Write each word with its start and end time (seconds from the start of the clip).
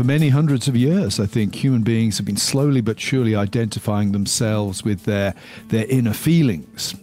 for 0.00 0.06
many 0.06 0.30
hundreds 0.30 0.66
of 0.66 0.74
years, 0.74 1.20
I 1.20 1.26
think 1.26 1.54
human 1.54 1.82
beings 1.82 2.16
have 2.16 2.24
been 2.24 2.38
slowly 2.38 2.80
but 2.80 2.98
surely 2.98 3.36
identifying 3.36 4.12
themselves 4.12 4.82
with 4.82 5.04
their 5.04 5.34
their 5.68 5.84
inner 5.90 6.14
feelings. 6.14 6.94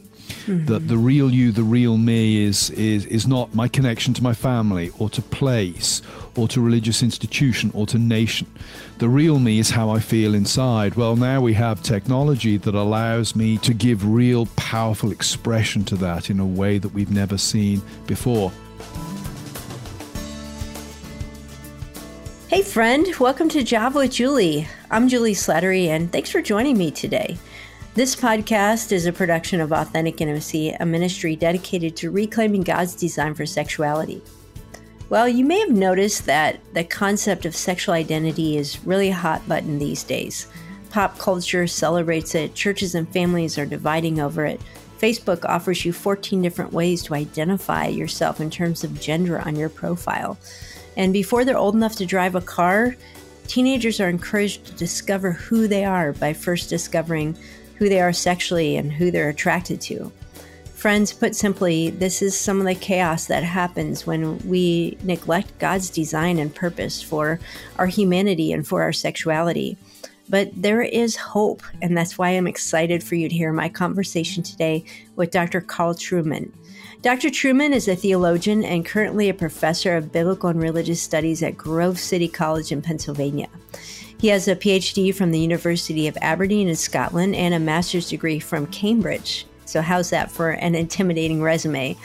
Mm-hmm. 0.47 0.65
That 0.65 0.87
the 0.87 0.97
real 0.97 1.29
you, 1.31 1.51
the 1.51 1.61
real 1.61 1.95
me, 1.99 2.43
is 2.43 2.71
is 2.71 3.05
is 3.05 3.27
not 3.27 3.53
my 3.53 3.67
connection 3.67 4.15
to 4.15 4.23
my 4.23 4.33
family 4.33 4.89
or 4.97 5.11
to 5.11 5.21
place 5.21 6.01
or 6.35 6.47
to 6.47 6.59
religious 6.59 7.03
institution 7.03 7.69
or 7.75 7.85
to 7.85 7.99
nation. 7.99 8.47
The 8.97 9.09
real 9.09 9.37
me 9.37 9.59
is 9.59 9.69
how 9.69 9.91
I 9.91 9.99
feel 9.99 10.33
inside. 10.33 10.95
Well, 10.95 11.15
now 11.15 11.39
we 11.39 11.53
have 11.53 11.83
technology 11.83 12.57
that 12.57 12.73
allows 12.73 13.35
me 13.35 13.59
to 13.59 13.75
give 13.75 14.07
real 14.07 14.47
powerful 14.55 15.11
expression 15.11 15.85
to 15.85 15.95
that 15.97 16.31
in 16.31 16.39
a 16.39 16.47
way 16.47 16.79
that 16.79 16.89
we've 16.95 17.11
never 17.11 17.37
seen 17.37 17.83
before. 18.07 18.51
Friend, 22.77 23.07
welcome 23.19 23.49
to 23.49 23.63
Java 23.63 23.97
with 23.97 24.11
Julie. 24.11 24.67
I'm 24.91 25.07
Julie 25.07 25.33
Slattery, 25.33 25.87
and 25.87 26.11
thanks 26.11 26.29
for 26.29 26.43
joining 26.43 26.77
me 26.77 26.91
today. 26.91 27.35
This 27.95 28.15
podcast 28.15 28.91
is 28.91 29.07
a 29.07 29.11
production 29.11 29.61
of 29.61 29.71
Authentic 29.71 30.21
Intimacy, 30.21 30.69
a 30.79 30.85
ministry 30.85 31.35
dedicated 31.35 31.95
to 31.95 32.11
reclaiming 32.11 32.61
God's 32.61 32.93
design 32.93 33.33
for 33.33 33.47
sexuality. 33.47 34.21
Well, 35.09 35.27
you 35.27 35.43
may 35.43 35.59
have 35.59 35.71
noticed 35.71 36.27
that 36.27 36.59
the 36.75 36.83
concept 36.83 37.47
of 37.47 37.55
sexual 37.55 37.95
identity 37.95 38.57
is 38.57 38.85
really 38.85 39.09
a 39.09 39.15
hot 39.15 39.47
button 39.47 39.79
these 39.79 40.03
days. 40.03 40.45
Pop 40.91 41.17
culture 41.17 41.65
celebrates 41.65 42.35
it, 42.35 42.53
churches 42.53 42.93
and 42.93 43.09
families 43.09 43.57
are 43.57 43.65
dividing 43.65 44.19
over 44.19 44.45
it. 44.45 44.61
Facebook 44.99 45.45
offers 45.45 45.83
you 45.83 45.93
14 45.93 46.43
different 46.43 46.73
ways 46.73 47.01
to 47.03 47.15
identify 47.15 47.87
yourself 47.87 48.39
in 48.39 48.51
terms 48.51 48.83
of 48.83 49.01
gender 49.01 49.39
on 49.39 49.55
your 49.55 49.69
profile. 49.69 50.37
And 50.97 51.13
before 51.13 51.45
they're 51.45 51.57
old 51.57 51.75
enough 51.75 51.95
to 51.97 52.05
drive 52.05 52.35
a 52.35 52.41
car, 52.41 52.97
teenagers 53.47 54.01
are 54.01 54.09
encouraged 54.09 54.65
to 54.65 54.73
discover 54.73 55.31
who 55.31 55.67
they 55.67 55.85
are 55.85 56.11
by 56.11 56.33
first 56.33 56.69
discovering 56.69 57.37
who 57.75 57.87
they 57.87 58.01
are 58.01 58.11
sexually 58.11 58.75
and 58.75 58.91
who 58.91 59.11
they're 59.11 59.29
attracted 59.29 59.79
to. 59.79 60.11
Friends, 60.73 61.13
put 61.13 61.35
simply, 61.35 61.91
this 61.91 62.21
is 62.21 62.37
some 62.37 62.59
of 62.59 62.65
the 62.65 62.75
chaos 62.75 63.25
that 63.27 63.43
happens 63.43 64.05
when 64.05 64.37
we 64.47 64.97
neglect 65.03 65.57
God's 65.59 65.89
design 65.89 66.39
and 66.39 66.53
purpose 66.53 67.01
for 67.01 67.39
our 67.77 67.87
humanity 67.87 68.51
and 68.51 68.67
for 68.67 68.81
our 68.81 68.93
sexuality. 68.93 69.77
But 70.29 70.51
there 70.55 70.81
is 70.81 71.15
hope, 71.15 71.63
and 71.81 71.95
that's 71.95 72.17
why 72.17 72.31
I'm 72.31 72.47
excited 72.47 73.03
for 73.03 73.15
you 73.15 73.29
to 73.29 73.35
hear 73.35 73.53
my 73.53 73.69
conversation 73.69 74.43
today 74.43 74.83
with 75.15 75.31
Dr. 75.31 75.61
Carl 75.61 75.93
Trueman. 75.93 76.51
Dr. 77.03 77.29
Trueman 77.29 77.73
is 77.73 77.87
a 77.87 77.95
theologian 77.95 78.63
and 78.63 78.83
currently 78.83 79.29
a 79.29 79.33
professor 79.33 79.95
of 79.95 80.11
biblical 80.11 80.49
and 80.49 80.59
religious 80.59 80.99
studies 80.99 81.43
at 81.43 81.55
Grove 81.55 81.99
City 81.99 82.27
College 82.27 82.71
in 82.71 82.81
Pennsylvania. 82.81 83.47
He 84.19 84.29
has 84.29 84.47
a 84.47 84.55
PhD 84.55 85.13
from 85.13 85.29
the 85.29 85.39
University 85.39 86.07
of 86.07 86.17
Aberdeen 86.21 86.67
in 86.67 86.75
Scotland 86.75 87.35
and 87.35 87.53
a 87.53 87.59
master's 87.59 88.09
degree 88.09 88.39
from 88.39 88.65
Cambridge. 88.67 89.45
So, 89.65 89.79
how's 89.81 90.09
that 90.09 90.31
for 90.31 90.49
an 90.49 90.73
intimidating 90.73 91.39
resume? 91.39 91.95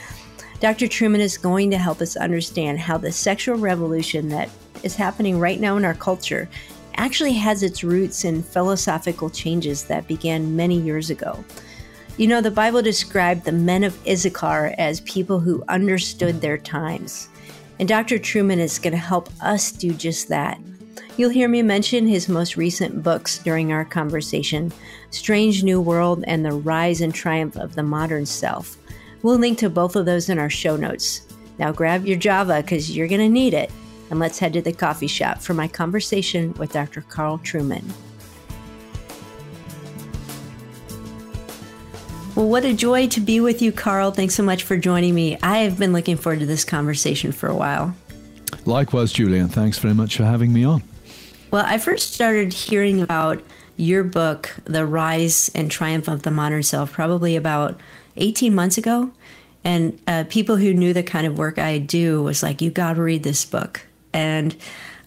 Dr. 0.60 0.86
Trueman 0.86 1.20
is 1.20 1.38
going 1.38 1.70
to 1.70 1.78
help 1.78 2.02
us 2.02 2.14
understand 2.14 2.78
how 2.78 2.98
the 2.98 3.12
sexual 3.12 3.56
revolution 3.56 4.28
that 4.28 4.50
is 4.82 4.94
happening 4.94 5.40
right 5.40 5.58
now 5.58 5.78
in 5.78 5.86
our 5.86 5.94
culture 5.94 6.50
actually 6.96 7.32
has 7.32 7.62
its 7.62 7.82
roots 7.82 8.26
in 8.26 8.42
philosophical 8.42 9.30
changes 9.30 9.84
that 9.84 10.06
began 10.06 10.54
many 10.54 10.78
years 10.78 11.08
ago. 11.08 11.42
You 12.18 12.26
know, 12.26 12.42
the 12.42 12.50
Bible 12.50 12.82
described 12.82 13.44
the 13.44 13.52
men 13.52 13.82
of 13.82 13.98
Issachar 14.06 14.74
as 14.76 15.00
people 15.00 15.40
who 15.40 15.64
understood 15.68 16.40
their 16.40 16.58
times. 16.58 17.28
And 17.78 17.88
Dr. 17.88 18.18
Trueman 18.18 18.58
is 18.58 18.78
going 18.78 18.92
to 18.92 18.98
help 18.98 19.30
us 19.42 19.72
do 19.72 19.94
just 19.94 20.28
that. 20.28 20.60
You'll 21.16 21.30
hear 21.30 21.48
me 21.48 21.62
mention 21.62 22.06
his 22.06 22.28
most 22.28 22.56
recent 22.56 23.02
books 23.02 23.38
during 23.38 23.72
our 23.72 23.84
conversation 23.84 24.72
Strange 25.10 25.64
New 25.64 25.80
World 25.80 26.22
and 26.26 26.44
The 26.44 26.52
Rise 26.52 27.00
and 27.00 27.14
Triumph 27.14 27.56
of 27.56 27.74
the 27.74 27.82
Modern 27.82 28.26
Self. 28.26 28.76
We'll 29.22 29.38
link 29.38 29.58
to 29.58 29.70
both 29.70 29.96
of 29.96 30.04
those 30.04 30.28
in 30.28 30.38
our 30.38 30.50
show 30.50 30.76
notes. 30.76 31.22
Now 31.58 31.72
grab 31.72 32.06
your 32.06 32.18
Java 32.18 32.60
because 32.60 32.94
you're 32.94 33.08
going 33.08 33.20
to 33.20 33.28
need 33.28 33.54
it. 33.54 33.70
And 34.10 34.20
let's 34.20 34.38
head 34.38 34.52
to 34.52 34.60
the 34.62 34.72
coffee 34.72 35.06
shop 35.06 35.40
for 35.40 35.54
my 35.54 35.66
conversation 35.66 36.52
with 36.54 36.72
Dr. 36.72 37.00
Carl 37.02 37.38
Trueman. 37.38 37.90
Well, 42.34 42.48
what 42.48 42.64
a 42.64 42.72
joy 42.72 43.08
to 43.08 43.20
be 43.20 43.40
with 43.40 43.60
you, 43.60 43.72
Carl. 43.72 44.10
Thanks 44.10 44.34
so 44.34 44.42
much 44.42 44.62
for 44.62 44.78
joining 44.78 45.14
me. 45.14 45.36
I 45.42 45.58
have 45.58 45.78
been 45.78 45.92
looking 45.92 46.16
forward 46.16 46.40
to 46.40 46.46
this 46.46 46.64
conversation 46.64 47.30
for 47.30 47.46
a 47.46 47.54
while. 47.54 47.94
Likewise, 48.64 49.12
Julian. 49.12 49.48
Thanks 49.48 49.78
very 49.78 49.92
much 49.92 50.16
for 50.16 50.24
having 50.24 50.50
me 50.50 50.64
on. 50.64 50.82
Well, 51.50 51.64
I 51.66 51.76
first 51.76 52.14
started 52.14 52.54
hearing 52.54 53.02
about 53.02 53.42
your 53.76 54.02
book, 54.02 54.54
The 54.64 54.86
Rise 54.86 55.50
and 55.54 55.70
Triumph 55.70 56.08
of 56.08 56.22
the 56.22 56.30
Modern 56.30 56.62
Self, 56.62 56.90
probably 56.90 57.36
about 57.36 57.78
18 58.16 58.54
months 58.54 58.78
ago. 58.78 59.10
And 59.62 60.00
uh, 60.06 60.24
people 60.30 60.56
who 60.56 60.72
knew 60.72 60.94
the 60.94 61.02
kind 61.02 61.26
of 61.26 61.36
work 61.36 61.58
I 61.58 61.76
do 61.76 62.22
was 62.22 62.42
like, 62.42 62.62
you 62.62 62.70
got 62.70 62.94
to 62.94 63.02
read 63.02 63.24
this 63.24 63.44
book. 63.44 63.82
And 64.14 64.56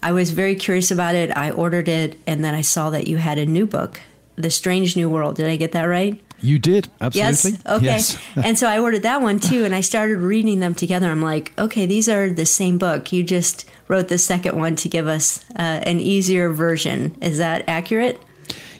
I 0.00 0.12
was 0.12 0.30
very 0.30 0.54
curious 0.54 0.92
about 0.92 1.16
it. 1.16 1.36
I 1.36 1.50
ordered 1.50 1.88
it, 1.88 2.20
and 2.24 2.44
then 2.44 2.54
I 2.54 2.60
saw 2.60 2.90
that 2.90 3.08
you 3.08 3.16
had 3.16 3.38
a 3.38 3.46
new 3.46 3.66
book, 3.66 4.00
The 4.36 4.50
Strange 4.50 4.96
New 4.96 5.10
World. 5.10 5.34
Did 5.34 5.48
I 5.48 5.56
get 5.56 5.72
that 5.72 5.84
right? 5.84 6.22
You 6.40 6.58
did, 6.58 6.88
absolutely. 7.00 7.52
Yes. 7.52 7.66
Okay. 7.66 7.84
Yes. 7.84 8.18
and 8.36 8.58
so 8.58 8.68
I 8.68 8.78
ordered 8.78 9.02
that 9.02 9.22
one 9.22 9.40
too, 9.40 9.64
and 9.64 9.74
I 9.74 9.80
started 9.80 10.18
reading 10.18 10.60
them 10.60 10.74
together. 10.74 11.10
I'm 11.10 11.22
like, 11.22 11.52
okay, 11.58 11.86
these 11.86 12.08
are 12.08 12.30
the 12.30 12.46
same 12.46 12.78
book. 12.78 13.12
You 13.12 13.24
just 13.24 13.64
wrote 13.88 14.08
the 14.08 14.18
second 14.18 14.58
one 14.58 14.76
to 14.76 14.88
give 14.88 15.06
us 15.06 15.44
uh, 15.58 15.62
an 15.62 16.00
easier 16.00 16.52
version. 16.52 17.16
Is 17.20 17.38
that 17.38 17.64
accurate? 17.66 18.20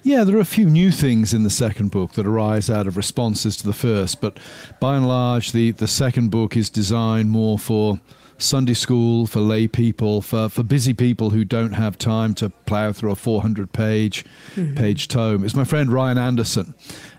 Yeah, 0.02 0.22
there 0.22 0.36
are 0.36 0.40
a 0.40 0.44
few 0.44 0.66
new 0.66 0.92
things 0.92 1.34
in 1.34 1.42
the 1.42 1.50
second 1.50 1.90
book 1.90 2.12
that 2.12 2.26
arise 2.26 2.70
out 2.70 2.86
of 2.86 2.96
responses 2.96 3.56
to 3.56 3.66
the 3.66 3.72
first, 3.72 4.20
but 4.20 4.38
by 4.78 4.96
and 4.96 5.08
large, 5.08 5.50
the, 5.50 5.72
the 5.72 5.88
second 5.88 6.30
book 6.30 6.56
is 6.56 6.70
designed 6.70 7.30
more 7.30 7.58
for 7.58 7.98
Sunday 8.38 8.74
school, 8.74 9.26
for 9.26 9.40
lay 9.40 9.66
people, 9.66 10.20
for, 10.20 10.48
for 10.48 10.62
busy 10.62 10.92
people 10.92 11.30
who 11.30 11.44
don't 11.44 11.72
have 11.72 11.96
time 11.96 12.34
to 12.34 12.50
plow 12.50 12.92
through 12.92 13.12
a 13.12 13.16
400 13.16 13.72
page 13.72 14.24
mm-hmm. 14.54 14.74
page 14.74 15.08
tome. 15.08 15.44
It's 15.44 15.54
my 15.54 15.64
friend 15.64 15.92
Ryan 15.92 16.18
Anderson 16.18 16.74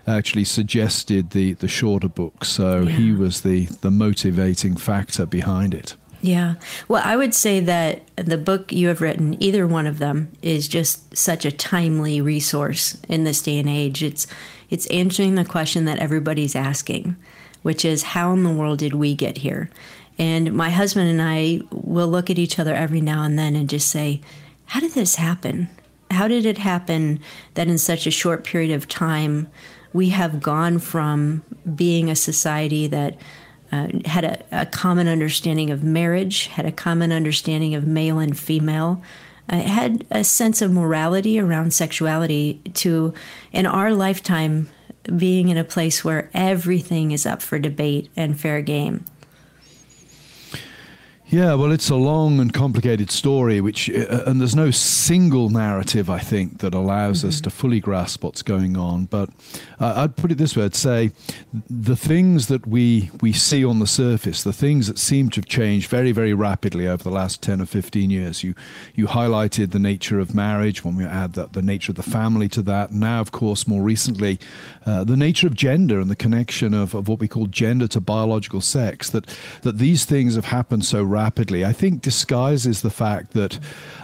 actually 0.06 0.44
suggested 0.44 1.30
the, 1.30 1.54
the 1.54 1.68
shorter 1.68 2.08
book, 2.08 2.44
so 2.44 2.82
yeah. 2.82 2.90
he 2.90 3.12
was 3.12 3.42
the, 3.42 3.66
the 3.80 3.90
motivating 3.90 4.76
factor 4.76 5.26
behind 5.26 5.74
it. 5.74 5.96
Yeah. 6.20 6.54
Well, 6.88 7.02
I 7.04 7.16
would 7.16 7.34
say 7.34 7.60
that 7.60 8.02
the 8.16 8.38
book 8.38 8.72
you 8.72 8.88
have 8.88 9.00
written, 9.00 9.40
either 9.42 9.66
one 9.66 9.86
of 9.86 9.98
them, 9.98 10.32
is 10.42 10.66
just 10.66 11.16
such 11.16 11.44
a 11.44 11.52
timely 11.52 12.20
resource 12.20 12.98
in 13.08 13.24
this 13.24 13.40
day 13.42 13.58
and 13.58 13.68
age. 13.68 14.02
It's 14.02 14.26
it's 14.70 14.86
answering 14.88 15.36
the 15.36 15.44
question 15.44 15.84
that 15.86 15.98
everybody's 15.98 16.56
asking, 16.56 17.16
which 17.62 17.84
is 17.84 18.02
how 18.02 18.32
in 18.32 18.42
the 18.42 18.52
world 18.52 18.80
did 18.80 18.94
we 18.94 19.14
get 19.14 19.38
here? 19.38 19.70
And 20.18 20.52
my 20.52 20.70
husband 20.70 21.08
and 21.08 21.22
I 21.22 21.60
will 21.70 22.08
look 22.08 22.28
at 22.30 22.38
each 22.38 22.58
other 22.58 22.74
every 22.74 23.00
now 23.00 23.22
and 23.22 23.38
then 23.38 23.54
and 23.54 23.68
just 23.68 23.88
say, 23.88 24.20
how 24.66 24.80
did 24.80 24.92
this 24.92 25.14
happen? 25.14 25.68
How 26.10 26.26
did 26.26 26.44
it 26.44 26.58
happen 26.58 27.20
that 27.54 27.68
in 27.68 27.78
such 27.78 28.06
a 28.06 28.10
short 28.10 28.44
period 28.44 28.72
of 28.74 28.88
time 28.88 29.48
we 29.92 30.10
have 30.10 30.42
gone 30.42 30.78
from 30.78 31.42
being 31.74 32.10
a 32.10 32.16
society 32.16 32.86
that 32.88 33.16
uh, 33.70 33.88
had 34.04 34.24
a, 34.24 34.62
a, 34.62 34.66
common 34.66 35.08
understanding 35.08 35.70
of 35.70 35.82
marriage, 35.82 36.46
had 36.46 36.64
a 36.64 36.72
common 36.72 37.12
understanding 37.12 37.74
of 37.74 37.86
male 37.86 38.18
and 38.18 38.38
female, 38.38 39.02
uh, 39.50 39.60
had 39.60 40.06
a 40.10 40.24
sense 40.24 40.62
of 40.62 40.72
morality 40.72 41.38
around 41.38 41.72
sexuality, 41.72 42.60
to, 42.74 43.12
in 43.52 43.66
our 43.66 43.92
lifetime, 43.92 44.68
being 45.16 45.48
in 45.48 45.58
a 45.58 45.64
place 45.64 46.02
where 46.04 46.30
everything 46.32 47.10
is 47.10 47.26
up 47.26 47.42
for 47.42 47.58
debate 47.58 48.10
and 48.16 48.40
fair 48.40 48.62
game. 48.62 49.04
Yeah, 51.30 51.52
well, 51.54 51.72
it's 51.72 51.90
a 51.90 51.94
long 51.94 52.40
and 52.40 52.54
complicated 52.54 53.10
story, 53.10 53.60
which, 53.60 53.90
uh, 53.90 54.22
and 54.24 54.40
there's 54.40 54.56
no 54.56 54.70
single 54.70 55.50
narrative, 55.50 56.08
I 56.08 56.20
think, 56.20 56.60
that 56.60 56.72
allows 56.72 57.18
mm-hmm. 57.18 57.28
us 57.28 57.42
to 57.42 57.50
fully 57.50 57.80
grasp 57.80 58.24
what's 58.24 58.40
going 58.40 58.78
on. 58.78 59.04
But 59.04 59.28
uh, 59.78 59.92
I'd 59.96 60.16
put 60.16 60.32
it 60.32 60.38
this 60.38 60.56
way 60.56 60.64
I'd 60.64 60.74
say 60.74 61.12
the 61.68 61.96
things 61.96 62.46
that 62.46 62.66
we, 62.66 63.10
we 63.20 63.34
see 63.34 63.62
on 63.62 63.78
the 63.78 63.86
surface, 63.86 64.42
the 64.42 64.54
things 64.54 64.86
that 64.86 64.98
seem 64.98 65.28
to 65.30 65.40
have 65.40 65.44
changed 65.44 65.90
very, 65.90 66.12
very 66.12 66.32
rapidly 66.32 66.88
over 66.88 67.04
the 67.04 67.10
last 67.10 67.42
10 67.42 67.60
or 67.60 67.66
15 67.66 68.08
years. 68.08 68.42
You, 68.42 68.54
you 68.94 69.06
highlighted 69.06 69.72
the 69.72 69.78
nature 69.78 70.20
of 70.20 70.34
marriage, 70.34 70.82
when 70.82 70.96
we 70.96 71.04
add 71.04 71.34
that, 71.34 71.52
the 71.52 71.60
nature 71.60 71.92
of 71.92 71.96
the 71.96 72.02
family 72.02 72.48
to 72.48 72.62
that. 72.62 72.90
Now, 72.90 73.20
of 73.20 73.32
course, 73.32 73.68
more 73.68 73.82
recently, 73.82 74.38
uh, 74.86 75.04
the 75.04 75.16
nature 75.16 75.46
of 75.46 75.54
gender 75.54 76.00
and 76.00 76.10
the 76.10 76.16
connection 76.16 76.72
of, 76.72 76.94
of 76.94 77.06
what 77.06 77.18
we 77.18 77.28
call 77.28 77.48
gender 77.48 77.86
to 77.88 78.00
biological 78.00 78.62
sex, 78.62 79.10
that, 79.10 79.26
that 79.60 79.76
these 79.76 80.06
things 80.06 80.34
have 80.34 80.46
happened 80.46 80.86
so 80.86 81.02
rapidly 81.02 81.17
rapidly, 81.18 81.64
I 81.64 81.72
think 81.72 82.02
disguises 82.02 82.82
the 82.82 82.90
fact 82.90 83.32
that 83.32 83.58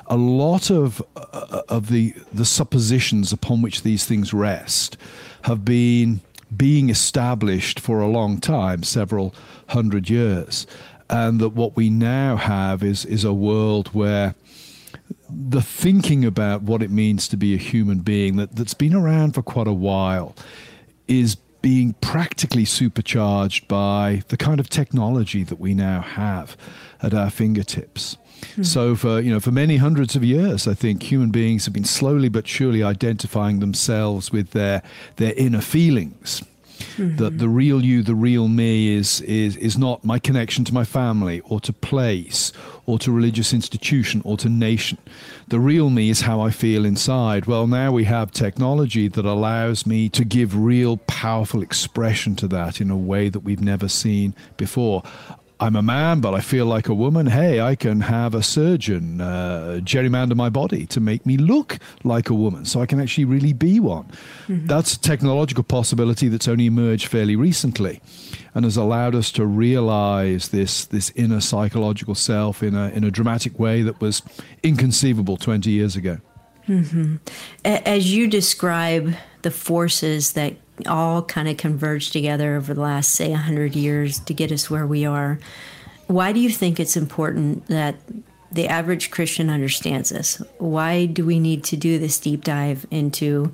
a 0.06 0.16
lot 0.16 0.70
of 0.70 1.02
uh, 1.16 1.62
of 1.68 1.88
the 1.88 2.14
the 2.32 2.44
suppositions 2.44 3.32
upon 3.32 3.62
which 3.62 3.82
these 3.82 4.04
things 4.04 4.34
rest 4.34 4.96
have 5.42 5.64
been 5.64 6.20
being 6.56 6.90
established 6.90 7.80
for 7.80 8.00
a 8.00 8.08
long 8.08 8.40
time, 8.40 8.82
several 8.82 9.34
hundred 9.68 10.10
years, 10.10 10.66
and 11.08 11.40
that 11.40 11.50
what 11.50 11.76
we 11.76 11.88
now 11.88 12.36
have 12.36 12.82
is 12.82 13.04
is 13.04 13.24
a 13.24 13.32
world 13.32 13.88
where 13.88 14.34
the 15.28 15.62
thinking 15.62 16.24
about 16.24 16.62
what 16.62 16.82
it 16.82 16.90
means 16.90 17.28
to 17.28 17.36
be 17.36 17.54
a 17.54 17.58
human 17.72 18.00
being 18.00 18.36
that, 18.36 18.56
that's 18.56 18.74
been 18.74 18.94
around 18.94 19.34
for 19.34 19.42
quite 19.42 19.66
a 19.66 19.78
while 19.88 20.34
is 21.08 21.36
being 21.64 21.94
practically 22.00 22.64
supercharged 22.64 23.66
by 23.66 24.22
the 24.28 24.36
kind 24.36 24.60
of 24.60 24.68
technology 24.68 25.42
that 25.42 25.58
we 25.58 25.72
now 25.72 26.02
have 26.02 26.58
at 27.04 27.14
our 27.14 27.30
fingertips. 27.30 28.16
Mm-hmm. 28.40 28.62
So 28.62 28.94
for 28.96 29.20
you 29.20 29.30
know 29.30 29.40
for 29.40 29.52
many 29.52 29.76
hundreds 29.76 30.16
of 30.16 30.24
years, 30.24 30.66
I 30.66 30.74
think 30.74 31.02
human 31.02 31.30
beings 31.30 31.64
have 31.64 31.74
been 31.74 31.84
slowly 31.84 32.28
but 32.28 32.46
surely 32.46 32.82
identifying 32.82 33.60
themselves 33.60 34.32
with 34.32 34.50
their 34.50 34.82
their 35.16 35.34
inner 35.34 35.60
feelings 35.60 36.42
Mm-hmm. 36.96 37.16
That 37.16 37.38
the 37.38 37.48
real 37.48 37.84
you, 37.84 38.02
the 38.02 38.14
real 38.14 38.48
me, 38.48 38.94
is 38.94 39.20
is 39.22 39.56
is 39.56 39.78
not 39.78 40.04
my 40.04 40.18
connection 40.18 40.64
to 40.64 40.74
my 40.74 40.84
family 40.84 41.40
or 41.40 41.60
to 41.60 41.72
place 41.72 42.52
or 42.86 42.98
to 43.00 43.12
religious 43.12 43.52
institution 43.52 44.22
or 44.24 44.36
to 44.38 44.48
nation. 44.48 44.98
The 45.48 45.60
real 45.60 45.90
me 45.90 46.10
is 46.10 46.22
how 46.22 46.40
I 46.40 46.50
feel 46.50 46.84
inside. 46.84 47.46
Well, 47.46 47.66
now 47.66 47.92
we 47.92 48.04
have 48.04 48.30
technology 48.32 49.08
that 49.08 49.24
allows 49.24 49.86
me 49.86 50.08
to 50.10 50.24
give 50.24 50.56
real 50.56 50.98
powerful 50.98 51.62
expression 51.62 52.36
to 52.36 52.48
that 52.48 52.80
in 52.80 52.90
a 52.90 52.96
way 52.96 53.28
that 53.28 53.40
we've 53.40 53.62
never 53.62 53.88
seen 53.88 54.34
before. 54.56 55.02
I'm 55.60 55.76
a 55.76 55.82
man, 55.82 56.20
but 56.20 56.34
I 56.34 56.40
feel 56.40 56.66
like 56.66 56.88
a 56.88 56.94
woman. 56.94 57.26
Hey, 57.26 57.60
I 57.60 57.76
can 57.76 58.00
have 58.00 58.34
a 58.34 58.42
surgeon 58.42 59.20
uh, 59.20 59.80
gerrymander 59.82 60.34
my 60.34 60.48
body 60.48 60.84
to 60.86 61.00
make 61.00 61.24
me 61.24 61.36
look 61.36 61.78
like 62.02 62.28
a 62.28 62.34
woman 62.34 62.64
so 62.64 62.80
I 62.80 62.86
can 62.86 63.00
actually 63.00 63.24
really 63.24 63.52
be 63.52 63.78
one. 63.78 64.10
Mm-hmm. 64.48 64.66
That's 64.66 64.94
a 64.94 65.00
technological 65.00 65.62
possibility 65.62 66.28
that's 66.28 66.48
only 66.48 66.66
emerged 66.66 67.06
fairly 67.06 67.36
recently 67.36 68.00
and 68.54 68.64
has 68.64 68.76
allowed 68.76 69.14
us 69.14 69.30
to 69.32 69.46
realize 69.46 70.48
this, 70.48 70.86
this 70.86 71.12
inner 71.14 71.40
psychological 71.40 72.16
self 72.16 72.62
in 72.62 72.74
a, 72.74 72.88
in 72.88 73.04
a 73.04 73.10
dramatic 73.10 73.58
way 73.58 73.82
that 73.82 74.00
was 74.00 74.22
inconceivable 74.62 75.36
20 75.36 75.70
years 75.70 75.94
ago. 75.94 76.18
Mm-hmm. 76.68 77.16
As 77.64 78.12
you 78.12 78.26
describe 78.26 79.14
the 79.42 79.50
forces 79.50 80.32
that 80.32 80.56
all 80.86 81.22
kind 81.22 81.48
of 81.48 81.56
converged 81.56 82.12
together 82.12 82.56
over 82.56 82.74
the 82.74 82.80
last, 82.80 83.10
say, 83.12 83.30
100 83.30 83.76
years 83.76 84.18
to 84.20 84.34
get 84.34 84.52
us 84.52 84.68
where 84.68 84.86
we 84.86 85.04
are. 85.04 85.38
Why 86.06 86.32
do 86.32 86.40
you 86.40 86.50
think 86.50 86.78
it's 86.78 86.96
important 86.96 87.66
that 87.68 87.96
the 88.52 88.68
average 88.68 89.10
Christian 89.10 89.50
understands 89.50 90.10
this? 90.10 90.42
Why 90.58 91.06
do 91.06 91.24
we 91.24 91.38
need 91.38 91.64
to 91.64 91.76
do 91.76 91.98
this 91.98 92.20
deep 92.20 92.44
dive 92.44 92.86
into 92.90 93.52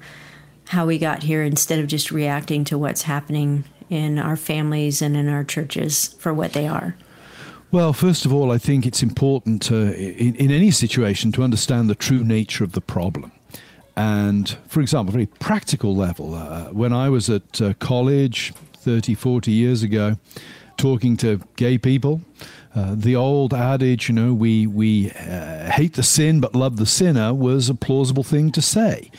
how 0.69 0.87
we 0.87 0.99
got 0.99 1.23
here 1.23 1.43
instead 1.43 1.79
of 1.79 1.87
just 1.87 2.11
reacting 2.11 2.65
to 2.65 2.79
what's 2.79 3.03
happening 3.03 3.65
in 3.89 4.19
our 4.19 4.37
families 4.37 5.03
and 5.03 5.17
in 5.17 5.29
our 5.29 5.45
churches 5.45 6.15
for 6.19 6.33
what 6.33 6.53
they 6.53 6.67
are? 6.67 6.95
Well, 7.73 7.93
first 7.93 8.25
of 8.25 8.33
all, 8.33 8.51
I 8.51 8.59
think 8.59 8.85
it's 8.85 9.03
important 9.03 9.63
to, 9.63 9.95
in, 9.95 10.35
in 10.37 10.51
any 10.51 10.71
situation 10.71 11.31
to 11.33 11.43
understand 11.45 11.89
the 11.89 11.95
true 11.95 12.25
nature 12.25 12.65
of 12.65 12.73
the 12.73 12.81
problem. 12.81 13.31
And 13.97 14.49
for 14.69 14.81
example, 14.81 15.13
very 15.13 15.27
practical 15.27 15.95
level, 15.95 16.35
uh, 16.35 16.67
when 16.67 16.93
I 16.93 17.09
was 17.09 17.29
at 17.29 17.61
uh, 17.61 17.75
college 17.75 18.53
30, 18.75 19.15
40 19.15 19.53
years 19.53 19.83
ago, 19.83 20.17
talking 20.77 21.17
to 21.19 21.41
gay 21.57 21.77
people, 21.77 22.23
uh, 22.75 22.95
the 22.97 23.17
old 23.17 23.53
adage, 23.53 24.09
you 24.09 24.15
know, 24.15 24.33
we, 24.33 24.67
we 24.67 25.11
uh, 25.13 25.71
hate 25.71 25.95
the 25.95 26.03
sin 26.03 26.41
but 26.41 26.55
love 26.55 26.77
the 26.77 26.87
sinner 26.87 27.35
was 27.35 27.69
a 27.69 27.75
plausible 27.75 28.23
thing 28.23 28.53
to 28.53 28.63
say. 28.63 29.11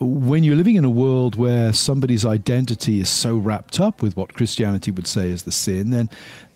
When 0.00 0.44
you're 0.44 0.56
living 0.56 0.76
in 0.76 0.84
a 0.84 0.90
world 0.90 1.36
where 1.36 1.72
somebody's 1.72 2.26
identity 2.26 3.00
is 3.00 3.08
so 3.08 3.36
wrapped 3.36 3.80
up 3.80 4.02
with 4.02 4.16
what 4.16 4.34
Christianity 4.34 4.90
would 4.90 5.06
say 5.06 5.30
is 5.30 5.44
the 5.44 5.52
sin, 5.52 5.90
then, 5.90 6.10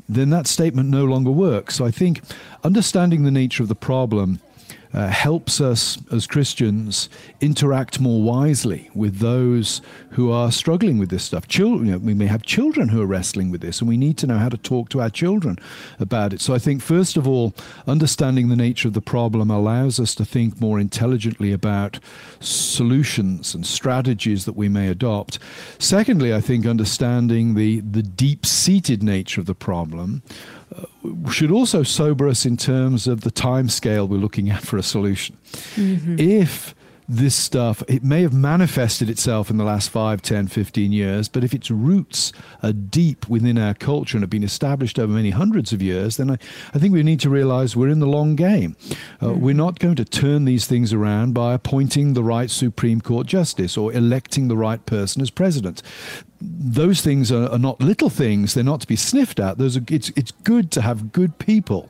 then 0.08 0.30
that 0.30 0.46
statement 0.46 0.90
no 0.90 1.04
longer 1.04 1.30
works. 1.30 1.76
So 1.76 1.84
I 1.84 1.90
think 1.90 2.22
understanding 2.64 3.24
the 3.24 3.30
nature 3.30 3.62
of 3.62 3.68
the 3.68 3.74
problem 3.74 4.40
uh, 4.94 5.08
helps 5.08 5.60
us 5.60 5.98
as 6.12 6.26
Christians 6.26 7.08
interact 7.40 7.98
more 8.00 8.22
wisely 8.22 8.90
with 8.94 9.18
those 9.18 9.80
who 10.10 10.30
are 10.30 10.52
struggling 10.52 10.98
with 10.98 11.08
this 11.08 11.24
stuff. 11.24 11.48
Children, 11.48 11.86
you 11.86 11.92
know, 11.92 11.98
we 11.98 12.14
may 12.14 12.26
have 12.26 12.42
children 12.42 12.88
who 12.88 13.00
are 13.00 13.06
wrestling 13.06 13.50
with 13.50 13.62
this, 13.62 13.80
and 13.80 13.88
we 13.88 13.96
need 13.96 14.18
to 14.18 14.26
know 14.26 14.38
how 14.38 14.48
to 14.48 14.58
talk 14.58 14.90
to 14.90 15.00
our 15.00 15.10
children 15.10 15.58
about 15.98 16.32
it. 16.32 16.40
So 16.40 16.54
I 16.54 16.58
think, 16.58 16.82
first 16.82 17.16
of 17.16 17.26
all, 17.26 17.54
understanding 17.86 18.48
the 18.48 18.56
nature 18.56 18.88
of 18.88 18.94
the 18.94 19.00
problem 19.00 19.50
allows 19.50 19.98
us 19.98 20.14
to 20.16 20.24
think 20.24 20.60
more 20.60 20.78
intelligently 20.78 21.52
about 21.52 21.98
solutions 22.40 23.54
and 23.54 23.66
strategies 23.66 24.44
that 24.44 24.56
we 24.56 24.68
may 24.68 24.88
adopt. 24.88 25.38
Secondly, 25.78 26.34
I 26.34 26.40
think 26.40 26.66
understanding 26.66 27.54
the, 27.54 27.80
the 27.80 28.02
deep 28.02 28.44
seated 28.44 29.02
nature 29.02 29.40
of 29.40 29.46
the 29.46 29.54
problem 29.54 30.22
should 31.30 31.50
also 31.50 31.82
sober 31.82 32.28
us 32.28 32.46
in 32.46 32.56
terms 32.56 33.06
of 33.06 33.22
the 33.22 33.30
time 33.30 33.68
scale 33.68 34.06
we're 34.06 34.16
looking 34.16 34.50
at 34.50 34.62
for 34.62 34.76
a 34.76 34.82
solution. 34.82 35.36
Mm-hmm. 35.76 36.18
If 36.18 36.74
this 37.08 37.34
stuff, 37.34 37.82
it 37.88 38.02
may 38.02 38.22
have 38.22 38.32
manifested 38.32 39.10
itself 39.10 39.50
in 39.50 39.56
the 39.56 39.64
last 39.64 39.90
5, 39.90 40.22
10, 40.22 40.46
15 40.46 40.92
years, 40.92 41.28
but 41.28 41.44
if 41.44 41.52
its 41.52 41.70
roots 41.70 42.32
are 42.62 42.72
deep 42.72 43.28
within 43.28 43.58
our 43.58 43.74
culture 43.74 44.16
and 44.16 44.22
have 44.22 44.30
been 44.30 44.44
established 44.44 44.98
over 44.98 45.12
many 45.12 45.30
hundreds 45.30 45.72
of 45.72 45.82
years, 45.82 46.16
then 46.16 46.30
I, 46.30 46.38
I 46.74 46.78
think 46.78 46.92
we 46.92 47.02
need 47.02 47.20
to 47.20 47.30
realize 47.30 47.76
we're 47.76 47.88
in 47.88 48.00
the 48.00 48.06
long 48.06 48.36
game. 48.36 48.76
Uh, 49.20 49.26
mm. 49.26 49.38
We're 49.38 49.54
not 49.54 49.78
going 49.78 49.96
to 49.96 50.04
turn 50.04 50.44
these 50.44 50.66
things 50.66 50.92
around 50.92 51.34
by 51.34 51.54
appointing 51.54 52.14
the 52.14 52.24
right 52.24 52.50
Supreme 52.50 53.00
Court 53.00 53.26
justice 53.26 53.76
or 53.76 53.92
electing 53.92 54.48
the 54.48 54.56
right 54.56 54.84
person 54.86 55.20
as 55.22 55.30
president 55.30 55.82
those 56.42 57.00
things 57.00 57.30
are, 57.30 57.48
are, 57.50 57.58
not 57.58 57.80
little 57.80 58.10
things. 58.10 58.54
They're 58.54 58.64
not 58.64 58.80
to 58.80 58.86
be 58.86 58.96
sniffed 58.96 59.38
at. 59.38 59.58
Those 59.58 59.76
are, 59.76 59.82
it's, 59.88 60.10
it's 60.16 60.32
good 60.32 60.70
to 60.72 60.82
have 60.82 61.12
good 61.12 61.38
people 61.38 61.88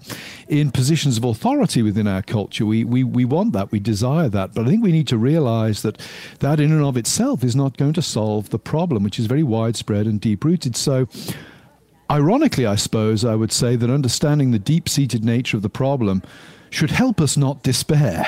in 0.49 0.71
positions 0.71 1.17
of 1.17 1.25
authority 1.25 1.83
within 1.83 2.07
our 2.07 2.23
culture. 2.23 2.67
We, 2.67 2.85
we, 2.85 3.05
we 3.05 3.25
want 3.25 3.53
that. 3.55 3.73
We 3.73 3.81
desire 3.81 4.29
that. 4.29 4.55
But 4.55 4.67
I 4.67 4.69
think 4.69 4.83
we 4.83 4.93
need 4.93 5.09
to 5.09 5.19
realize 5.19 5.83
that 5.83 6.01
that 6.41 6.61
in 6.61 6.73
and 6.73 6.83
of 6.83 6.97
itself 6.97 7.43
is 7.43 7.57
not 7.57 7.77
going 7.77 7.95
to 7.95 8.03
solve 8.03 8.51
the 8.51 8.59
problem, 8.59 9.03
which 9.03 9.19
is 9.19 9.27
very 9.27 9.43
widespread 9.43 10.07
and 10.07 10.21
deep 10.21 10.45
rooted. 10.45 10.77
So, 10.77 11.09
ironically, 12.11 12.67
I 12.67 12.77
suppose 12.77 13.25
I 13.25 13.35
would 13.35 13.53
say 13.53 13.77
that 13.77 13.91
understanding 13.91 14.51
the 14.51 14.59
deep 14.59 14.89
seated 14.89 15.25
nature 15.25 15.57
of 15.57 15.63
the 15.63 15.71
problem 15.71 16.23
should 16.73 16.91
help 16.91 17.21
us 17.21 17.37
not 17.37 17.63
despair. 17.63 18.27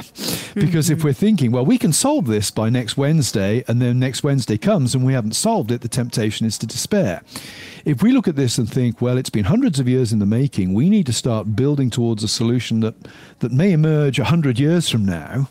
Because 0.54 0.86
mm-hmm. 0.86 0.92
if 0.92 1.04
we're 1.04 1.12
thinking, 1.12 1.50
well, 1.50 1.64
we 1.64 1.78
can 1.78 1.92
solve 1.92 2.26
this 2.26 2.50
by 2.50 2.68
next 2.68 2.96
Wednesday, 2.96 3.64
and 3.66 3.80
then 3.80 3.98
next 3.98 4.22
Wednesday 4.22 4.58
comes 4.58 4.94
and 4.94 5.04
we 5.04 5.14
haven't 5.14 5.34
solved 5.34 5.70
it, 5.70 5.80
the 5.80 5.88
temptation 5.88 6.46
is 6.46 6.58
to 6.58 6.66
despair. 6.66 7.22
If 7.84 8.02
we 8.02 8.12
look 8.12 8.28
at 8.28 8.36
this 8.36 8.58
and 8.58 8.70
think, 8.70 9.00
well, 9.00 9.18
it's 9.18 9.30
been 9.30 9.44
hundreds 9.44 9.80
of 9.80 9.88
years 9.88 10.12
in 10.12 10.18
the 10.18 10.26
making, 10.26 10.74
we 10.74 10.88
need 10.88 11.06
to 11.06 11.12
start 11.12 11.56
building 11.56 11.90
towards 11.90 12.22
a 12.22 12.28
solution 12.28 12.80
that, 12.80 12.94
that 13.40 13.52
may 13.52 13.72
emerge 13.72 14.18
100 14.18 14.58
years 14.58 14.88
from 14.88 15.04
now. 15.04 15.48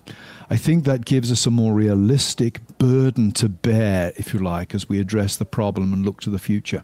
I 0.50 0.57
think 0.57 0.85
that 0.85 1.06
gives 1.06 1.31
us 1.31 1.45
a 1.45 1.52
more 1.52 1.73
realistic 1.73 2.59
burden 2.78 3.31
to 3.33 3.50
bear, 3.50 4.14
if 4.18 4.33
you 4.33 4.40
like, 4.40 4.76
as 4.76 4.88
we 4.88 5.00
address 5.00 5.35
the 5.35 5.45
problem 5.45 5.94
and 5.94 6.06
look 6.06 6.21
to 6.21 6.30
the 6.30 6.40
future. 6.40 6.83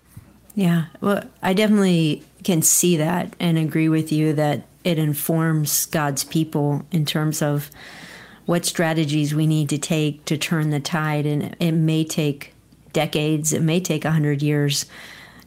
Yeah, 0.55 0.85
well, 1.01 1.23
I 1.41 1.53
definitely 1.53 2.23
can 2.43 2.61
see 2.61 2.97
that 2.97 3.35
and 3.39 3.57
agree 3.57 3.89
with 3.89 4.11
you 4.11 4.33
that 4.33 4.63
it 4.83 4.97
informs 4.97 5.85
God's 5.87 6.23
people 6.23 6.85
in 6.91 7.05
terms 7.05 7.41
of 7.41 7.69
what 8.45 8.65
strategies 8.65 9.35
we 9.35 9.45
need 9.45 9.69
to 9.69 9.77
take 9.77 10.25
to 10.25 10.37
turn 10.37 10.69
the 10.69 10.79
tide. 10.79 11.25
And 11.25 11.55
it 11.59 11.73
may 11.73 12.03
take 12.03 12.53
decades, 12.93 13.53
it 13.53 13.61
may 13.61 13.79
take 13.79 14.03
100 14.03 14.41
years. 14.41 14.85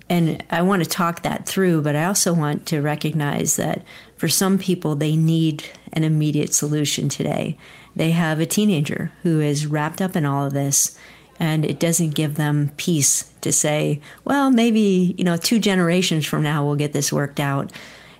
And 0.09 0.45
I 0.51 0.63
want 0.63 0.85
to 0.85 0.89
talk 0.89 1.23
that 1.23 1.47
through, 1.47 1.83
but 1.83 1.97
I 1.97 2.05
also 2.05 2.35
want 2.35 2.67
to 2.67 2.83
recognize 2.83 3.57
that 3.57 3.83
for 4.17 4.29
some 4.29 4.59
people, 4.59 4.95
they 4.95 5.17
need 5.17 5.65
an 5.93 6.05
immediate 6.05 6.55
solution 6.55 7.09
today. 7.09 7.57
They 7.97 8.11
have 8.13 8.39
a 8.39 8.47
teenager 8.47 9.13
who 9.23 9.41
is 9.41 9.67
wrapped 9.67 10.01
up 10.01 10.15
in 10.15 10.25
all 10.25 10.47
of 10.47 10.53
this, 10.53 10.99
and 11.41 11.65
it 11.65 11.81
doesn't 11.81 12.11
give 12.11 12.37
them 12.37 12.71
peace 12.77 13.33
to 13.41 13.53
say, 13.53 14.01
well, 14.25 14.51
maybe, 14.51 15.15
you 15.19 15.25
know, 15.25 15.37
two 15.37 15.59
generations 15.59 16.25
from 16.25 16.43
now 16.43 16.65
we'll 16.65 16.77
get 16.77 16.93
this 16.93 17.13
worked 17.13 17.41
out. 17.41 17.73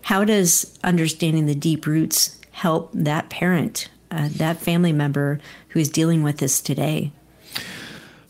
How 0.03 0.25
does 0.25 0.79
understanding 0.83 1.47
the 1.47 1.55
deep 1.55 1.87
roots 1.87 2.39
help 2.51 2.91
that 2.93 3.31
parent, 3.31 3.89
uh, 4.11 4.29
that 4.33 4.59
family 4.59 4.93
member 4.93 5.41
who 5.69 5.81
is 5.81 5.89
dealing 5.89 6.23
with 6.23 6.39
this 6.39 6.61
today? 6.61 7.13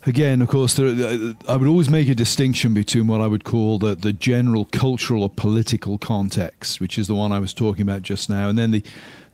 Again, 0.05 0.43
of 0.43 0.49
course, 0.49 0.75
there, 0.75 0.89
uh, 0.89 1.33
I 1.49 1.57
would 1.57 1.69
always 1.69 1.89
make 1.89 2.09
a 2.09 2.15
distinction 2.15 2.75
between 2.75 3.07
what 3.07 3.21
I 3.21 3.29
would 3.29 3.45
call 3.45 3.79
the, 3.79 3.95
the 3.95 4.13
general 4.13 4.65
cultural 4.65 5.23
or 5.23 5.31
political 5.31 5.97
context, 5.97 6.81
which 6.81 6.99
is 6.99 7.07
the 7.07 7.15
one 7.15 7.31
I 7.31 7.39
was 7.39 7.55
talking 7.55 7.83
about 7.83 8.03
just 8.03 8.29
now, 8.29 8.49
and 8.49 8.59
then 8.59 8.73
the 8.73 8.83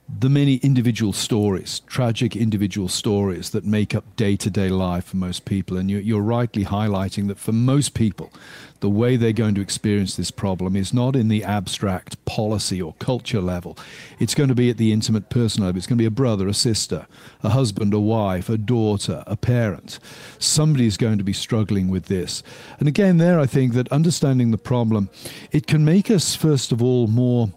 the 0.08 0.30
many 0.30 0.56
individual 0.56 1.12
stories, 1.12 1.80
tragic 1.80 2.34
individual 2.34 2.88
stories 2.88 3.50
that 3.50 3.64
make 3.64 3.94
up 3.94 4.16
day 4.16 4.36
to 4.36 4.48
day 4.48 4.70
life 4.70 5.06
for 5.06 5.18
most 5.18 5.44
people. 5.44 5.76
And 5.76 5.90
you, 5.90 6.18
are 6.18 6.22
rightly 6.22 6.64
highlighting 6.64 7.28
that 7.28 7.38
for 7.38 7.52
most 7.52 7.92
people, 7.92 8.32
the 8.80 8.88
way 8.88 9.16
they're 9.16 9.32
going 9.32 9.54
to 9.56 9.60
experience 9.60 10.16
this 10.16 10.30
problem 10.30 10.76
is 10.76 10.94
not 10.94 11.14
in 11.14 11.28
the 11.28 11.44
abstract 11.44 12.24
policy 12.24 12.80
or 12.80 12.94
culture 12.94 13.40
level. 13.40 13.76
It's 14.18 14.34
going 14.34 14.48
to 14.48 14.54
be 14.54 14.70
at 14.70 14.78
the 14.78 14.92
intimate 14.92 15.28
personal 15.28 15.66
level. 15.68 15.78
It's 15.78 15.86
going 15.86 15.98
to 15.98 16.02
be 16.02 16.06
a 16.06 16.10
brother, 16.10 16.48
a 16.48 16.54
sister, 16.54 17.06
a 17.42 17.50
husband, 17.50 17.92
a 17.92 18.00
wife, 18.00 18.48
a 18.48 18.56
daughter, 18.56 19.24
a 19.26 19.36
parent. 19.36 19.98
Somebody 20.38 20.86
is 20.86 20.96
going 20.96 21.18
to 21.18 21.24
be 21.24 21.32
struggling 21.32 21.88
with 21.88 22.06
this. 22.06 22.42
And 22.78 22.88
again, 22.88 23.18
there, 23.18 23.38
I 23.38 23.46
think 23.46 23.74
that 23.74 23.92
understanding 23.92 24.52
the 24.52 24.58
problem, 24.58 25.10
it 25.52 25.66
can 25.66 25.84
make 25.84 26.10
us, 26.10 26.34
first 26.34 26.72
of 26.72 26.82
all, 26.82 27.08
more 27.08 27.50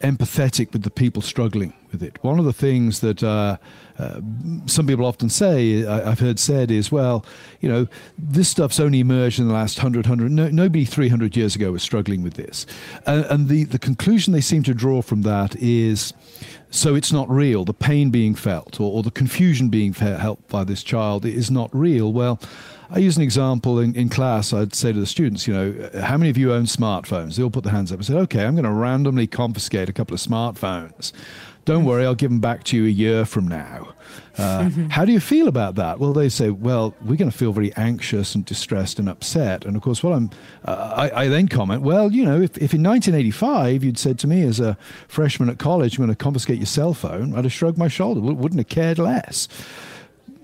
empathetic 0.00 0.72
with 0.72 0.82
the 0.82 0.90
people 0.90 1.22
struggling 1.22 1.72
with 1.92 2.02
it. 2.02 2.22
One 2.22 2.38
of 2.38 2.44
the 2.44 2.52
things 2.52 3.00
that 3.00 3.22
uh, 3.22 3.56
uh, 3.98 4.20
some 4.66 4.86
people 4.86 5.04
often 5.04 5.28
say, 5.28 5.86
I, 5.86 6.10
have 6.10 6.20
heard 6.20 6.38
said, 6.38 6.70
is, 6.70 6.92
well, 6.92 7.24
you 7.60 7.68
know, 7.68 7.86
this 8.16 8.48
stuff's 8.48 8.78
only 8.78 9.00
emerged 9.00 9.38
in 9.38 9.48
the 9.48 9.54
last 9.54 9.78
100, 9.78 10.06
100 10.06 10.30
no, 10.30 10.48
nobody 10.48 10.84
300 10.84 11.36
years 11.36 11.56
ago 11.56 11.72
was 11.72 11.82
struggling 11.82 12.22
with 12.22 12.34
this. 12.34 12.66
And, 13.06 13.24
and 13.26 13.48
the, 13.48 13.64
the 13.64 13.78
conclusion 13.78 14.32
they 14.32 14.40
seem 14.40 14.62
to 14.64 14.74
draw 14.74 15.02
from 15.02 15.22
that 15.22 15.56
is 15.56 16.12
so 16.70 16.94
it's 16.94 17.12
not 17.12 17.28
real. 17.30 17.64
The 17.64 17.74
pain 17.74 18.10
being 18.10 18.34
felt 18.34 18.80
or, 18.80 18.92
or 18.92 19.02
the 19.02 19.10
confusion 19.10 19.68
being 19.68 19.92
felt 19.92 20.46
by 20.48 20.64
this 20.64 20.82
child 20.82 21.24
is 21.24 21.50
not 21.50 21.74
real. 21.74 22.12
Well, 22.12 22.40
I 22.90 22.98
use 22.98 23.16
an 23.16 23.22
example 23.22 23.78
in, 23.78 23.94
in 23.94 24.08
class. 24.08 24.52
I'd 24.52 24.74
say 24.74 24.92
to 24.92 24.98
the 24.98 25.06
students, 25.06 25.46
you 25.46 25.54
know, 25.54 25.90
how 26.00 26.16
many 26.16 26.30
of 26.30 26.38
you 26.38 26.52
own 26.52 26.64
smartphones? 26.64 27.36
They 27.36 27.42
all 27.42 27.50
put 27.50 27.64
their 27.64 27.72
hands 27.72 27.92
up 27.92 27.98
and 27.98 28.06
said, 28.06 28.16
okay, 28.16 28.44
I'm 28.44 28.54
going 28.54 28.64
to 28.64 28.72
randomly 28.72 29.26
confiscate 29.26 29.88
a 29.88 29.92
couple 29.92 30.14
of 30.14 30.20
smartphones. 30.20 31.12
Don't 31.66 31.84
worry, 31.84 32.06
I'll 32.06 32.14
give 32.14 32.30
them 32.30 32.40
back 32.40 32.64
to 32.64 32.78
you 32.78 32.86
a 32.86 32.88
year 32.88 33.26
from 33.26 33.46
now. 33.46 33.92
Uh. 34.38 34.70
How 34.90 35.04
do 35.04 35.12
you 35.12 35.20
feel 35.20 35.48
about 35.48 35.74
that? 35.74 35.98
Well, 35.98 36.14
they 36.14 36.30
say, 36.30 36.48
well, 36.48 36.94
we're 37.02 37.16
going 37.16 37.30
to 37.30 37.36
feel 37.36 37.52
very 37.52 37.74
anxious 37.74 38.34
and 38.34 38.42
distressed 38.42 38.98
and 38.98 39.06
upset. 39.06 39.66
And 39.66 39.76
of 39.76 39.82
course, 39.82 40.02
what 40.02 40.14
I'm, 40.14 40.30
uh, 40.64 40.94
I, 40.96 41.24
I, 41.24 41.28
then 41.28 41.46
comment, 41.46 41.82
well, 41.82 42.10
you 42.10 42.24
know, 42.24 42.40
if, 42.40 42.56
if 42.56 42.72
in 42.72 42.82
1985 42.82 43.84
you'd 43.84 43.98
said 43.98 44.18
to 44.20 44.26
me 44.26 44.40
as 44.44 44.60
a 44.60 44.78
freshman 45.08 45.50
at 45.50 45.58
college, 45.58 45.98
I'm 45.98 46.06
going 46.06 46.16
to 46.16 46.16
confiscate 46.16 46.56
your 46.56 46.64
cell 46.64 46.94
phone, 46.94 47.34
I'd 47.34 47.44
have 47.44 47.52
shrugged 47.52 47.76
my 47.76 47.88
shoulder, 47.88 48.22
wouldn't 48.22 48.60
have 48.60 48.68
cared 48.68 48.98
less. 48.98 49.46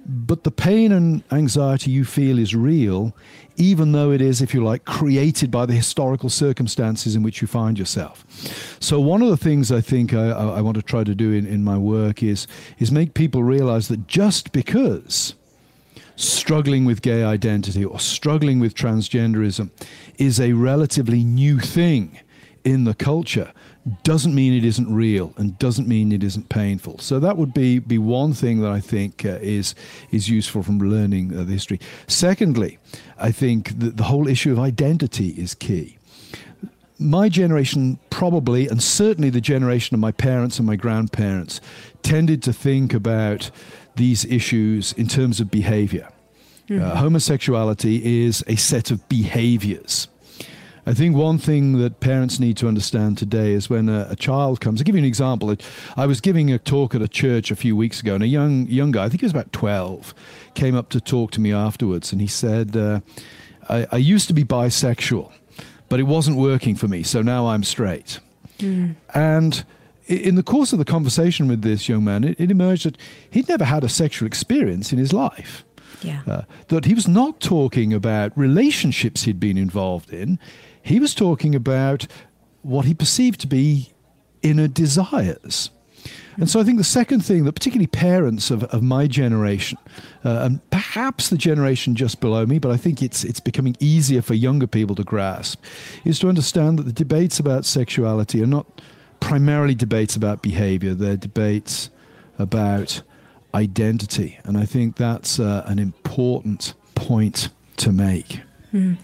But 0.06 0.44
the 0.44 0.50
pain 0.50 0.92
and 0.92 1.22
anxiety 1.32 1.90
you 1.90 2.04
feel 2.04 2.38
is 2.38 2.54
real, 2.54 3.16
even 3.56 3.92
though 3.92 4.10
it 4.10 4.20
is, 4.20 4.42
if 4.42 4.52
you 4.52 4.62
like, 4.62 4.84
created 4.84 5.50
by 5.50 5.64
the 5.64 5.72
historical 5.72 6.28
circumstances 6.28 7.16
in 7.16 7.22
which 7.22 7.40
you 7.40 7.46
find 7.46 7.78
yourself. 7.78 8.24
So, 8.80 9.00
one 9.00 9.22
of 9.22 9.28
the 9.28 9.36
things 9.36 9.72
I 9.72 9.80
think 9.80 10.12
I, 10.12 10.28
I 10.30 10.60
want 10.60 10.76
to 10.76 10.82
try 10.82 11.04
to 11.04 11.14
do 11.14 11.32
in, 11.32 11.46
in 11.46 11.64
my 11.64 11.78
work 11.78 12.22
is, 12.22 12.46
is 12.78 12.92
make 12.92 13.14
people 13.14 13.42
realize 13.42 13.88
that 13.88 14.06
just 14.06 14.52
because 14.52 15.34
struggling 16.16 16.84
with 16.84 17.02
gay 17.02 17.24
identity 17.24 17.84
or 17.84 17.98
struggling 17.98 18.60
with 18.60 18.74
transgenderism 18.74 19.70
is 20.18 20.38
a 20.38 20.52
relatively 20.52 21.24
new 21.24 21.58
thing 21.58 22.20
in 22.62 22.84
the 22.84 22.94
culture 22.94 23.52
doesn't 24.02 24.34
mean 24.34 24.54
it 24.54 24.64
isn't 24.64 24.92
real 24.92 25.34
and 25.36 25.58
doesn't 25.58 25.86
mean 25.86 26.10
it 26.10 26.24
isn't 26.24 26.48
painful. 26.48 26.98
So 27.00 27.20
that 27.20 27.36
would 27.36 27.52
be 27.52 27.78
be 27.78 27.98
one 27.98 28.32
thing 28.32 28.60
that 28.60 28.70
I 28.70 28.80
think 28.80 29.24
uh, 29.24 29.38
is 29.42 29.74
is 30.10 30.28
useful 30.28 30.62
from 30.62 30.78
learning 30.78 31.36
uh, 31.36 31.44
the 31.44 31.52
history. 31.52 31.80
Secondly, 32.06 32.78
I 33.18 33.30
think 33.30 33.78
that 33.78 33.96
the 33.96 34.04
whole 34.04 34.26
issue 34.26 34.52
of 34.52 34.58
identity 34.58 35.30
is 35.30 35.54
key. 35.54 35.98
My 36.98 37.28
generation 37.28 37.98
probably, 38.08 38.68
and 38.68 38.82
certainly 38.82 39.28
the 39.28 39.40
generation 39.40 39.94
of 39.94 40.00
my 40.00 40.12
parents 40.12 40.58
and 40.58 40.66
my 40.66 40.76
grandparents, 40.76 41.60
tended 42.02 42.42
to 42.44 42.52
think 42.52 42.94
about 42.94 43.50
these 43.96 44.24
issues 44.24 44.92
in 44.94 45.08
terms 45.08 45.40
of 45.40 45.50
behavior. 45.50 46.08
Mm-hmm. 46.68 46.82
Uh, 46.82 46.94
homosexuality 46.94 48.24
is 48.24 48.42
a 48.46 48.56
set 48.56 48.90
of 48.90 49.06
behaviors 49.08 50.08
I 50.86 50.92
think 50.92 51.16
one 51.16 51.38
thing 51.38 51.78
that 51.78 52.00
parents 52.00 52.38
need 52.38 52.56
to 52.58 52.68
understand 52.68 53.16
today 53.16 53.52
is 53.52 53.70
when 53.70 53.88
a, 53.88 54.08
a, 54.10 54.16
child 54.16 54.60
comes. 54.60 54.80
I'll 54.80 54.84
give 54.84 54.94
you 54.94 55.00
an 55.00 55.06
example. 55.06 55.54
I 55.96 56.06
was 56.06 56.20
giving 56.20 56.52
a 56.52 56.58
talk 56.58 56.94
at 56.94 57.00
a 57.00 57.08
church 57.08 57.50
a 57.50 57.56
few 57.56 57.74
weeks 57.74 58.00
ago, 58.00 58.14
and 58.14 58.22
a 58.22 58.26
young 58.26 58.66
young 58.66 58.90
guy, 58.90 59.04
I 59.04 59.08
think 59.08 59.20
he 59.22 59.24
was 59.24 59.32
about 59.32 59.52
twelve, 59.52 60.14
came 60.54 60.74
up 60.74 60.90
to 60.90 61.00
talk 61.00 61.30
to 61.32 61.40
me 61.40 61.52
afterwards, 61.52 62.12
and 62.12 62.20
he 62.20 62.26
said, 62.26 62.76
uh, 62.76 63.00
I, 63.68 63.86
"I 63.92 63.96
used 63.96 64.28
to 64.28 64.34
be 64.34 64.44
bisexual, 64.44 65.32
but 65.88 66.00
it 66.00 66.04
wasn't 66.04 66.36
working 66.36 66.76
for 66.76 66.88
me, 66.88 67.02
so 67.02 67.22
now 67.22 67.46
I'm 67.46 67.64
straight." 67.64 68.20
Mm. 68.58 68.96
And 69.14 69.64
in 70.06 70.34
the 70.34 70.42
course 70.42 70.72
of 70.72 70.78
the 70.78 70.84
conversation 70.84 71.48
with 71.48 71.62
this 71.62 71.88
young 71.88 72.04
man, 72.04 72.24
it, 72.24 72.38
it 72.38 72.50
emerged 72.50 72.84
that 72.84 72.98
he'd 73.30 73.48
never 73.48 73.64
had 73.64 73.84
a 73.84 73.88
sexual 73.88 74.26
experience 74.26 74.92
in 74.92 74.98
his 74.98 75.12
life. 75.12 75.64
Yeah. 76.02 76.20
Uh, 76.26 76.42
that 76.68 76.84
he 76.84 76.92
was 76.92 77.08
not 77.08 77.40
talking 77.40 77.94
about 77.94 78.36
relationships 78.36 79.22
he'd 79.22 79.40
been 79.40 79.56
involved 79.56 80.12
in. 80.12 80.38
He 80.84 81.00
was 81.00 81.14
talking 81.14 81.54
about 81.54 82.06
what 82.62 82.84
he 82.84 82.94
perceived 82.94 83.40
to 83.40 83.46
be 83.46 83.92
inner 84.42 84.68
desires. 84.68 85.70
And 86.36 86.50
so 86.50 86.60
I 86.60 86.64
think 86.64 86.78
the 86.78 86.84
second 86.84 87.24
thing 87.24 87.44
that 87.44 87.52
particularly 87.54 87.86
parents 87.86 88.50
of, 88.50 88.64
of 88.64 88.82
my 88.82 89.06
generation, 89.06 89.78
uh, 90.24 90.40
and 90.42 90.70
perhaps 90.70 91.30
the 91.30 91.38
generation 91.38 91.94
just 91.94 92.20
below 92.20 92.44
me, 92.44 92.58
but 92.58 92.70
I 92.70 92.76
think 92.76 93.02
it's, 93.02 93.24
it's 93.24 93.40
becoming 93.40 93.76
easier 93.80 94.20
for 94.20 94.34
younger 94.34 94.66
people 94.66 94.94
to 94.96 95.04
grasp, 95.04 95.62
is 96.04 96.18
to 96.18 96.28
understand 96.28 96.78
that 96.78 96.84
the 96.84 96.92
debates 96.92 97.38
about 97.38 97.64
sexuality 97.64 98.42
are 98.42 98.46
not 98.46 98.82
primarily 99.20 99.74
debates 99.74 100.16
about 100.16 100.42
behavior, 100.42 100.92
they're 100.92 101.16
debates 101.16 101.88
about 102.38 103.00
identity. 103.54 104.38
And 104.44 104.58
I 104.58 104.66
think 104.66 104.96
that's 104.96 105.38
uh, 105.40 105.62
an 105.66 105.78
important 105.78 106.74
point 106.94 107.48
to 107.78 107.92
make. 107.92 108.40
Hmm. 108.74 108.94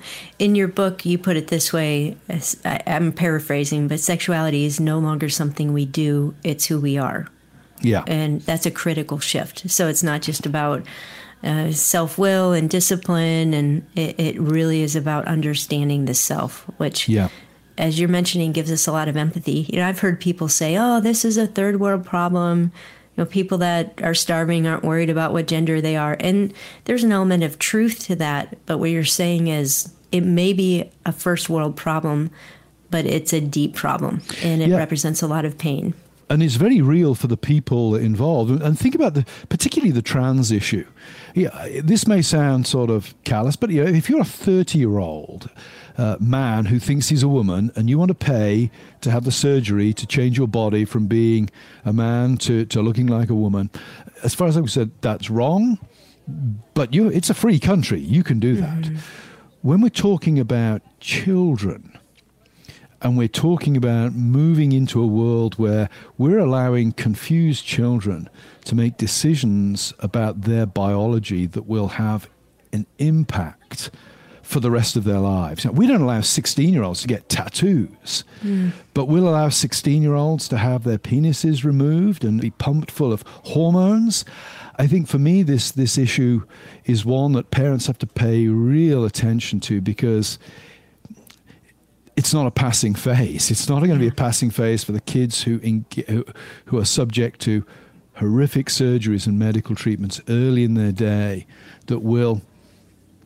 In 0.40 0.56
your 0.56 0.66
book, 0.66 1.06
you 1.06 1.16
put 1.16 1.36
it 1.36 1.46
this 1.46 1.72
way 1.72 2.16
I'm 2.64 3.12
paraphrasing, 3.12 3.86
but 3.86 4.00
sexuality 4.00 4.64
is 4.64 4.80
no 4.80 4.98
longer 4.98 5.28
something 5.28 5.72
we 5.72 5.84
do, 5.84 6.34
it's 6.42 6.66
who 6.66 6.80
we 6.80 6.98
are. 6.98 7.28
Yeah. 7.80 8.02
And 8.08 8.40
that's 8.40 8.66
a 8.66 8.72
critical 8.72 9.20
shift. 9.20 9.70
So 9.70 9.86
it's 9.86 10.02
not 10.02 10.22
just 10.22 10.44
about 10.44 10.84
uh, 11.44 11.70
self 11.70 12.18
will 12.18 12.50
and 12.52 12.68
discipline, 12.68 13.54
and 13.54 13.86
it, 13.94 14.18
it, 14.18 14.40
really 14.40 14.82
is 14.82 14.96
about 14.96 15.26
understanding 15.26 16.06
the 16.06 16.14
self, 16.14 16.62
which. 16.78 17.08
Yeah. 17.08 17.28
As 17.78 17.98
you're 17.98 18.10
mentioning, 18.10 18.52
gives 18.52 18.70
us 18.70 18.86
a 18.86 18.92
lot 18.92 19.08
of 19.08 19.16
empathy. 19.16 19.66
You 19.72 19.78
know, 19.78 19.88
I've 19.88 20.00
heard 20.00 20.20
people 20.20 20.48
say, 20.48 20.76
"Oh, 20.76 21.00
this 21.00 21.24
is 21.24 21.38
a 21.38 21.46
third 21.46 21.80
world 21.80 22.04
problem 22.04 22.72
know, 23.20 23.26
people 23.26 23.58
that 23.58 24.02
are 24.02 24.14
starving 24.14 24.66
aren't 24.66 24.84
worried 24.84 25.10
about 25.10 25.32
what 25.32 25.46
gender 25.46 25.80
they 25.80 25.96
are. 25.96 26.16
And 26.18 26.52
there's 26.84 27.04
an 27.04 27.12
element 27.12 27.44
of 27.44 27.58
truth 27.58 28.00
to 28.06 28.16
that. 28.16 28.58
But 28.66 28.78
what 28.78 28.90
you're 28.90 29.04
saying 29.04 29.46
is 29.46 29.92
it 30.10 30.22
may 30.22 30.52
be 30.52 30.90
a 31.06 31.12
first 31.12 31.48
world 31.48 31.76
problem, 31.76 32.30
but 32.90 33.06
it's 33.06 33.32
a 33.32 33.40
deep 33.40 33.74
problem 33.74 34.22
and 34.42 34.60
it 34.60 34.70
yeah. 34.70 34.76
represents 34.76 35.22
a 35.22 35.28
lot 35.28 35.44
of 35.44 35.58
pain. 35.58 35.94
And 36.30 36.44
it's 36.44 36.54
very 36.54 36.80
real 36.80 37.16
for 37.16 37.26
the 37.26 37.36
people 37.36 37.96
involved. 37.96 38.62
And 38.62 38.78
think 38.78 38.94
about 38.94 39.14
the, 39.14 39.26
particularly 39.48 39.90
the 39.90 40.00
trans 40.00 40.52
issue. 40.52 40.86
Yeah, 41.34 41.80
this 41.82 42.06
may 42.06 42.22
sound 42.22 42.68
sort 42.68 42.88
of 42.88 43.14
callous, 43.24 43.56
but 43.56 43.70
you 43.70 43.84
know, 43.84 43.90
if 43.90 44.08
you're 44.08 44.20
a 44.20 44.24
30 44.24 44.78
year 44.78 44.98
old 44.98 45.50
uh, 45.98 46.16
man 46.20 46.66
who 46.66 46.78
thinks 46.78 47.08
he's 47.08 47.24
a 47.24 47.28
woman 47.28 47.72
and 47.74 47.90
you 47.90 47.98
want 47.98 48.10
to 48.10 48.14
pay 48.14 48.70
to 49.00 49.10
have 49.10 49.24
the 49.24 49.32
surgery 49.32 49.92
to 49.92 50.06
change 50.06 50.38
your 50.38 50.46
body 50.46 50.84
from 50.84 51.06
being 51.06 51.50
a 51.84 51.92
man 51.92 52.36
to, 52.38 52.64
to 52.66 52.80
looking 52.80 53.08
like 53.08 53.28
a 53.28 53.34
woman, 53.34 53.68
as 54.22 54.34
far 54.34 54.46
as 54.46 54.56
I'm 54.56 54.64
concerned, 54.64 54.92
that's 55.00 55.30
wrong. 55.30 55.78
But 56.74 56.94
you, 56.94 57.08
it's 57.08 57.28
a 57.28 57.34
free 57.34 57.58
country. 57.58 58.00
You 58.00 58.22
can 58.22 58.38
do 58.38 58.56
that. 58.56 58.78
Mm-hmm. 58.78 58.96
When 59.62 59.80
we're 59.80 59.88
talking 59.88 60.38
about 60.38 60.82
children, 61.00 61.98
and 63.02 63.16
we're 63.16 63.28
talking 63.28 63.76
about 63.76 64.12
moving 64.12 64.72
into 64.72 65.02
a 65.02 65.06
world 65.06 65.54
where 65.58 65.88
we're 66.18 66.38
allowing 66.38 66.92
confused 66.92 67.64
children 67.64 68.28
to 68.64 68.74
make 68.74 68.96
decisions 68.96 69.94
about 70.00 70.42
their 70.42 70.66
biology 70.66 71.46
that 71.46 71.66
will 71.66 71.88
have 71.88 72.28
an 72.72 72.86
impact 72.98 73.90
for 74.42 74.60
the 74.60 74.70
rest 74.70 74.96
of 74.96 75.04
their 75.04 75.20
lives. 75.20 75.64
Now, 75.64 75.70
we 75.70 75.86
don't 75.86 76.00
allow 76.00 76.20
16 76.20 76.74
year 76.74 76.82
olds 76.82 77.02
to 77.02 77.08
get 77.08 77.28
tattoos, 77.28 78.24
mm. 78.42 78.72
but 78.94 79.06
we'll 79.06 79.28
allow 79.28 79.48
16 79.48 80.02
year 80.02 80.14
olds 80.14 80.48
to 80.48 80.58
have 80.58 80.82
their 80.82 80.98
penises 80.98 81.64
removed 81.64 82.24
and 82.24 82.40
be 82.40 82.50
pumped 82.50 82.90
full 82.90 83.12
of 83.12 83.22
hormones. 83.44 84.24
I 84.76 84.86
think 84.88 85.08
for 85.08 85.18
me, 85.18 85.42
this, 85.42 85.70
this 85.70 85.96
issue 85.96 86.42
is 86.84 87.04
one 87.04 87.32
that 87.32 87.50
parents 87.50 87.86
have 87.86 87.98
to 87.98 88.06
pay 88.06 88.48
real 88.48 89.04
attention 89.04 89.60
to 89.60 89.80
because 89.80 90.38
it's 92.16 92.34
not 92.34 92.46
a 92.46 92.50
passing 92.50 92.94
phase. 92.94 93.50
It's 93.50 93.68
not 93.68 93.78
going 93.78 93.90
to 93.90 93.98
be 93.98 94.08
a 94.08 94.12
passing 94.12 94.50
phase 94.50 94.84
for 94.84 94.92
the 94.92 95.00
kids 95.00 95.42
who, 95.42 95.58
who, 95.58 96.24
who 96.66 96.78
are 96.78 96.84
subject 96.84 97.40
to 97.42 97.64
horrific 98.14 98.66
surgeries 98.66 99.26
and 99.26 99.38
medical 99.38 99.74
treatments 99.74 100.20
early 100.28 100.64
in 100.64 100.74
their 100.74 100.92
day 100.92 101.46
that 101.86 102.00
will 102.00 102.42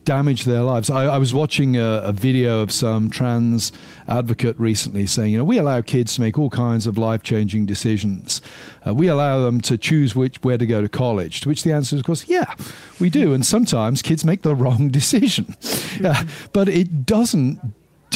damage 0.05 0.45
their 0.45 0.61
lives. 0.61 0.89
I, 0.89 1.05
I 1.05 1.17
was 1.17 1.33
watching 1.33 1.75
a, 1.75 2.01
a, 2.03 2.13
video 2.13 2.61
of 2.61 2.71
some 2.71 3.09
trans 3.09 3.71
advocate 4.07 4.57
recently 4.59 5.07
saying, 5.07 5.31
you 5.31 5.37
know, 5.39 5.43
we 5.43 5.57
allow 5.57 5.81
kids 5.81 6.15
to 6.15 6.21
make 6.21 6.37
all 6.37 6.51
kinds 6.51 6.85
of 6.85 6.97
life 6.97 7.23
changing 7.23 7.65
decisions. 7.65 8.41
Uh, 8.87 8.93
we 8.93 9.07
allow 9.07 9.41
them 9.41 9.59
to 9.61 9.77
choose 9.77 10.15
which 10.15 10.37
where 10.43 10.59
to 10.59 10.65
go 10.65 10.81
to 10.81 10.87
college. 10.87 11.41
To 11.41 11.49
which 11.49 11.63
the 11.63 11.73
answer 11.73 11.95
is, 11.95 12.01
of 12.01 12.05
course, 12.05 12.27
yeah, 12.27 12.53
we 12.99 13.09
do. 13.09 13.33
And 13.33 13.45
sometimes 13.45 14.01
kids 14.03 14.23
make 14.23 14.43
the 14.43 14.55
wrong 14.55 14.89
decision, 14.89 15.57
uh, 16.03 16.23
but 16.53 16.69
it 16.69 17.05
doesn't 17.05 17.59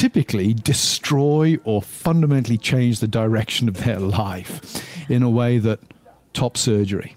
typically 0.00 0.54
destroy 0.54 1.58
or 1.64 1.82
fundamentally 1.82 2.56
change 2.56 3.00
the 3.00 3.06
direction 3.06 3.68
of 3.68 3.84
their 3.84 4.00
life 4.00 4.82
in 5.10 5.22
a 5.22 5.28
way 5.28 5.58
that 5.58 5.78
top 6.32 6.56
surgery 6.56 7.14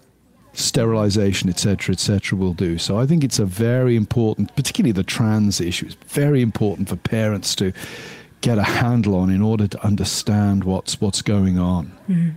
sterilization, 0.52 1.50
etc., 1.50 1.94
etc., 1.94 2.38
will 2.38 2.54
do. 2.54 2.78
So 2.78 3.00
I 3.00 3.08
think 3.08 3.24
it's 3.24 3.40
a 3.40 3.46
very 3.46 3.96
important, 3.96 4.54
particularly 4.56 4.92
the 4.92 5.02
trans 5.02 5.60
issue, 5.62 5.88
it's 5.88 6.13
very 6.13 6.42
important 6.42 6.90
for 6.90 6.96
parents 6.96 7.56
to 7.56 7.72
get 8.44 8.58
a 8.58 8.64
handle 8.64 9.16
on 9.16 9.30
in 9.30 9.42
order 9.42 9.68
to 9.68 9.84
understand 9.86 10.66
what's 10.66 11.00
what's 11.00 11.22
going 11.22 11.58
on. 11.58 11.86
Mm-hmm. 12.10 12.30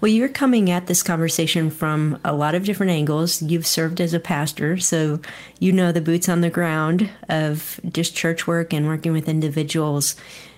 Well, 0.00 0.10
you're 0.10 0.28
coming 0.28 0.70
at 0.70 0.88
this 0.88 1.02
conversation 1.02 1.70
from 1.70 2.18
a 2.24 2.34
lot 2.34 2.54
of 2.54 2.64
different 2.64 2.90
angles. 2.90 3.40
You've 3.40 3.66
served 3.66 4.00
as 4.00 4.12
a 4.12 4.20
pastor, 4.20 4.76
so 4.76 5.20
you 5.60 5.72
know 5.72 5.92
the 5.92 6.00
boots 6.00 6.28
on 6.28 6.42
the 6.42 6.50
ground 6.50 7.08
of 7.28 7.80
just 7.90 8.14
church 8.14 8.46
work 8.46 8.74
and 8.74 8.86
working 8.86 9.12
with 9.12 9.28
individuals. 9.28 10.16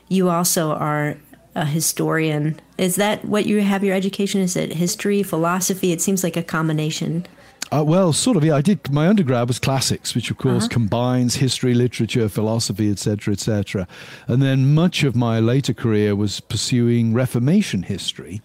You 0.09 0.31
also 0.31 0.73
are 0.73 1.17
a 1.55 1.67
historian. 1.67 2.59
Is 2.79 2.97
that 2.97 3.25
what 3.25 3.47
you 3.47 3.61
have 3.61 3.85
your 3.85 3.95
education? 3.95 4.41
Is 4.41 4.57
it 4.57 4.73
history, 4.73 5.23
philosophy? 5.23 5.93
It 5.93 6.01
seems 6.01 6.25
like 6.25 6.37
a 6.37 6.43
combination. 6.43 7.27
Uh, 7.75 7.83
well, 7.83 8.13
sort 8.13 8.37
of. 8.37 8.45
Yeah, 8.45 8.55
I 8.55 8.61
did. 8.61 8.93
My 8.93 9.09
undergrad 9.09 9.49
was 9.49 9.59
classics, 9.59 10.15
which 10.15 10.31
of 10.31 10.39
course 10.39 10.65
uh-huh. 10.65 10.69
combines 10.69 11.37
history, 11.37 11.75
literature, 11.75 12.29
philosophy, 12.29 12.89
etc., 12.89 13.33
etc. 13.33 13.89
And 14.29 14.41
then 14.41 14.75
much 14.75 15.03
of 15.03 15.17
my 15.17 15.41
later 15.41 15.75
career 15.75 16.15
was 16.15 16.39
pursuing 16.39 17.15
Reformation 17.15 17.83
history. 17.83 18.43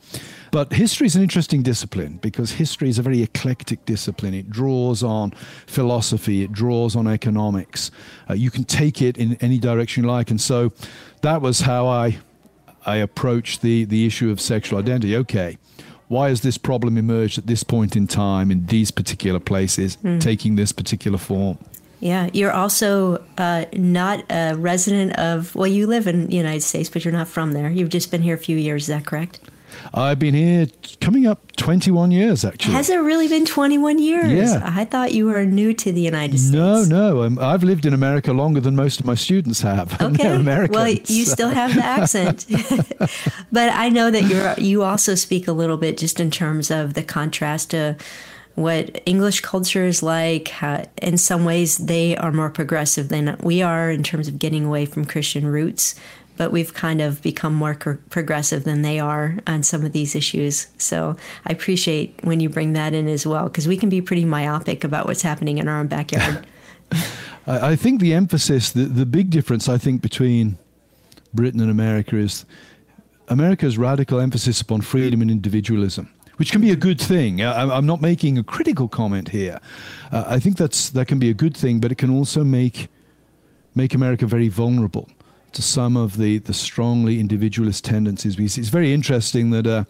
But 0.52 0.74
history 0.74 1.06
is 1.06 1.16
an 1.16 1.22
interesting 1.22 1.62
discipline 1.62 2.18
because 2.24 2.54
history 2.54 2.90
is 2.90 2.98
a 2.98 3.04
very 3.04 3.22
eclectic 3.22 3.86
discipline. 3.86 4.34
It 4.34 4.50
draws 4.50 5.04
on 5.04 5.34
philosophy, 5.68 6.42
it 6.42 6.52
draws 6.52 6.96
on 6.96 7.06
economics. 7.06 7.92
Uh, 8.28 8.34
you 8.34 8.50
can 8.50 8.64
take 8.64 9.00
it 9.00 9.16
in 9.16 9.36
any 9.42 9.60
direction 9.60 10.06
you 10.06 10.10
like. 10.10 10.32
And 10.32 10.42
so 10.42 10.72
that 11.22 11.40
was 11.40 11.62
how 11.62 11.86
I 11.88 12.18
I 12.84 12.96
approached 12.96 13.62
the 13.62 13.86
the 13.86 14.08
issue 14.08 14.32
of 14.32 14.42
sexual 14.42 14.80
identity. 14.80 15.16
Okay 15.18 15.60
why 16.10 16.30
has 16.30 16.42
this 16.42 16.58
problem 16.58 16.98
emerged 16.98 17.38
at 17.38 17.48
this 17.48 17.64
point 17.64 17.96
in 17.96 18.08
time 18.08 18.52
in 18.52 18.66
these 18.66 18.92
particular 18.92 19.40
places, 19.40 19.98
mm. 19.98 20.20
taking 20.20 20.56
this 20.56 20.72
particular 20.72 21.18
form? 21.18 21.58
Yeah, 22.02 22.30
you're 22.34 22.52
also 22.52 23.24
uh, 23.38 23.66
not 23.74 24.24
a 24.30 24.56
resident 24.56 25.14
of, 25.18 25.54
well, 25.56 25.68
you 25.68 25.86
live 25.86 26.08
in 26.08 26.28
the 26.28 26.36
United 26.36 26.62
States, 26.62 26.90
but 26.90 27.06
you're 27.06 27.14
not 27.14 27.28
from 27.28 27.52
there. 27.52 27.70
You've 27.70 27.90
just 27.90 28.10
been 28.10 28.22
here 28.22 28.36
a 28.36 28.40
few 28.40 28.58
years, 28.58 28.84
is 28.84 28.88
that 28.88 29.06
correct? 29.06 29.40
I've 29.94 30.20
been 30.20 30.34
here 30.34 30.68
coming 31.02 31.26
up 31.26 31.56
21 31.56 32.12
years, 32.12 32.46
actually. 32.46 32.74
Has 32.74 32.90
it 32.90 32.98
really 32.98 33.28
been 33.28 33.46
21 33.46 34.00
years? 34.00 34.32
Yeah. 34.32 34.62
I 34.64 34.86
thought 34.86 35.14
you 35.14 35.26
were 35.26 35.46
new 35.46 35.74
to 35.74 35.92
the 35.92 36.02
United 36.02 36.38
States. 36.40 36.54
No, 36.54 36.84
no. 36.84 37.24
Um, 37.24 37.40
I've 37.40 37.64
lived 37.64 37.86
in 37.86 37.94
America 37.94 38.32
longer 38.32 38.60
than 38.60 38.76
most 38.76 39.00
of 39.00 39.06
my 39.06 39.16
students 39.16 39.62
have. 39.62 40.00
Okay. 40.10 40.68
Well, 40.68 40.88
you 40.90 41.26
still 41.26 41.50
have 41.50 41.76
the 41.76 41.84
accent. 41.84 42.46
but 43.52 43.70
I 43.70 43.90
know 43.90 44.10
that 44.10 44.24
you're, 44.24 44.54
you 44.58 44.84
also 44.84 45.14
speak 45.14 45.48
a 45.48 45.52
little 45.52 45.78
bit 45.78 45.98
just 45.98 46.20
in 46.20 46.32
terms 46.32 46.72
of 46.72 46.96
the 46.96 47.04
contrast 47.04 47.72
to 47.72 47.96
what 48.56 49.02
English 49.06 49.42
culture 49.42 49.86
is 49.86 50.02
like. 50.02 50.50
How, 50.50 50.86
in 51.02 51.18
some 51.18 51.46
ways, 51.46 51.78
they 51.78 52.18
are 52.18 52.32
more 52.32 52.50
progressive 52.50 53.10
than 53.10 53.38
we 53.42 53.62
are 53.62 53.92
in 53.92 54.04
terms 54.04 54.28
of 54.28 54.40
getting 54.40 54.66
away 54.66 54.86
from 54.86 55.06
Christian 55.06 55.48
roots 55.48 55.96
but 56.40 56.54
we've 56.54 56.74
kind 56.74 57.02
of 57.02 57.22
become 57.22 57.54
more 57.54 57.76
progressive 57.76 58.64
than 58.64 58.82
they 58.82 58.98
are 58.98 59.40
on 59.46 59.62
some 59.62 59.84
of 59.84 59.92
these 59.92 60.16
issues. 60.16 60.68
So 60.78 61.18
I 61.46 61.52
appreciate 61.52 62.18
when 62.24 62.40
you 62.40 62.48
bring 62.48 62.72
that 62.74 62.94
in 62.94 63.10
as 63.10 63.28
well, 63.28 63.50
because 63.50 63.68
we 63.68 63.76
can 63.76 63.90
be 63.90 64.00
pretty 64.00 64.24
myopic 64.24 64.86
about 64.86 65.06
what's 65.06 65.22
happening 65.22 65.58
in 65.58 65.68
our 65.68 65.78
own 65.78 65.88
backyard. 65.88 66.48
I 67.46 67.76
think 67.76 68.00
the 68.00 68.14
emphasis, 68.14 68.72
the, 68.72 68.86
the 68.86 69.06
big 69.06 69.32
difference, 69.32 69.68
I 69.68 69.78
think, 69.78 70.02
between 70.02 70.58
Britain 71.34 71.60
and 71.60 71.70
America 71.70 72.16
is 72.16 72.46
America's 73.28 73.78
radical 73.78 74.22
emphasis 74.22 74.62
upon 74.62 74.80
freedom 74.80 75.22
and 75.22 75.30
individualism 75.30 76.10
which 76.38 76.54
can 76.54 76.62
be 76.62 76.72
a 76.72 76.76
good 76.78 77.02
thing. 77.02 77.44
I'm 77.44 77.86
not 77.86 78.02
making 78.02 78.38
a 78.38 78.44
critical 78.46 78.88
comment 78.88 79.28
here. 79.28 79.60
Uh, 80.10 80.24
I 80.26 80.40
think 80.40 80.56
that's 80.56 80.90
that 80.92 81.06
can 81.06 81.20
be 81.20 81.30
a 81.30 81.34
good 81.34 81.56
thing, 81.56 81.82
but 81.82 81.92
it 81.92 81.98
can 81.98 82.10
also 82.10 82.46
make 82.46 82.88
make 83.76 83.94
America 83.94 84.26
very 84.26 84.48
vulnerable 84.48 85.10
to 85.54 85.62
some 85.62 85.98
of 85.98 86.18
the, 86.18 86.40
the 86.40 86.54
strongly 86.54 87.20
individualist 87.20 87.86
tendencies 87.86 88.38
we 88.38 88.48
see. 88.48 88.62
It's 88.62 88.70
very 88.70 88.94
interesting 88.94 89.50
that 89.52 89.68
uh, 89.68 89.84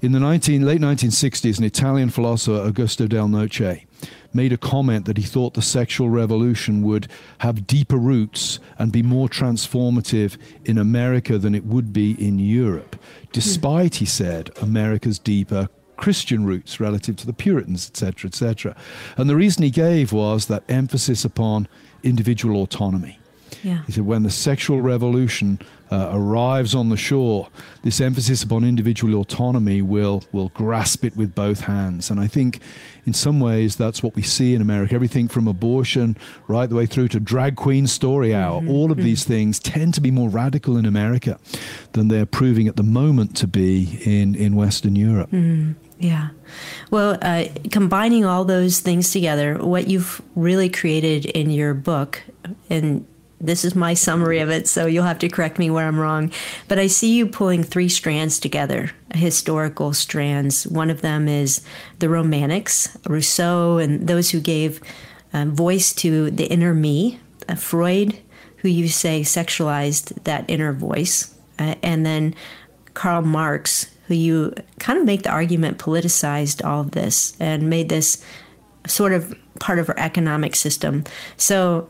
in 0.00 0.12
the 0.12 0.20
19, 0.20 0.64
late 0.64 0.80
1960s, 0.80 1.58
an 1.58 1.64
Italian 1.64 2.10
philosopher, 2.10 2.70
Augusto 2.70 3.08
Del 3.08 3.28
Noce, 3.28 3.84
made 4.32 4.52
a 4.52 4.58
comment 4.58 5.06
that 5.06 5.16
he 5.16 5.22
thought 5.22 5.54
the 5.54 5.62
sexual 5.62 6.08
revolution 6.08 6.82
would 6.82 7.08
have 7.38 7.66
deeper 7.66 7.96
roots 7.96 8.60
and 8.78 8.92
be 8.92 9.02
more 9.02 9.28
transformative 9.28 10.36
in 10.64 10.78
America 10.78 11.38
than 11.38 11.54
it 11.54 11.64
would 11.64 11.92
be 11.92 12.12
in 12.24 12.38
Europe, 12.38 12.96
despite, 13.32 13.96
he 13.96 14.04
said, 14.04 14.50
America's 14.60 15.18
deeper 15.18 15.68
Christian 15.96 16.46
roots 16.46 16.78
relative 16.78 17.16
to 17.16 17.26
the 17.26 17.32
Puritans, 17.32 17.88
etc., 17.88 18.28
etc. 18.28 18.76
And 19.16 19.28
the 19.28 19.36
reason 19.36 19.64
he 19.64 19.70
gave 19.70 20.12
was 20.12 20.46
that 20.46 20.62
emphasis 20.68 21.24
upon 21.24 21.66
individual 22.02 22.62
autonomy. 22.62 23.17
Yeah. 23.62 23.82
He 23.86 23.92
said, 23.92 24.06
when 24.06 24.22
the 24.22 24.30
sexual 24.30 24.80
revolution 24.80 25.58
uh, 25.90 26.10
arrives 26.12 26.74
on 26.74 26.88
the 26.88 26.96
shore, 26.96 27.48
this 27.82 28.00
emphasis 28.00 28.42
upon 28.42 28.64
individual 28.64 29.20
autonomy 29.20 29.82
will, 29.82 30.22
will 30.32 30.50
grasp 30.50 31.04
it 31.04 31.16
with 31.16 31.34
both 31.34 31.60
hands. 31.60 32.10
And 32.10 32.20
I 32.20 32.26
think 32.26 32.60
in 33.06 33.14
some 33.14 33.40
ways 33.40 33.76
that's 33.76 34.02
what 34.02 34.14
we 34.14 34.22
see 34.22 34.54
in 34.54 34.60
America. 34.60 34.94
Everything 34.94 35.28
from 35.28 35.48
abortion 35.48 36.16
right 36.46 36.68
the 36.68 36.76
way 36.76 36.86
through 36.86 37.08
to 37.08 37.20
drag 37.20 37.56
queen 37.56 37.86
story 37.86 38.34
hour, 38.34 38.60
mm-hmm. 38.60 38.70
all 38.70 38.92
of 38.92 38.98
mm-hmm. 38.98 39.06
these 39.06 39.24
things 39.24 39.58
tend 39.58 39.94
to 39.94 40.00
be 40.00 40.10
more 40.10 40.28
radical 40.28 40.76
in 40.76 40.84
America 40.84 41.38
than 41.92 42.08
they're 42.08 42.26
proving 42.26 42.68
at 42.68 42.76
the 42.76 42.82
moment 42.82 43.34
to 43.36 43.46
be 43.46 43.98
in, 44.04 44.34
in 44.34 44.54
Western 44.56 44.94
Europe. 44.94 45.30
Mm-hmm. 45.30 45.72
Yeah. 45.98 46.28
Well, 46.90 47.18
uh, 47.22 47.46
combining 47.72 48.24
all 48.24 48.44
those 48.44 48.80
things 48.80 49.10
together, 49.10 49.58
what 49.58 49.88
you've 49.88 50.22
really 50.36 50.68
created 50.68 51.24
in 51.24 51.50
your 51.50 51.74
book, 51.74 52.22
and 52.70 53.04
this 53.40 53.64
is 53.64 53.74
my 53.74 53.94
summary 53.94 54.40
of 54.40 54.50
it, 54.50 54.68
so 54.68 54.86
you'll 54.86 55.04
have 55.04 55.18
to 55.20 55.28
correct 55.28 55.58
me 55.58 55.70
where 55.70 55.86
I'm 55.86 55.98
wrong. 55.98 56.32
But 56.66 56.78
I 56.78 56.88
see 56.88 57.14
you 57.14 57.26
pulling 57.26 57.62
three 57.62 57.88
strands 57.88 58.40
together, 58.40 58.90
historical 59.14 59.92
strands. 59.92 60.66
One 60.66 60.90
of 60.90 61.02
them 61.02 61.28
is 61.28 61.62
the 62.00 62.08
Romantics, 62.08 62.96
Rousseau, 63.06 63.78
and 63.78 64.08
those 64.08 64.30
who 64.30 64.40
gave 64.40 64.80
uh, 65.32 65.44
voice 65.46 65.92
to 65.94 66.30
the 66.30 66.46
inner 66.46 66.74
me, 66.74 67.20
uh, 67.48 67.54
Freud, 67.54 68.18
who 68.58 68.68
you 68.68 68.88
say 68.88 69.20
sexualized 69.20 70.24
that 70.24 70.44
inner 70.48 70.72
voice, 70.72 71.34
uh, 71.58 71.76
and 71.82 72.04
then 72.04 72.34
Karl 72.94 73.22
Marx, 73.22 73.90
who 74.08 74.14
you 74.14 74.54
kind 74.80 74.98
of 74.98 75.04
make 75.04 75.22
the 75.22 75.30
argument 75.30 75.78
politicized 75.78 76.64
all 76.64 76.80
of 76.80 76.90
this 76.92 77.36
and 77.38 77.70
made 77.70 77.88
this 77.88 78.24
sort 78.86 79.12
of 79.12 79.36
part 79.60 79.78
of 79.78 79.88
our 79.88 79.98
economic 79.98 80.56
system. 80.56 81.04
So, 81.36 81.88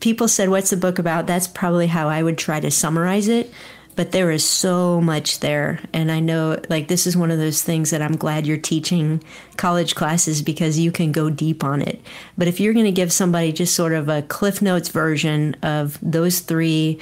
people 0.00 0.28
said, 0.28 0.48
What's 0.48 0.70
the 0.70 0.76
book 0.76 0.98
about? 0.98 1.26
That's 1.26 1.46
probably 1.46 1.86
how 1.86 2.08
I 2.08 2.22
would 2.22 2.38
try 2.38 2.60
to 2.60 2.70
summarize 2.70 3.28
it. 3.28 3.52
But 3.96 4.12
there 4.12 4.30
is 4.30 4.44
so 4.44 5.00
much 5.00 5.40
there. 5.40 5.80
And 5.92 6.10
I 6.10 6.20
know, 6.20 6.60
like, 6.70 6.88
this 6.88 7.06
is 7.06 7.16
one 7.16 7.30
of 7.30 7.38
those 7.38 7.62
things 7.62 7.90
that 7.90 8.00
I'm 8.00 8.16
glad 8.16 8.46
you're 8.46 8.56
teaching 8.56 9.22
college 9.56 9.94
classes 9.94 10.42
because 10.42 10.78
you 10.78 10.90
can 10.90 11.12
go 11.12 11.28
deep 11.28 11.62
on 11.62 11.82
it. 11.82 12.00
But 12.38 12.48
if 12.48 12.60
you're 12.60 12.72
going 12.72 12.86
to 12.86 12.92
give 12.92 13.12
somebody 13.12 13.52
just 13.52 13.74
sort 13.74 13.92
of 13.92 14.08
a 14.08 14.22
Cliff 14.22 14.62
Notes 14.62 14.88
version 14.88 15.54
of 15.62 15.98
those 16.00 16.40
three 16.40 16.98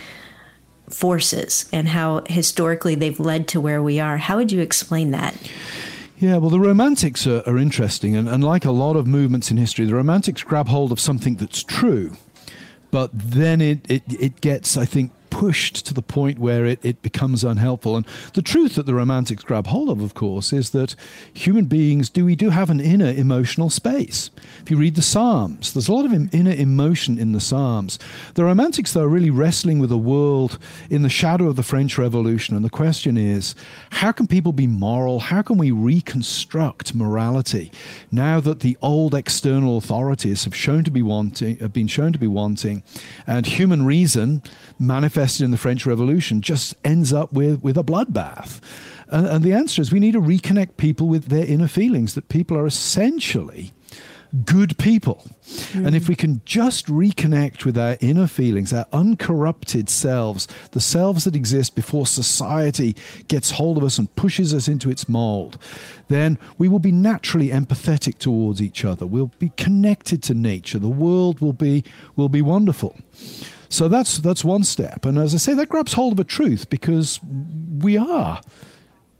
forces 0.88 1.68
and 1.72 1.86
how 1.86 2.24
historically 2.26 2.94
they've 2.94 3.20
led 3.20 3.46
to 3.48 3.60
where 3.60 3.82
we 3.82 4.00
are, 4.00 4.16
how 4.16 4.38
would 4.38 4.50
you 4.50 4.60
explain 4.60 5.12
that? 5.12 5.36
Yeah, 6.18 6.38
well, 6.38 6.50
the 6.50 6.58
Romantics 6.58 7.28
are, 7.28 7.42
are 7.46 7.58
interesting. 7.58 8.16
And, 8.16 8.28
and 8.28 8.42
like 8.42 8.64
a 8.64 8.72
lot 8.72 8.96
of 8.96 9.06
movements 9.06 9.52
in 9.52 9.56
history, 9.56 9.84
the 9.84 9.94
Romantics 9.94 10.42
grab 10.42 10.66
hold 10.66 10.90
of 10.90 10.98
something 10.98 11.36
that's 11.36 11.62
true 11.62 12.16
but 12.90 13.10
then 13.12 13.60
it, 13.60 13.80
it, 13.90 14.02
it 14.08 14.40
gets, 14.40 14.76
I 14.76 14.84
think, 14.84 15.12
pushed 15.30 15.86
to 15.86 15.94
the 15.94 16.02
point 16.02 16.38
where 16.38 16.64
it, 16.64 16.78
it 16.82 17.02
becomes 17.02 17.44
unhelpful. 17.44 17.96
And 17.96 18.06
the 18.34 18.42
truth 18.42 18.74
that 18.74 18.86
the 18.86 18.94
romantics 18.94 19.44
grab 19.44 19.66
hold 19.66 19.88
of, 19.88 20.00
of 20.00 20.14
course, 20.14 20.52
is 20.52 20.70
that 20.70 20.94
human 21.32 21.66
beings 21.66 22.10
do 22.10 22.24
we 22.24 22.34
do 22.34 22.50
have 22.50 22.70
an 22.70 22.80
inner 22.80 23.10
emotional 23.10 23.70
space. 23.70 24.30
If 24.62 24.70
you 24.70 24.76
read 24.76 24.94
the 24.94 25.02
Psalms, 25.02 25.72
there's 25.72 25.88
a 25.88 25.92
lot 25.92 26.04
of 26.04 26.34
inner 26.34 26.52
emotion 26.52 27.18
in 27.18 27.32
the 27.32 27.40
Psalms. 27.40 27.98
The 28.34 28.44
romantics, 28.44 28.92
though, 28.92 29.02
are 29.02 29.08
really 29.08 29.30
wrestling 29.30 29.78
with 29.78 29.92
a 29.92 29.96
world 29.96 30.58
in 30.90 31.02
the 31.02 31.08
shadow 31.08 31.48
of 31.48 31.56
the 31.56 31.62
French 31.62 31.98
Revolution. 31.98 32.56
And 32.56 32.64
the 32.64 32.70
question 32.70 33.16
is, 33.16 33.54
how 33.90 34.12
can 34.12 34.26
people 34.26 34.52
be 34.52 34.66
moral? 34.66 35.20
How 35.20 35.42
can 35.42 35.58
we 35.58 35.70
reconstruct 35.70 36.94
morality 36.94 37.70
now 38.10 38.40
that 38.40 38.60
the 38.60 38.76
old 38.82 39.14
external 39.14 39.76
authorities 39.76 40.44
have 40.44 40.54
shown 40.54 40.84
to 40.84 40.90
be 40.90 41.02
wanting, 41.02 41.56
have 41.58 41.72
been 41.72 41.86
shown 41.86 42.12
to 42.12 42.18
be 42.18 42.26
wanting, 42.26 42.82
and 43.26 43.46
human 43.46 43.84
reason 43.84 44.42
manifested 45.18 45.44
in 45.44 45.50
the 45.50 45.56
French 45.56 45.84
Revolution 45.84 46.40
just 46.40 46.76
ends 46.84 47.12
up 47.12 47.32
with, 47.32 47.60
with 47.60 47.76
a 47.76 47.82
bloodbath. 47.82 48.60
And, 49.08 49.26
and 49.26 49.44
the 49.44 49.52
answer 49.52 49.82
is 49.82 49.90
we 49.90 49.98
need 49.98 50.12
to 50.12 50.20
reconnect 50.20 50.76
people 50.76 51.08
with 51.08 51.24
their 51.24 51.44
inner 51.44 51.66
feelings, 51.66 52.14
that 52.14 52.28
people 52.28 52.56
are 52.56 52.66
essentially 52.66 53.72
good 54.44 54.78
people. 54.78 55.26
Mm. 55.72 55.86
And 55.88 55.96
if 55.96 56.08
we 56.08 56.14
can 56.14 56.40
just 56.44 56.86
reconnect 56.86 57.64
with 57.64 57.76
our 57.76 57.96
inner 58.00 58.28
feelings, 58.28 58.72
our 58.72 58.86
uncorrupted 58.92 59.88
selves, 59.88 60.46
the 60.70 60.80
selves 60.80 61.24
that 61.24 61.34
exist 61.34 61.74
before 61.74 62.06
society 62.06 62.94
gets 63.26 63.50
hold 63.50 63.76
of 63.76 63.82
us 63.82 63.98
and 63.98 64.14
pushes 64.14 64.54
us 64.54 64.68
into 64.68 64.88
its 64.88 65.08
mold, 65.08 65.58
then 66.06 66.38
we 66.58 66.68
will 66.68 66.78
be 66.78 66.92
naturally 66.92 67.48
empathetic 67.48 68.18
towards 68.18 68.62
each 68.62 68.84
other. 68.84 69.04
We'll 69.04 69.32
be 69.40 69.50
connected 69.56 70.22
to 70.24 70.34
nature. 70.34 70.78
The 70.78 70.88
world 70.88 71.40
will 71.40 71.54
be 71.54 71.82
will 72.14 72.28
be 72.28 72.42
wonderful. 72.42 72.94
So 73.68 73.88
that's 73.88 74.18
that's 74.18 74.44
one 74.44 74.64
step. 74.64 75.04
And 75.04 75.18
as 75.18 75.34
I 75.34 75.38
say, 75.38 75.54
that 75.54 75.68
grabs 75.68 75.92
hold 75.92 76.14
of 76.14 76.20
a 76.20 76.24
truth 76.24 76.70
because 76.70 77.20
we 77.78 77.96
are 77.96 78.40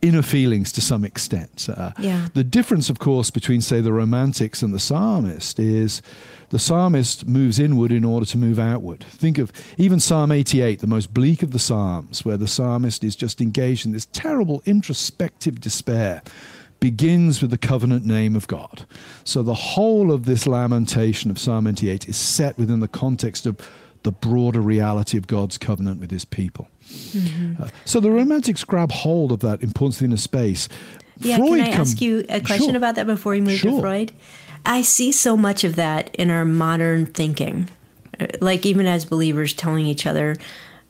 inner 0.01 0.23
feelings 0.23 0.73
to 0.73 0.81
some 0.81 1.05
extent. 1.05 1.69
Uh, 1.69 1.93
yeah. 1.99 2.29
The 2.35 2.45
difference, 2.45 2.89
of 2.89 2.99
course, 2.99 3.31
between, 3.31 3.61
say, 3.61 3.81
the 3.81 3.93
romantics 3.93 4.63
and 4.63 4.73
the 4.73 4.79
psalmist 4.79 5.59
is 5.59 6.03
the 6.51 6.59
psalmist 6.59 7.27
moves 7.27 7.59
inward 7.59 7.93
in 7.93 8.05
order 8.05 8.25
to 8.27 8.39
move 8.39 8.59
outward. 8.59 9.05
Think 9.05 9.39
of 9.39 9.53
even 9.77 10.01
Psalm 10.01 10.33
88, 10.33 10.81
the 10.81 10.87
most 10.87 11.13
bleak 11.13 11.43
of 11.43 11.51
the 11.51 11.59
psalms, 11.59 12.25
where 12.25 12.37
the 12.37 12.49
psalmist 12.49 13.03
is 13.05 13.17
just 13.17 13.41
engaged 13.41 13.87
in 13.87 13.93
this 13.93 14.07
terrible 14.07 14.63
introspective 14.65 15.61
despair. 15.61 16.23
Begins 16.81 17.43
with 17.43 17.51
the 17.51 17.59
covenant 17.59 18.07
name 18.07 18.37
of 18.37 18.47
God. 18.47 18.87
So 19.25 19.43
the 19.43 19.53
whole 19.53 20.13
of 20.13 20.27
this 20.27 20.47
lamentation 20.47 21.29
of 21.29 21.39
Psalm 21.39 21.67
88 21.67 22.09
is 22.09 22.17
set 22.17 22.57
within 22.57 22.79
the 22.79 22.87
context 22.87 23.47
of 23.47 23.59
the 24.03 24.13
broader 24.13 24.61
reality 24.61 25.19
of 25.19 25.27
God's 25.27 25.59
covenant 25.59 26.01
with 26.01 26.11
his 26.11 26.25
people. 26.25 26.69
Mm-hmm. 26.89 27.63
Uh, 27.63 27.69
so 27.85 28.01
the 28.01 28.11
romantics 28.11 28.65
grab 28.65 28.91
hold 28.91 29.33
of 29.33 29.41
that 29.41 29.63
importance 29.63 30.01
in 30.03 30.13
a 30.13 30.17
space. 30.17 30.69
Yeah, 31.19 31.37
Freud 31.37 31.59
can 31.59 31.69
I 31.69 31.73
come, 31.73 31.81
ask 31.81 32.01
you 32.01 32.25
a 32.29 32.41
question 32.41 32.69
sure, 32.69 32.77
about 32.77 32.95
that 32.95 33.07
before 33.07 33.33
we 33.33 33.41
move 33.41 33.59
sure. 33.59 33.73
to 33.73 33.81
Freud? 33.81 34.13
I 34.65 34.83
see 34.83 35.13
so 35.13 35.37
much 35.37 35.65
of 35.65 35.77
that 35.77 36.15
in 36.15 36.31
our 36.31 36.45
modern 36.45 37.07
thinking, 37.07 37.69
uh, 38.21 38.27
like 38.41 38.65
even 38.65 38.87
as 38.87 39.05
believers 39.05 39.53
telling 39.53 39.87
each 39.87 40.07
other, 40.07 40.37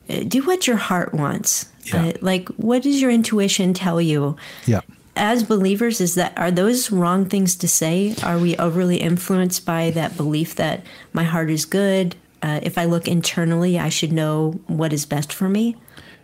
uh, 0.09 0.23
do 0.27 0.43
what 0.43 0.67
your 0.67 0.77
heart 0.77 1.13
wants. 1.13 1.71
Yeah. 1.85 2.07
Uh, 2.07 2.13
like, 2.21 2.49
what 2.49 2.83
does 2.83 3.01
your 3.01 3.11
intuition 3.11 3.73
tell 3.73 3.99
you? 3.99 4.35
Yeah. 4.65 4.81
As 5.15 5.43
believers, 5.43 5.99
is 5.99 6.15
that 6.15 6.37
are 6.37 6.51
those 6.51 6.91
wrong 6.91 7.25
things 7.25 7.55
to 7.57 7.67
say? 7.67 8.15
Are 8.23 8.37
we 8.37 8.55
overly 8.57 8.97
influenced 8.97 9.65
by 9.65 9.91
that 9.91 10.15
belief 10.15 10.55
that 10.55 10.85
my 11.11 11.23
heart 11.23 11.49
is 11.49 11.65
good? 11.65 12.15
Uh, 12.41 12.59
if 12.63 12.77
I 12.77 12.85
look 12.85 13.07
internally, 13.07 13.77
I 13.77 13.89
should 13.89 14.11
know 14.11 14.59
what 14.67 14.93
is 14.93 15.05
best 15.05 15.33
for 15.33 15.49
me. 15.49 15.75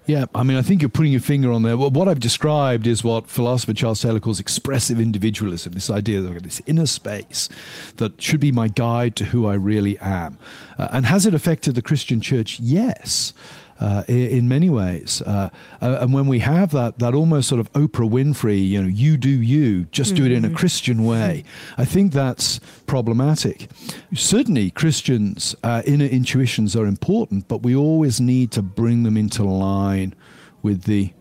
Yeah, 0.07 0.25
I 0.35 0.43
mean, 0.43 0.55
I 0.55 0.61
think 0.61 0.83
you're 0.83 0.89
putting 0.89 1.11
your 1.11 1.21
finger 1.21 1.51
on 1.51 1.63
there. 1.63 1.75
What 1.75 2.07
I've 2.07 2.19
described 2.19 2.85
is 2.85 3.03
what 3.03 3.27
philosopher 3.27 3.73
Charles 3.73 4.01
Taylor 4.01 4.19
calls 4.19 4.39
expressive 4.39 4.99
individualism 4.99 5.73
this 5.73 5.89
idea 5.89 6.21
that 6.21 6.43
this 6.43 6.61
inner 6.67 6.85
space 6.85 7.49
that 7.97 8.21
should 8.21 8.39
be 8.39 8.51
my 8.51 8.67
guide 8.67 9.15
to 9.15 9.25
who 9.25 9.47
I 9.47 9.55
really 9.55 9.97
am. 9.97 10.37
Uh, 10.77 10.89
and 10.91 11.07
has 11.07 11.25
it 11.25 11.33
affected 11.33 11.73
the 11.73 11.81
Christian 11.81 12.21
church? 12.21 12.59
Yes 12.59 13.33
uh, 13.79 14.03
in 14.07 14.47
many 14.47 14.69
ways. 14.69 15.21
Uh, 15.21 15.49
and 15.81 16.13
when 16.13 16.27
we 16.27 16.39
have 16.39 16.71
that, 16.71 16.99
that 16.99 17.13
almost 17.13 17.49
sort 17.49 17.59
of 17.59 17.71
Oprah 17.73 18.09
Winfrey, 18.09 18.67
you 18.67 18.81
know, 18.81 18.87
you 18.87 19.17
do 19.17 19.29
you, 19.29 19.85
just 19.85 20.13
mm-hmm. 20.13 20.23
do 20.23 20.25
it 20.25 20.31
in 20.31 20.45
a 20.45 20.47
mm-hmm. 20.47 20.57
Christian 20.57 21.05
way, 21.05 21.43
I 21.77 21.85
think 21.85 22.13
that's 22.13 22.59
problematic. 22.87 23.69
Certainly, 24.13 24.71
Christians' 24.71 25.55
uh, 25.63 25.81
inner 25.85 26.05
intuitions 26.05 26.75
are 26.75 26.85
important, 26.85 27.47
but 27.47 27.63
we 27.63 27.75
always 27.75 28.21
need 28.21 28.51
to 28.51 28.61
bring 28.61 29.03
them 29.03 29.17
into 29.17 29.43
line 29.43 30.13
with 30.61 30.83
the 30.83 31.13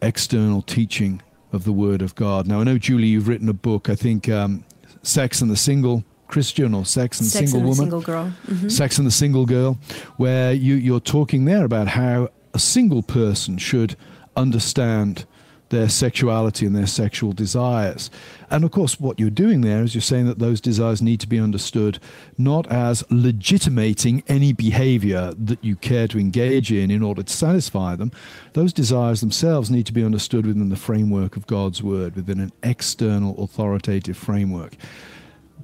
external 0.00 0.62
teaching 0.62 1.22
of 1.52 1.64
the 1.64 1.72
Word 1.72 2.02
of 2.02 2.14
God. 2.14 2.46
Now, 2.46 2.60
I 2.60 2.64
know, 2.64 2.78
Julie, 2.78 3.08
you've 3.08 3.28
written 3.28 3.48
a 3.48 3.54
book, 3.54 3.88
I 3.88 3.94
think, 3.94 4.28
um, 4.28 4.64
Sex 5.02 5.40
and 5.40 5.50
the 5.50 5.56
Single 5.56 6.04
Christian 6.28 6.74
or 6.74 6.84
Sex 6.84 7.20
and 7.20 7.28
Sex 7.28 7.50
Single 7.50 7.60
and 7.60 7.68
Woman, 7.68 7.84
Single 7.84 8.00
Girl, 8.02 8.32
mm-hmm. 8.46 8.68
Sex 8.68 8.98
and 8.98 9.06
the 9.06 9.12
Single 9.12 9.46
Girl, 9.46 9.78
where 10.16 10.52
you, 10.52 10.74
you're 10.74 11.00
talking 11.00 11.46
there 11.46 11.64
about 11.64 11.88
how 11.88 12.28
a 12.54 12.58
single 12.58 13.02
person 13.02 13.58
should 13.58 13.96
understand 14.36 15.26
their 15.70 15.88
sexuality 15.88 16.64
and 16.64 16.74
their 16.74 16.86
sexual 16.86 17.32
desires. 17.32 18.10
And 18.50 18.64
of 18.64 18.70
course, 18.70 18.98
what 18.98 19.20
you're 19.20 19.30
doing 19.30 19.60
there 19.60 19.82
is 19.82 19.94
you're 19.94 20.00
saying 20.00 20.26
that 20.26 20.38
those 20.38 20.60
desires 20.60 21.02
need 21.02 21.20
to 21.20 21.26
be 21.26 21.38
understood 21.38 21.98
not 22.38 22.66
as 22.72 23.04
legitimating 23.10 24.22
any 24.28 24.52
behavior 24.52 25.34
that 25.36 25.62
you 25.62 25.76
care 25.76 26.08
to 26.08 26.18
engage 26.18 26.72
in 26.72 26.90
in 26.90 27.02
order 27.02 27.22
to 27.22 27.32
satisfy 27.32 27.96
them. 27.96 28.12
Those 28.54 28.72
desires 28.72 29.20
themselves 29.20 29.70
need 29.70 29.84
to 29.86 29.92
be 29.92 30.04
understood 30.04 30.46
within 30.46 30.70
the 30.70 30.76
framework 30.76 31.36
of 31.36 31.46
God's 31.46 31.82
Word, 31.82 32.16
within 32.16 32.40
an 32.40 32.52
external 32.62 33.42
authoritative 33.42 34.16
framework 34.16 34.74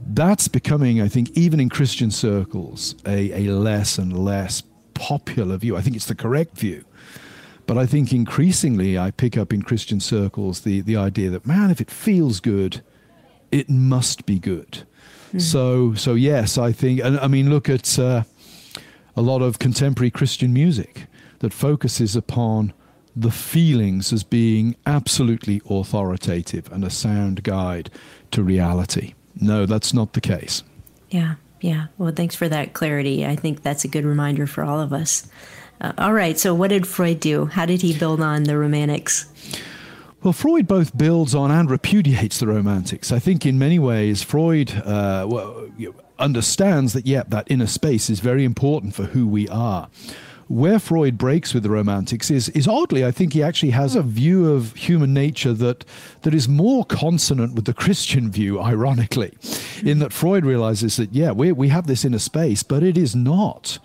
that's 0.06 0.48
becoming, 0.48 1.00
I 1.00 1.08
think, 1.08 1.30
even 1.30 1.60
in 1.60 1.68
Christian 1.68 2.10
circles, 2.10 2.94
a, 3.06 3.46
a 3.46 3.52
less 3.52 3.98
and 3.98 4.16
less 4.16 4.62
popular 4.94 5.56
view. 5.56 5.76
I 5.76 5.80
think 5.80 5.96
it's 5.96 6.06
the 6.06 6.14
correct 6.14 6.56
view. 6.56 6.84
But 7.66 7.78
I 7.78 7.86
think 7.86 8.12
increasingly 8.12 8.98
I 8.98 9.10
pick 9.10 9.38
up 9.38 9.52
in 9.52 9.62
Christian 9.62 10.00
circles 10.00 10.60
the, 10.60 10.82
the 10.82 10.96
idea 10.96 11.30
that, 11.30 11.46
man, 11.46 11.70
if 11.70 11.80
it 11.80 11.90
feels 11.90 12.40
good, 12.40 12.82
it 13.50 13.70
must 13.70 14.26
be 14.26 14.38
good. 14.38 14.84
Mm. 15.32 15.40
So, 15.40 15.94
so 15.94 16.14
yes, 16.14 16.58
I 16.58 16.72
think, 16.72 17.00
and 17.00 17.18
I 17.20 17.26
mean, 17.28 17.48
look 17.48 17.68
at 17.68 17.98
uh, 17.98 18.24
a 19.16 19.22
lot 19.22 19.40
of 19.40 19.58
contemporary 19.58 20.10
Christian 20.10 20.52
music 20.52 21.06
that 21.38 21.52
focuses 21.52 22.16
upon 22.16 22.72
the 23.16 23.30
feelings 23.30 24.12
as 24.12 24.24
being 24.24 24.76
absolutely 24.86 25.62
authoritative 25.70 26.70
and 26.72 26.84
a 26.84 26.90
sound 26.90 27.42
guide 27.44 27.90
to 28.32 28.42
reality. 28.42 29.14
No, 29.40 29.66
that's 29.66 29.92
not 29.92 30.12
the 30.12 30.20
case. 30.20 30.62
Yeah, 31.10 31.34
yeah. 31.60 31.86
Well, 31.98 32.12
thanks 32.12 32.34
for 32.34 32.48
that 32.48 32.72
clarity. 32.72 33.26
I 33.26 33.36
think 33.36 33.62
that's 33.62 33.84
a 33.84 33.88
good 33.88 34.04
reminder 34.04 34.46
for 34.46 34.64
all 34.64 34.80
of 34.80 34.92
us. 34.92 35.28
Uh, 35.80 35.92
all 35.98 36.12
right, 36.12 36.38
so 36.38 36.54
what 36.54 36.68
did 36.68 36.86
Freud 36.86 37.20
do? 37.20 37.46
How 37.46 37.66
did 37.66 37.82
he 37.82 37.96
build 37.98 38.20
on 38.20 38.44
the 38.44 38.56
Romantics? 38.56 39.26
Well, 40.22 40.32
Freud 40.32 40.66
both 40.66 40.96
builds 40.96 41.34
on 41.34 41.50
and 41.50 41.70
repudiates 41.70 42.38
the 42.38 42.46
Romantics. 42.46 43.12
I 43.12 43.18
think 43.18 43.44
in 43.44 43.58
many 43.58 43.78
ways, 43.78 44.22
Freud 44.22 44.72
uh, 44.72 45.26
well, 45.28 45.68
understands 46.18 46.94
that, 46.94 47.06
yeah, 47.06 47.24
that 47.28 47.46
inner 47.50 47.66
space 47.66 48.08
is 48.08 48.20
very 48.20 48.44
important 48.44 48.94
for 48.94 49.04
who 49.04 49.26
we 49.26 49.48
are 49.48 49.88
where 50.54 50.78
Freud 50.78 51.18
breaks 51.18 51.52
with 51.52 51.64
the 51.64 51.68
Romantics 51.68 52.30
is, 52.30 52.48
is 52.50 52.68
oddly, 52.68 53.04
I 53.04 53.10
think 53.10 53.32
he 53.32 53.42
actually 53.42 53.70
has 53.70 53.96
a 53.96 54.02
view 54.02 54.52
of 54.52 54.72
human 54.74 55.12
nature 55.12 55.52
that, 55.52 55.84
that 56.22 56.32
is 56.32 56.48
more 56.48 56.84
consonant 56.84 57.54
with 57.54 57.64
the 57.64 57.74
Christian 57.74 58.30
view, 58.30 58.60
ironically, 58.60 59.36
in 59.82 59.98
that 59.98 60.12
Freud 60.12 60.44
realizes 60.44 60.96
that, 60.96 61.12
yeah, 61.12 61.32
we, 61.32 61.50
we 61.50 61.70
have 61.70 61.88
this 61.88 62.04
inner 62.04 62.20
space, 62.20 62.62
but 62.62 62.84
it 62.84 62.96
is 62.96 63.16
not 63.16 63.80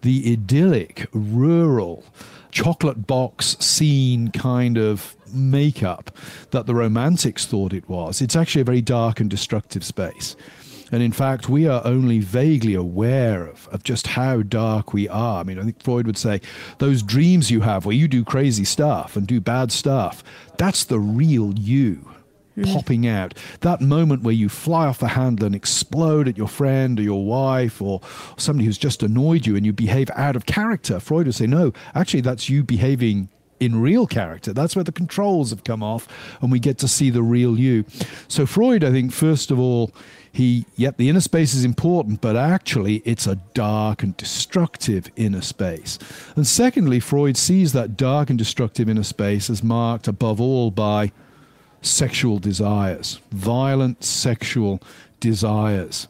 the 0.00 0.32
idyllic, 0.32 1.06
rural, 1.12 2.02
chocolate 2.50 3.06
box 3.06 3.58
scene 3.60 4.30
kind 4.30 4.78
of 4.78 5.16
makeup 5.30 6.10
that 6.52 6.64
the 6.64 6.74
Romantics 6.74 7.44
thought 7.44 7.74
it 7.74 7.86
was. 7.86 8.22
It's 8.22 8.36
actually 8.36 8.62
a 8.62 8.64
very 8.64 8.80
dark 8.80 9.20
and 9.20 9.28
destructive 9.28 9.84
space. 9.84 10.36
And 10.94 11.02
in 11.02 11.10
fact, 11.10 11.48
we 11.48 11.66
are 11.66 11.82
only 11.84 12.20
vaguely 12.20 12.74
aware 12.74 13.48
of, 13.48 13.66
of 13.72 13.82
just 13.82 14.06
how 14.06 14.42
dark 14.42 14.92
we 14.92 15.08
are. 15.08 15.40
I 15.40 15.42
mean, 15.42 15.58
I 15.58 15.64
think 15.64 15.82
Freud 15.82 16.06
would 16.06 16.16
say 16.16 16.40
those 16.78 17.02
dreams 17.02 17.50
you 17.50 17.62
have 17.62 17.84
where 17.84 17.96
you 17.96 18.06
do 18.06 18.24
crazy 18.24 18.64
stuff 18.64 19.16
and 19.16 19.26
do 19.26 19.40
bad 19.40 19.72
stuff, 19.72 20.22
that's 20.56 20.84
the 20.84 21.00
real 21.00 21.52
you. 21.58 22.08
Mm. 22.56 22.72
Popping 22.72 23.08
out. 23.08 23.34
That 23.62 23.80
moment 23.80 24.22
where 24.22 24.34
you 24.34 24.48
fly 24.48 24.86
off 24.86 25.00
the 25.00 25.08
handle 25.08 25.46
and 25.46 25.56
explode 25.56 26.28
at 26.28 26.38
your 26.38 26.46
friend 26.46 27.00
or 27.00 27.02
your 27.02 27.26
wife 27.26 27.82
or 27.82 28.00
somebody 28.36 28.66
who's 28.66 28.78
just 28.78 29.02
annoyed 29.02 29.48
you 29.48 29.56
and 29.56 29.66
you 29.66 29.72
behave 29.72 30.08
out 30.14 30.36
of 30.36 30.46
character. 30.46 31.00
Freud 31.00 31.26
would 31.26 31.34
say, 31.34 31.48
no, 31.48 31.72
actually, 31.96 32.20
that's 32.20 32.48
you 32.48 32.62
behaving 32.62 33.30
in 33.60 33.80
real 33.80 34.06
character. 34.06 34.52
That's 34.52 34.76
where 34.76 34.84
the 34.84 34.92
controls 34.92 35.50
have 35.50 35.64
come 35.64 35.82
off 35.82 36.08
and 36.40 36.50
we 36.50 36.58
get 36.58 36.78
to 36.78 36.88
see 36.88 37.10
the 37.10 37.22
real 37.22 37.58
you. 37.58 37.84
So, 38.28 38.46
Freud, 38.46 38.84
I 38.84 38.90
think, 38.90 39.12
first 39.12 39.50
of 39.50 39.58
all, 39.58 39.92
he, 40.32 40.66
yep, 40.74 40.96
the 40.96 41.08
inner 41.08 41.20
space 41.20 41.54
is 41.54 41.64
important, 41.64 42.20
but 42.20 42.34
actually 42.34 42.96
it's 43.04 43.28
a 43.28 43.36
dark 43.54 44.02
and 44.02 44.16
destructive 44.16 45.08
inner 45.14 45.42
space. 45.42 45.96
And 46.34 46.44
secondly, 46.44 46.98
Freud 46.98 47.36
sees 47.36 47.72
that 47.72 47.96
dark 47.96 48.30
and 48.30 48.38
destructive 48.38 48.88
inner 48.88 49.04
space 49.04 49.48
as 49.48 49.62
marked 49.62 50.08
above 50.08 50.40
all 50.40 50.72
by 50.72 51.12
sexual 51.82 52.40
desires, 52.40 53.20
violent 53.30 54.02
sexual 54.02 54.82
desires. 55.20 56.08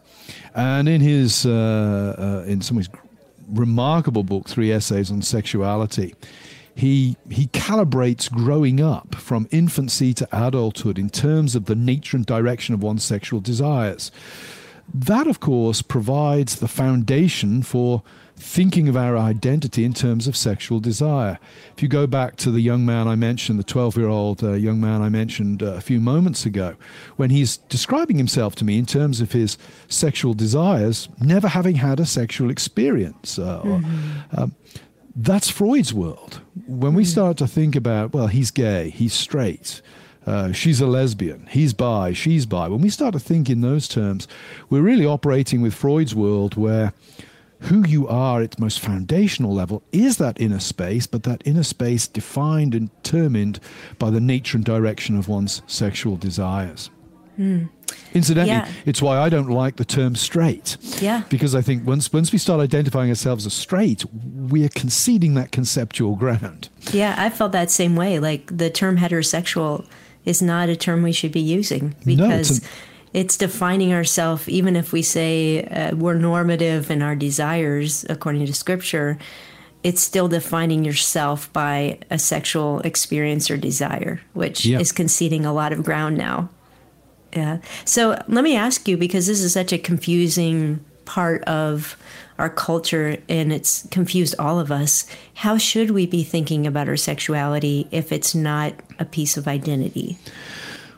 And 0.54 0.88
in 0.88 1.02
his, 1.02 1.44
uh, 1.44 2.42
uh, 2.46 2.48
in 2.48 2.62
some 2.62 2.78
ways, 2.78 2.88
remarkable 3.48 4.22
book, 4.22 4.48
Three 4.48 4.72
Essays 4.72 5.11
on 5.11 5.20
Sexuality, 5.20 6.14
he 6.74 7.16
he 7.30 7.46
calibrates 7.48 8.30
growing 8.30 8.80
up 8.80 9.14
from 9.14 9.48
infancy 9.50 10.12
to 10.14 10.28
adulthood 10.32 10.98
in 10.98 11.10
terms 11.10 11.54
of 11.54 11.66
the 11.66 11.74
nature 11.74 12.16
and 12.16 12.26
direction 12.26 12.74
of 12.74 12.82
one's 12.82 13.04
sexual 13.04 13.40
desires. 13.40 14.10
That, 14.92 15.26
of 15.26 15.40
course, 15.40 15.80
provides 15.80 16.56
the 16.56 16.68
foundation 16.68 17.62
for 17.62 18.02
thinking 18.37 18.88
of 18.88 18.96
our 18.96 19.16
identity 19.16 19.84
in 19.84 19.94
terms 19.94 20.26
of 20.26 20.37
sexual 20.37 20.80
desire. 20.80 21.38
If 21.76 21.82
you 21.82 21.88
go 21.88 22.06
back 22.06 22.37
to 22.37 22.50
the 22.50 22.60
young 22.60 22.84
man 22.84 23.06
I 23.06 23.14
mentioned, 23.14 23.58
the 23.58 23.64
12 23.64 23.96
year 23.96 24.08
old 24.08 24.42
uh, 24.42 24.52
young 24.52 24.80
man 24.80 25.02
I 25.02 25.08
mentioned 25.08 25.62
uh, 25.62 25.74
a 25.74 25.80
few 25.80 26.00
moments 26.00 26.44
ago, 26.44 26.74
when 27.16 27.30
he's 27.30 27.56
describing 27.56 28.18
himself 28.18 28.54
to 28.56 28.64
me 28.64 28.78
in 28.78 28.87
terms 28.87 29.20
of 29.20 29.32
his 29.32 29.56
sexual 29.88 30.34
desires, 30.34 31.08
never 31.20 31.48
having 31.48 31.76
had 31.76 32.00
a 32.00 32.06
sexual 32.06 32.50
experience. 32.50 33.38
Uh, 33.38 33.62
mm-hmm. 33.62 34.40
um, 34.40 34.54
that's 35.16 35.48
Freud's 35.48 35.94
world. 35.94 36.40
When 36.66 36.94
we 36.94 37.05
mm. 37.05 37.09
start 37.09 37.37
to 37.38 37.46
think 37.46 37.77
about, 37.77 38.12
well, 38.12 38.27
he's 38.27 38.50
gay, 38.50 38.90
he's 38.90 39.14
straight, 39.14 39.81
uh, 40.27 40.53
she's 40.53 40.81
a 40.81 40.87
lesbian, 40.87 41.46
he's 41.50 41.72
bi, 41.72 42.12
she's 42.12 42.46
bi, 42.46 42.68
when 42.68 42.81
we 42.81 42.90
start 42.90 43.12
to 43.12 43.20
think 43.20 43.48
in 43.48 43.61
those 43.61 43.87
terms, 43.87 44.27
we're 44.70 44.83
really 44.83 45.07
operating 45.07 45.61
with 45.61 45.74
Freud's 45.74 46.14
world 46.14 46.57
where 46.57 46.92
who 47.61 47.87
you 47.87 48.07
are 48.09 48.40
at 48.40 48.44
its 48.44 48.59
most 48.59 48.81
foundational 48.81 49.55
level 49.55 49.83
is 49.92 50.18
that 50.18 50.38
inner 50.40 50.61
space, 50.61 51.07
but 51.07 51.22
that 51.22 51.42
inner 51.46 51.62
space 51.62 52.07
defined 52.07 52.74
and 52.74 52.90
determined 53.03 53.59
by 53.98 54.11
the 54.11 54.20
nature 54.20 54.59
and 54.59 54.64
direction 54.64 55.16
of 55.16 55.29
one's 55.29 55.62
sexual 55.66 56.16
desires. 56.16 56.90
Mm. 57.38 57.70
Incidentally, 58.14 58.57
yeah. 58.57 58.70
it's 58.87 59.02
why 59.02 59.18
I 59.18 59.28
don't 59.28 59.48
like 59.48 59.76
the 59.76 59.85
term 59.85 60.14
straight. 60.14 60.76
Yeah. 61.00 61.24
Because 61.28 61.54
I 61.54 61.62
think 61.62 61.87
once 61.87 62.12
once 62.12 62.33
we 62.33 62.38
start 62.38 62.61
identifying 62.61 63.09
ourselves 63.09 63.46
as 63.46 63.54
straight, 63.54 64.04
we 64.12 64.64
are 64.64 64.68
conceding 64.68 65.35
that 65.35 65.50
conceptual 65.52 66.16
ground. 66.16 66.68
Yeah, 66.92 67.14
I 67.18 67.30
felt 67.30 67.52
that 67.52 67.70
same 67.70 67.96
way. 67.96 68.18
Like 68.18 68.57
the 68.57 68.70
term 68.70 68.98
heterosexual 68.98 69.87
is 70.24 70.40
not 70.40 70.68
a 70.68 70.76
term 70.76 71.02
we 71.02 71.12
should 71.12 71.33
be 71.33 71.40
using 71.40 71.94
because 72.04 72.62
no, 72.62 72.68
it's 73.14 73.37
defining 73.37 73.92
ourselves, 73.92 74.48
even 74.48 74.74
if 74.74 74.92
we 74.92 75.00
say 75.00 75.64
uh, 75.64 75.94
we're 75.94 76.14
normative 76.14 76.90
in 76.90 77.00
our 77.00 77.14
desires 77.14 78.04
according 78.11 78.44
to 78.46 78.52
scripture, 78.52 79.18
it's 79.85 80.02
still 80.02 80.28
defining 80.28 80.85
yourself 80.85 81.52
by 81.52 81.98
a 82.11 82.18
sexual 82.18 82.80
experience 82.80 83.50
or 83.50 83.57
desire, 83.57 84.20
which 84.33 84.66
is 84.66 84.92
conceding 84.92 85.44
a 85.44 85.52
lot 85.52 85.72
of 85.72 85.85
ground 85.85 86.16
now. 86.16 86.48
Yeah. 87.35 87.59
So 87.85 88.23
let 88.29 88.44
me 88.44 88.57
ask 88.57 88.87
you, 88.87 88.97
because 88.97 89.27
this 89.27 89.40
is 89.40 89.53
such 89.53 89.73
a 89.73 89.79
confusing 89.79 90.85
part 91.05 91.42
of 91.44 91.97
our 92.38 92.51
culture 92.51 93.18
and 93.29 93.53
it's 93.53 93.87
confused 93.88 94.35
all 94.38 94.59
of 94.59 94.73
us. 94.73 95.07
How 95.35 95.59
should 95.59 95.90
we 95.90 96.07
be 96.07 96.25
thinking 96.25 96.66
about 96.66 96.88
our 96.88 96.97
sexuality 96.97 97.88
if 97.90 98.11
it's 98.12 98.35
not 98.35 98.75
a 98.99 99.05
piece 99.05 99.37
of 99.37 99.47
identity? 99.47 100.18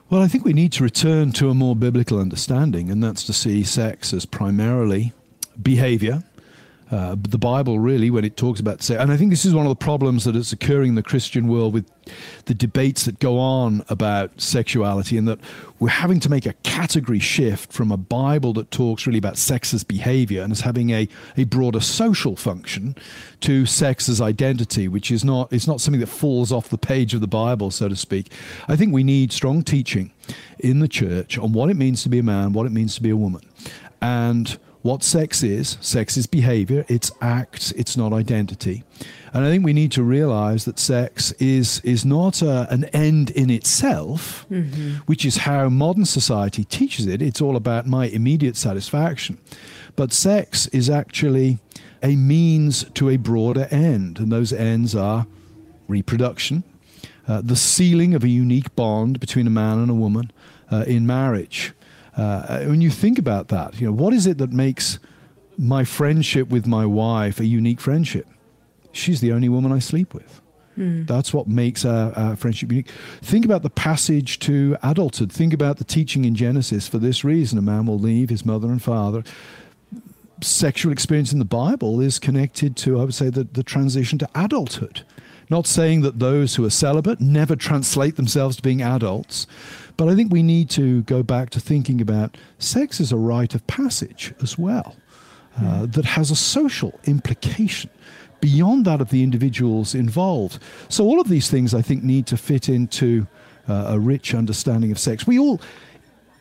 Well, 0.09 0.22
I 0.22 0.29
think 0.29 0.44
we 0.44 0.53
need 0.53 0.72
to 0.75 0.85
return 0.85 1.33
to 1.33 1.51
a 1.51 1.55
more 1.55 1.75
biblical 1.75 2.20
understanding, 2.20 2.90
and 2.90 3.03
that's 3.03 3.25
to 3.25 3.33
see 3.33 3.64
sex 3.64 4.12
as 4.12 4.25
primarily 4.25 5.12
behavior. 5.61 6.22
Uh, 6.90 7.16
the 7.18 7.38
Bible, 7.38 7.81
really, 7.81 8.11
when 8.11 8.25
it 8.25 8.37
talks 8.37 8.61
about 8.61 8.81
sex, 8.81 9.01
and 9.01 9.11
I 9.11 9.16
think 9.16 9.31
this 9.31 9.44
is 9.44 9.53
one 9.53 9.66
of 9.66 9.70
the 9.70 9.85
problems 9.85 10.22
that 10.25 10.37
is 10.37 10.53
occurring 10.53 10.90
in 10.90 10.94
the 10.94 11.03
Christian 11.03 11.49
world 11.49 11.75
with 11.75 11.90
the 12.44 12.55
debates 12.55 13.07
that 13.07 13.18
go 13.18 13.38
on 13.38 13.85
about 13.88 14.40
sexuality, 14.40 15.18
and 15.18 15.27
that 15.27 15.40
we're 15.81 15.88
having 15.88 16.20
to 16.20 16.31
make 16.31 16.46
a 16.46 16.53
category 16.62 17.18
shift 17.18 17.72
from 17.72 17.90
a 17.90 17.96
Bible 17.96 18.53
that 18.53 18.70
talks 18.70 19.05
really 19.05 19.18
about 19.18 19.37
sex 19.37 19.75
as 19.75 19.83
behavior 19.83 20.42
and 20.42 20.53
as 20.53 20.61
having 20.61 20.90
a, 20.90 21.09
a 21.37 21.42
broader 21.42 21.81
social 21.81 22.37
function 22.37 22.94
to 23.40 23.66
sex 23.66 24.09
as 24.09 24.20
identity, 24.20 24.87
which 24.87 25.11
is 25.11 25.25
not 25.25 25.53
it's 25.53 25.66
not 25.66 25.81
something 25.81 26.01
that 26.01 26.07
falls 26.07 26.53
off 26.53 26.68
the 26.68 26.79
page 26.79 27.14
of 27.14 27.20
the 27.20 27.27
Bible, 27.27 27.72
so 27.72 27.88
to 27.88 27.96
speak. 27.96 28.31
I 28.68 28.77
think 28.77 28.92
we 28.92 29.03
need 29.03 29.33
strong 29.33 29.62
teaching 29.62 30.12
in 30.61 30.79
the 30.79 30.88
church 30.88 31.37
on 31.37 31.53
what 31.53 31.68
it 31.68 31.77
means 31.77 32.03
to 32.05 32.09
be 32.09 32.20
a 32.20 32.22
man, 32.22 32.53
what 32.53 32.66
it 32.66 32.72
means 32.72 32.94
to 32.94 33.03
be 33.03 33.11
a 33.11 33.16
woman, 33.16 33.42
and 34.00 34.59
what 34.82 35.02
sex 35.02 35.42
is. 35.42 35.76
Sex 35.80 36.16
is 36.16 36.26
behavior, 36.26 36.85
it's 36.88 37.11
acts, 37.20 37.72
it's 37.72 37.96
not 37.96 38.12
identity. 38.12 38.85
And 39.32 39.44
I 39.44 39.50
think 39.50 39.64
we 39.64 39.72
need 39.72 39.92
to 39.92 40.02
realize 40.02 40.64
that 40.64 40.78
sex 40.78 41.32
is, 41.32 41.80
is 41.80 42.04
not 42.04 42.40
a, 42.40 42.66
an 42.70 42.85
end 42.87 43.30
in 43.30 43.50
itself, 43.50 44.46
mm-hmm. 44.50 44.98
which 45.06 45.24
is 45.24 45.38
how 45.38 45.68
modern 45.68 46.04
society 46.04 46.64
teaches 46.64 47.06
it. 47.06 47.20
It's 47.20 47.40
all 47.40 47.56
about 47.56 47.87
my 47.87 48.06
immediate 48.06 48.56
satisfaction. 48.56 49.38
But 49.96 50.12
sex 50.12 50.68
is 50.68 50.88
actually 50.88 51.59
a 52.02 52.14
means 52.14 52.85
to 52.94 53.11
a 53.11 53.16
broader 53.16 53.66
end, 53.70 54.20
and 54.20 54.30
those 54.30 54.52
ends 54.52 54.94
are 54.94 55.26
reproduction, 55.88 56.62
uh, 57.26 57.40
the 57.42 57.56
sealing 57.56 58.14
of 58.14 58.22
a 58.22 58.28
unique 58.28 58.74
bond 58.76 59.18
between 59.18 59.46
a 59.46 59.50
man 59.50 59.78
and 59.78 59.90
a 59.90 59.94
woman 59.94 60.30
uh, 60.70 60.85
in 60.87 61.06
marriage. 61.06 61.72
Uh, 62.16 62.64
when 62.64 62.81
you 62.81 62.90
think 62.90 63.18
about 63.18 63.48
that, 63.48 63.79
you 63.81 63.87
know, 63.87 63.92
what 63.92 64.14
is 64.14 64.26
it 64.26 64.38
that 64.38 64.52
makes 64.52 64.98
my 65.59 65.85
friendship 65.85 66.48
with 66.48 66.66
my 66.66 66.87
wife 66.87 67.40
a 67.40 67.44
unique 67.44 67.81
friendship? 67.81 68.26
She's 68.92 69.20
the 69.20 69.33
only 69.33 69.48
woman 69.48 69.72
I 69.72 69.79
sleep 69.79 70.14
with. 70.14 70.40
Mm. 70.79 71.07
That's 71.07 71.33
what 71.33 71.48
makes 71.48 71.85
our, 71.85 72.12
our, 72.12 72.37
friendship 72.37 72.70
unique. 72.70 72.90
Think 73.22 73.44
about 73.44 73.62
the 73.62 73.70
passage 73.70 74.38
to 74.40 74.76
adulthood. 74.83 75.33
Think 75.33 75.52
about 75.52 75.79
the 75.79 75.85
teaching 75.85 76.24
in 76.24 76.35
Genesis. 76.35 76.87
For 76.88 76.98
this 76.98 77.24
reason, 77.24 77.59
a 77.59 77.62
man 77.62 77.87
will 77.87 77.98
leave 77.98 78.29
his 78.29 78.44
mother 78.44 78.68
and 78.68 78.83
father. 78.83 79.22
Sexual 80.42 80.92
experience 80.92 81.33
in 81.33 81.38
the 81.38 81.46
Bible 81.46 82.00
is 82.00 82.18
connected 82.18 82.76
to, 82.79 83.00
I 83.00 83.05
would 83.05 83.14
say, 83.14 83.31
the, 83.31 83.44
the 83.44 83.62
transition 83.62 84.18
to 84.18 84.29
adulthood. 84.35 85.02
Not 85.48 85.66
saying 85.66 86.02
that 86.02 86.18
those 86.18 86.57
who 86.57 86.64
are 86.64 86.70
celibate 86.70 87.20
never 87.20 87.57
translate 87.57 88.16
themselves 88.16 88.57
to 88.57 88.62
being 88.62 88.83
adults, 88.83 89.46
but 89.96 90.09
I 90.09 90.14
think 90.14 90.32
we 90.32 90.42
need 90.42 90.68
to 90.70 91.02
go 91.02 91.22
back 91.22 91.50
to 91.50 91.61
thinking 91.61 92.00
about 92.00 92.37
sex 92.59 93.00
as 93.00 93.12
a 93.12 93.16
rite 93.16 93.54
of 93.54 93.66
passage 93.66 94.35
as 94.42 94.59
well, 94.59 94.96
uh, 95.56 95.61
hmm. 95.61 95.90
that 95.92 96.04
has 96.04 96.30
a 96.30 96.37
social 96.37 96.98
implication 97.04 97.90
beyond 98.40 98.85
that 98.85 99.00
of 99.00 99.11
the 99.11 99.22
individuals 99.22 99.94
involved. 99.94 100.62
So 100.88 101.04
all 101.04 101.20
of 101.20 101.28
these 101.28 101.50
things, 101.50 101.74
I 101.74 101.82
think, 101.82 102.02
need 102.02 102.26
to 102.26 102.37
fit 102.37 102.68
into 102.68 103.26
uh, 103.68 103.87
a 103.88 103.98
rich 103.98 104.35
understanding 104.35 104.92
of 104.92 104.98
sex. 104.98 105.26
We 105.26 105.38
all, 105.38 105.61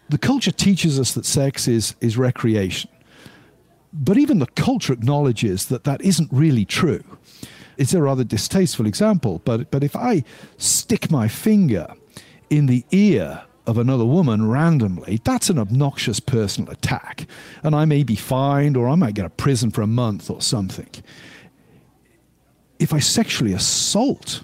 the 0.10 0.18
culture 0.18 0.52
teaches 0.52 1.00
us 1.00 1.13
that 1.13 1.26
sex 1.26 1.68
is 1.68 1.96
is 2.02 2.18
recreation, 2.18 2.89
but 3.94 4.18
even 4.18 4.39
the 4.39 4.48
culture 4.48 4.94
acknowledges 4.94 5.65
that 5.68 5.84
that 5.86 6.02
isn't 6.02 6.30
really 6.32 6.65
true. 6.65 7.04
It's 7.78 7.94
a 7.94 8.02
rather 8.02 8.24
distasteful 8.24 8.86
example, 8.86 9.41
but 9.46 9.72
but 9.72 9.84
if 9.84 9.96
I 9.96 10.24
stick 10.58 11.10
my 11.10 11.28
finger 11.28 11.88
in 12.50 12.66
the 12.66 12.86
ear 12.92 13.44
of 13.68 13.78
another 13.78 14.06
woman 14.06 14.48
randomly, 14.50 15.20
that's 15.24 15.50
an 15.50 15.58
obnoxious 15.58 16.20
personal 16.20 16.72
attack. 16.72 17.28
And 17.64 17.76
I 17.76 17.86
may 17.86 18.04
be 18.04 18.16
fined 18.16 18.78
or 18.78 18.88
I 18.88 18.96
might 18.96 19.16
get 19.16 19.26
a 19.26 19.30
prison 19.30 19.72
for 19.72 19.82
a 19.82 19.88
month 19.88 20.30
or 20.30 20.42
something. 20.42 20.90
If 22.78 22.94
I 22.94 23.00
sexually 23.00 23.54
assault 23.54 24.44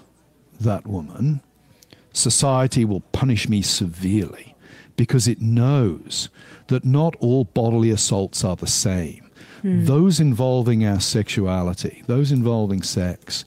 that 0.60 0.86
woman, 0.86 1.40
society 2.12 2.84
will 2.84 3.00
punish 3.12 3.48
me 3.48 3.62
severely 3.62 4.54
because 4.96 5.28
it 5.28 5.40
knows 5.40 6.28
that 6.68 6.84
not 6.84 7.14
all 7.16 7.44
bodily 7.44 7.90
assaults 7.90 8.44
are 8.44 8.56
the 8.56 8.66
same. 8.66 9.30
Mm. 9.62 9.86
Those 9.86 10.20
involving 10.20 10.84
our 10.84 11.00
sexuality, 11.00 12.02
those 12.06 12.32
involving 12.32 12.82
sex, 12.82 13.44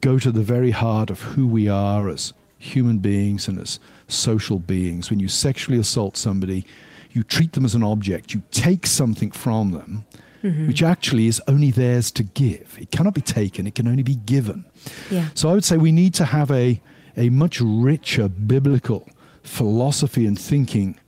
go 0.00 0.18
to 0.18 0.32
the 0.32 0.42
very 0.42 0.72
heart 0.72 1.10
of 1.10 1.20
who 1.20 1.46
we 1.46 1.68
are 1.68 2.08
as 2.08 2.32
human 2.58 2.98
beings 2.98 3.48
and 3.48 3.58
as 3.58 3.80
social 4.08 4.58
beings. 4.58 5.10
When 5.10 5.20
you 5.20 5.28
sexually 5.28 5.78
assault 5.78 6.16
somebody, 6.16 6.66
you 7.12 7.22
treat 7.22 7.52
them 7.52 7.64
as 7.64 7.74
an 7.74 7.82
object, 7.82 8.34
you 8.34 8.42
take 8.50 8.86
something 8.86 9.30
from 9.30 9.72
them, 9.72 10.04
mm-hmm. 10.42 10.66
which 10.66 10.82
actually 10.82 11.26
is 11.26 11.40
only 11.46 11.70
theirs 11.70 12.10
to 12.12 12.22
give. 12.22 12.76
It 12.78 12.90
cannot 12.90 13.14
be 13.14 13.20
taken, 13.20 13.66
it 13.66 13.74
can 13.74 13.86
only 13.86 14.02
be 14.02 14.16
given. 14.16 14.64
Yeah. 15.10 15.28
So 15.34 15.48
I 15.48 15.54
would 15.54 15.64
say 15.64 15.76
we 15.76 15.92
need 15.92 16.14
to 16.14 16.24
have 16.24 16.50
a, 16.50 16.80
a 17.16 17.30
much 17.30 17.60
richer 17.60 18.28
biblical 18.28 19.08
philosophy 19.42 20.26
and 20.26 20.38
thinking 20.38 20.98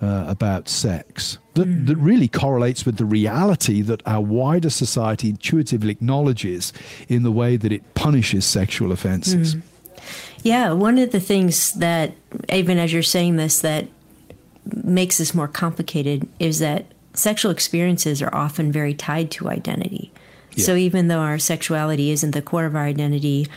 uh, 0.00 0.24
about 0.28 0.68
sex 0.68 1.38
that, 1.54 1.66
mm. 1.66 1.86
that 1.86 1.96
really 1.96 2.28
correlates 2.28 2.84
with 2.84 2.98
the 2.98 3.04
reality 3.04 3.80
that 3.82 4.02
our 4.06 4.20
wider 4.20 4.70
society 4.70 5.30
intuitively 5.30 5.90
acknowledges 5.90 6.72
in 7.08 7.22
the 7.22 7.32
way 7.32 7.56
that 7.56 7.72
it 7.72 7.94
punishes 7.94 8.44
sexual 8.44 8.92
offenses. 8.92 9.56
Mm. 9.56 9.62
Yeah, 10.46 10.72
one 10.72 10.98
of 10.98 11.10
the 11.10 11.20
things 11.20 11.72
that, 11.72 12.12
even 12.52 12.78
as 12.78 12.92
you're 12.92 13.02
saying 13.02 13.36
this, 13.36 13.58
that 13.60 13.88
makes 14.64 15.18
this 15.18 15.34
more 15.34 15.48
complicated 15.48 16.28
is 16.38 16.60
that 16.60 16.86
sexual 17.14 17.50
experiences 17.50 18.22
are 18.22 18.34
often 18.34 18.70
very 18.70 18.94
tied 18.94 19.30
to 19.32 19.48
identity. 19.48 20.12
Yeah. 20.54 20.64
So 20.64 20.76
even 20.76 21.08
though 21.08 21.18
our 21.18 21.38
sexuality 21.38 22.10
isn't 22.10 22.30
the 22.30 22.42
core 22.42 22.64
of 22.64 22.76
our 22.76 22.84
identity, 22.84 23.48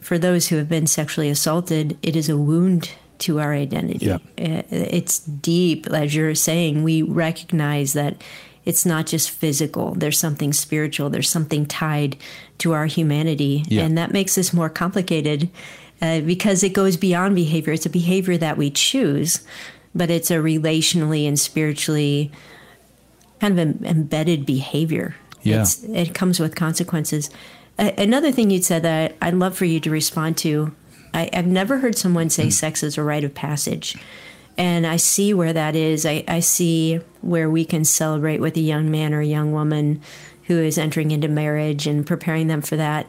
for 0.00 0.18
those 0.18 0.48
who 0.48 0.56
have 0.56 0.68
been 0.68 0.86
sexually 0.86 1.28
assaulted, 1.28 1.98
it 2.02 2.16
is 2.16 2.28
a 2.28 2.36
wound 2.36 2.92
to 3.18 3.40
our 3.40 3.52
identity. 3.52 4.06
Yeah. 4.06 4.18
It's 4.36 5.18
deep, 5.18 5.86
as 5.88 6.14
you're 6.14 6.34
saying. 6.34 6.82
We 6.82 7.02
recognize 7.02 7.92
that 7.92 8.22
it's 8.64 8.86
not 8.86 9.06
just 9.06 9.30
physical, 9.30 9.94
there's 9.94 10.18
something 10.18 10.52
spiritual, 10.52 11.10
there's 11.10 11.30
something 11.30 11.66
tied 11.66 12.16
to 12.58 12.72
our 12.72 12.86
humanity. 12.86 13.64
Yeah. 13.68 13.82
And 13.84 13.98
that 13.98 14.12
makes 14.12 14.34
this 14.34 14.52
more 14.52 14.68
complicated 14.68 15.48
uh, 16.00 16.20
because 16.20 16.62
it 16.62 16.72
goes 16.72 16.96
beyond 16.96 17.34
behavior. 17.34 17.72
It's 17.72 17.86
a 17.86 17.90
behavior 17.90 18.36
that 18.36 18.56
we 18.56 18.70
choose, 18.70 19.46
but 19.94 20.10
it's 20.10 20.30
a 20.30 20.34
relationally 20.36 21.26
and 21.26 21.38
spiritually 21.38 22.30
kind 23.40 23.58
of 23.58 23.84
embedded 23.84 24.46
behavior. 24.46 25.16
Yeah. 25.42 25.62
It's, 25.62 25.82
it 25.84 26.14
comes 26.14 26.40
with 26.40 26.54
consequences. 26.54 27.30
Uh, 27.78 27.92
another 27.96 28.32
thing 28.32 28.50
you'd 28.50 28.64
said 28.64 28.82
that 28.82 29.16
I'd 29.22 29.34
love 29.34 29.56
for 29.56 29.64
you 29.64 29.80
to 29.80 29.90
respond 29.90 30.36
to 30.38 30.74
I, 31.14 31.30
have 31.32 31.46
never 31.46 31.78
heard 31.78 31.96
someone 31.96 32.30
say 32.30 32.48
mm. 32.48 32.52
sex 32.52 32.82
is 32.82 32.98
a 32.98 33.02
rite 33.02 33.24
of 33.24 33.34
passage. 33.34 33.96
And 34.56 34.86
I 34.86 34.96
see 34.96 35.32
where 35.32 35.52
that 35.52 35.76
is. 35.76 36.04
I, 36.04 36.24
I 36.26 36.40
see 36.40 37.00
where 37.20 37.48
we 37.48 37.64
can 37.64 37.84
celebrate 37.84 38.40
with 38.40 38.56
a 38.56 38.60
young 38.60 38.90
man 38.90 39.14
or 39.14 39.20
a 39.20 39.26
young 39.26 39.52
woman 39.52 40.00
who 40.44 40.58
is 40.58 40.78
entering 40.78 41.10
into 41.10 41.28
marriage 41.28 41.86
and 41.86 42.06
preparing 42.06 42.48
them 42.48 42.62
for 42.62 42.76
that. 42.76 43.06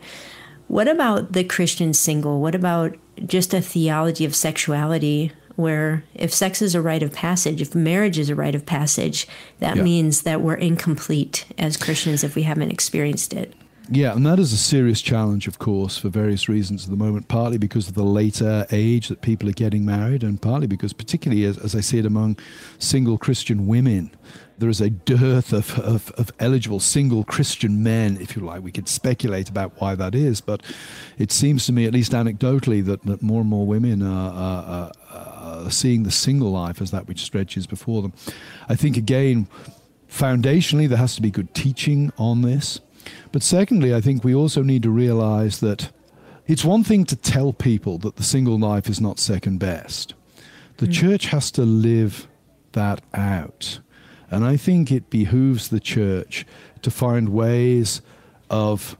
What 0.69 0.87
about 0.87 1.33
the 1.33 1.43
Christian 1.43 1.95
single? 1.95 2.39
What 2.39 2.53
about 2.53 2.95
just 3.25 3.55
a 3.55 3.61
theology 3.61 4.23
of 4.23 4.35
sexuality 4.35 5.31
where 5.55 6.03
if 6.13 6.31
sex 6.31 6.61
is 6.61 6.75
a 6.75 6.81
rite 6.81 7.01
of 7.01 7.11
passage, 7.11 7.59
if 7.59 7.73
marriage 7.73 8.19
is 8.19 8.29
a 8.29 8.35
rite 8.35 8.53
of 8.53 8.67
passage, 8.67 9.27
that 9.57 9.77
yeah. 9.77 9.83
means 9.83 10.21
that 10.21 10.41
we're 10.41 10.53
incomplete 10.53 11.45
as 11.57 11.75
Christians 11.75 12.23
if 12.23 12.35
we 12.35 12.43
haven't 12.43 12.69
experienced 12.69 13.33
it. 13.33 13.55
Yeah, 13.89 14.13
and 14.13 14.23
that 14.27 14.37
is 14.37 14.53
a 14.53 14.57
serious 14.57 15.01
challenge, 15.01 15.47
of 15.47 15.57
course, 15.57 15.97
for 15.97 16.09
various 16.09 16.47
reasons 16.47 16.83
at 16.83 16.91
the 16.91 17.03
moment, 17.03 17.27
partly 17.27 17.57
because 17.57 17.87
of 17.87 17.95
the 17.95 18.03
later 18.03 18.67
age 18.71 19.07
that 19.07 19.21
people 19.21 19.49
are 19.49 19.53
getting 19.53 19.83
married, 19.83 20.21
and 20.21 20.39
partly 20.39 20.67
because, 20.67 20.93
particularly 20.93 21.45
as, 21.45 21.57
as 21.57 21.75
I 21.75 21.79
see 21.79 21.97
it 21.97 22.05
among 22.05 22.37
single 22.77 23.17
Christian 23.17 23.65
women, 23.65 24.11
there 24.59 24.69
is 24.69 24.81
a 24.81 24.89
dearth 24.89 25.53
of, 25.53 25.79
of, 25.79 26.11
of, 26.11 26.31
eligible 26.39 26.79
single 26.79 27.23
Christian 27.23 27.81
men, 27.81 28.17
if 28.19 28.35
you 28.35 28.43
like. 28.43 28.61
We 28.61 28.71
could 28.71 28.87
speculate 28.87 29.49
about 29.49 29.79
why 29.79 29.95
that 29.95 30.13
is, 30.13 30.41
but 30.41 30.61
it 31.17 31.31
seems 31.31 31.65
to 31.65 31.71
me, 31.71 31.85
at 31.85 31.93
least 31.93 32.11
anecdotally, 32.11 32.83
that, 32.85 33.03
that 33.05 33.21
more 33.21 33.41
and 33.41 33.49
more 33.49 33.65
women 33.65 34.03
are, 34.03 34.33
are, 34.33 34.91
are 35.11 35.71
seeing 35.71 36.03
the 36.03 36.11
single 36.11 36.51
life 36.51 36.81
as 36.81 36.91
that 36.91 37.07
which 37.07 37.21
stretches 37.21 37.67
before 37.67 38.01
them. 38.01 38.13
I 38.67 38.75
think, 38.75 38.97
again, 38.97 39.47
foundationally, 40.09 40.87
there 40.87 40.97
has 40.97 41.15
to 41.15 41.21
be 41.21 41.31
good 41.31 41.53
teaching 41.53 42.11
on 42.17 42.41
this. 42.41 42.79
But 43.31 43.43
secondly, 43.43 43.93
I 43.93 44.01
think 44.01 44.23
we 44.23 44.35
also 44.35 44.61
need 44.61 44.83
to 44.83 44.89
realize 44.89 45.59
that 45.61 45.91
it's 46.47 46.65
one 46.65 46.83
thing 46.83 47.05
to 47.05 47.15
tell 47.15 47.53
people 47.53 47.97
that 47.99 48.17
the 48.17 48.23
single 48.23 48.57
life 48.57 48.89
is 48.89 48.99
not 48.99 49.19
second 49.19 49.59
best. 49.59 50.15
The 50.77 50.87
mm. 50.87 50.93
church 50.93 51.27
has 51.27 51.51
to 51.51 51.61
live 51.61 52.27
that 52.73 53.01
out. 53.13 53.79
And 54.31 54.45
I 54.45 54.57
think 54.57 54.91
it 54.91 55.09
behooves 55.09 55.69
the 55.69 55.79
church 55.79 56.45
to 56.81 56.91
find 56.91 57.29
ways 57.29 58.01
of 58.49 58.97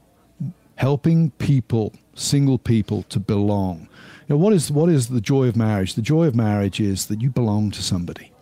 helping 0.76 1.30
people, 1.32 1.92
single 2.14 2.58
people, 2.58 3.02
to 3.04 3.20
belong. 3.20 3.88
You 4.28 4.34
know, 4.34 4.36
what 4.36 4.52
is 4.52 4.70
what 4.70 4.88
is 4.88 5.08
the 5.08 5.20
joy 5.20 5.46
of 5.46 5.56
marriage? 5.56 5.94
The 5.94 6.02
joy 6.02 6.26
of 6.26 6.34
marriage 6.34 6.80
is 6.80 7.06
that 7.06 7.20
you 7.20 7.30
belong 7.30 7.70
to 7.72 7.82
somebody, 7.82 8.32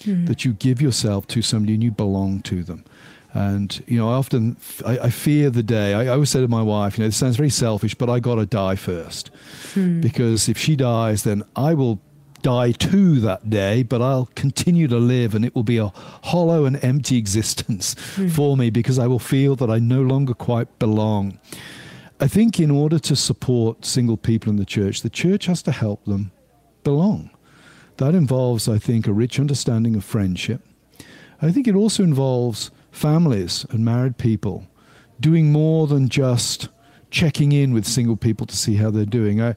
mm-hmm. 0.00 0.26
that 0.26 0.44
you 0.44 0.52
give 0.52 0.80
yourself 0.80 1.26
to 1.28 1.42
somebody 1.42 1.74
and 1.74 1.82
you 1.82 1.90
belong 1.90 2.40
to 2.42 2.62
them. 2.62 2.84
And 3.32 3.82
you 3.86 3.98
know, 3.98 4.10
I 4.10 4.14
often 4.14 4.56
I, 4.84 4.98
I 4.98 5.10
fear 5.10 5.50
the 5.50 5.62
day. 5.62 5.94
I, 5.94 6.04
I, 6.04 6.08
always 6.08 6.30
say 6.30 6.40
to 6.40 6.48
my 6.48 6.62
wife, 6.62 6.98
you 6.98 7.04
know, 7.04 7.08
this 7.08 7.16
sounds 7.16 7.36
very 7.36 7.50
selfish, 7.50 7.94
but 7.94 8.08
I 8.08 8.20
got 8.20 8.36
to 8.36 8.46
die 8.46 8.74
first, 8.76 9.30
hmm. 9.74 10.00
because 10.00 10.48
if 10.48 10.56
she 10.58 10.76
dies, 10.76 11.24
then 11.24 11.42
I 11.54 11.74
will 11.74 12.00
die 12.42 12.72
too 12.72 13.20
that 13.20 13.50
day, 13.50 13.82
but 13.82 14.02
I'll 14.02 14.28
continue 14.34 14.88
to 14.88 14.98
live 14.98 15.34
and 15.34 15.44
it 15.44 15.54
will 15.54 15.64
be 15.64 15.78
a 15.78 15.92
hollow 16.24 16.64
and 16.64 16.82
empty 16.82 17.16
existence 17.16 17.94
mm. 18.16 18.30
for 18.30 18.56
me 18.56 18.70
because 18.70 18.98
I 18.98 19.06
will 19.06 19.18
feel 19.18 19.56
that 19.56 19.70
I 19.70 19.78
no 19.78 20.02
longer 20.02 20.34
quite 20.34 20.78
belong. 20.78 21.38
I 22.20 22.26
think 22.26 22.58
in 22.58 22.70
order 22.70 22.98
to 22.98 23.14
support 23.14 23.84
single 23.84 24.16
people 24.16 24.50
in 24.50 24.56
the 24.56 24.64
church, 24.64 25.02
the 25.02 25.10
church 25.10 25.46
has 25.46 25.62
to 25.62 25.72
help 25.72 26.04
them 26.04 26.32
belong. 26.82 27.30
That 27.98 28.14
involves, 28.14 28.68
I 28.68 28.78
think, 28.78 29.06
a 29.06 29.12
rich 29.12 29.38
understanding 29.38 29.94
of 29.94 30.04
friendship. 30.04 30.62
I 31.40 31.52
think 31.52 31.68
it 31.68 31.74
also 31.74 32.02
involves 32.02 32.70
families 32.90 33.64
and 33.70 33.84
married 33.84 34.18
people 34.18 34.66
doing 35.20 35.52
more 35.52 35.86
than 35.86 36.08
just 36.08 36.68
checking 37.10 37.52
in 37.52 37.72
with 37.72 37.86
single 37.86 38.16
people 38.16 38.46
to 38.46 38.56
see 38.56 38.76
how 38.76 38.90
they're 38.90 39.04
doing. 39.04 39.40
I, 39.40 39.54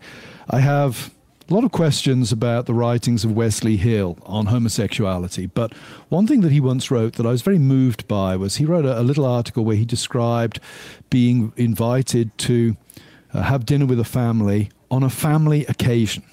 I 0.50 0.60
have 0.60 1.12
a 1.52 1.54
lot 1.54 1.64
of 1.66 1.72
questions 1.74 2.32
about 2.32 2.66
the 2.66 2.74
writings 2.74 3.26
of 3.26 3.34
Wesley 3.34 3.76
Hill 3.76 4.18
on 4.24 4.46
homosexuality, 4.46 5.48
but 5.48 5.74
one 6.08 6.26
thing 6.26 6.40
that 6.42 6.52
he 6.54 6.62
once 6.62 6.90
wrote 6.90 7.16
that 7.16 7.26
I 7.26 7.32
was 7.32 7.42
very 7.42 7.60
moved 7.60 8.08
by 8.08 8.38
was 8.38 8.56
he 8.56 8.64
wrote 8.64 8.86
a, 8.86 9.00
a 9.00 9.04
little 9.04 9.26
article 9.26 9.66
where 9.66 9.76
he 9.76 9.84
described 9.84 10.62
being 11.10 11.52
invited 11.58 12.38
to 12.40 12.78
uh, 13.34 13.42
have 13.42 13.66
dinner 13.66 13.86
with 13.86 14.00
a 14.00 14.06
family 14.06 14.70
on 14.90 15.04
a 15.04 15.10
family 15.10 15.66
occasion. 15.66 16.24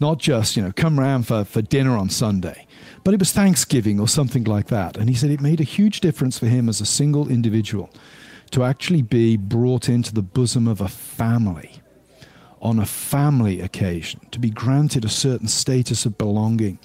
Not 0.00 0.18
just, 0.18 0.56
you 0.56 0.62
know, 0.62 0.72
come 0.72 0.98
round 0.98 1.26
for, 1.26 1.44
for 1.44 1.60
dinner 1.60 1.98
on 1.98 2.08
Sunday, 2.08 2.66
but 3.04 3.12
it 3.12 3.20
was 3.20 3.32
Thanksgiving 3.32 4.00
or 4.00 4.08
something 4.08 4.44
like 4.44 4.68
that. 4.68 4.96
And 4.96 5.10
he 5.10 5.14
said 5.14 5.30
it 5.30 5.42
made 5.42 5.60
a 5.60 5.64
huge 5.64 6.00
difference 6.00 6.38
for 6.38 6.46
him 6.46 6.70
as 6.70 6.80
a 6.80 6.86
single 6.86 7.28
individual 7.28 7.90
to 8.52 8.64
actually 8.64 9.02
be 9.02 9.36
brought 9.36 9.90
into 9.90 10.14
the 10.14 10.22
bosom 10.22 10.66
of 10.66 10.80
a 10.80 10.88
family 10.88 11.82
on 12.64 12.78
a 12.78 12.86
family 12.86 13.60
occasion, 13.60 14.20
to 14.30 14.38
be 14.38 14.48
granted 14.48 15.04
a 15.04 15.08
certain 15.08 15.46
status 15.46 16.06
of 16.06 16.16
belonging. 16.16 16.78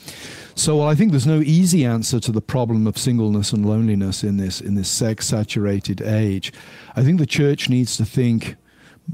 So 0.53 0.75
while 0.75 0.89
I 0.89 0.95
think 0.95 1.11
there's 1.11 1.25
no 1.25 1.39
easy 1.39 1.85
answer 1.85 2.19
to 2.19 2.33
the 2.33 2.41
problem 2.41 2.85
of 2.85 2.97
singleness 2.97 3.53
and 3.53 3.65
loneliness 3.65 4.21
in 4.23 4.35
this 4.35 4.59
in 4.59 4.75
this 4.75 4.89
sex 4.89 5.27
saturated 5.27 6.01
age. 6.01 6.51
I 6.97 7.03
think 7.03 7.17
the 7.17 7.25
church 7.25 7.69
needs 7.69 7.95
to 7.95 8.05
think 8.05 8.57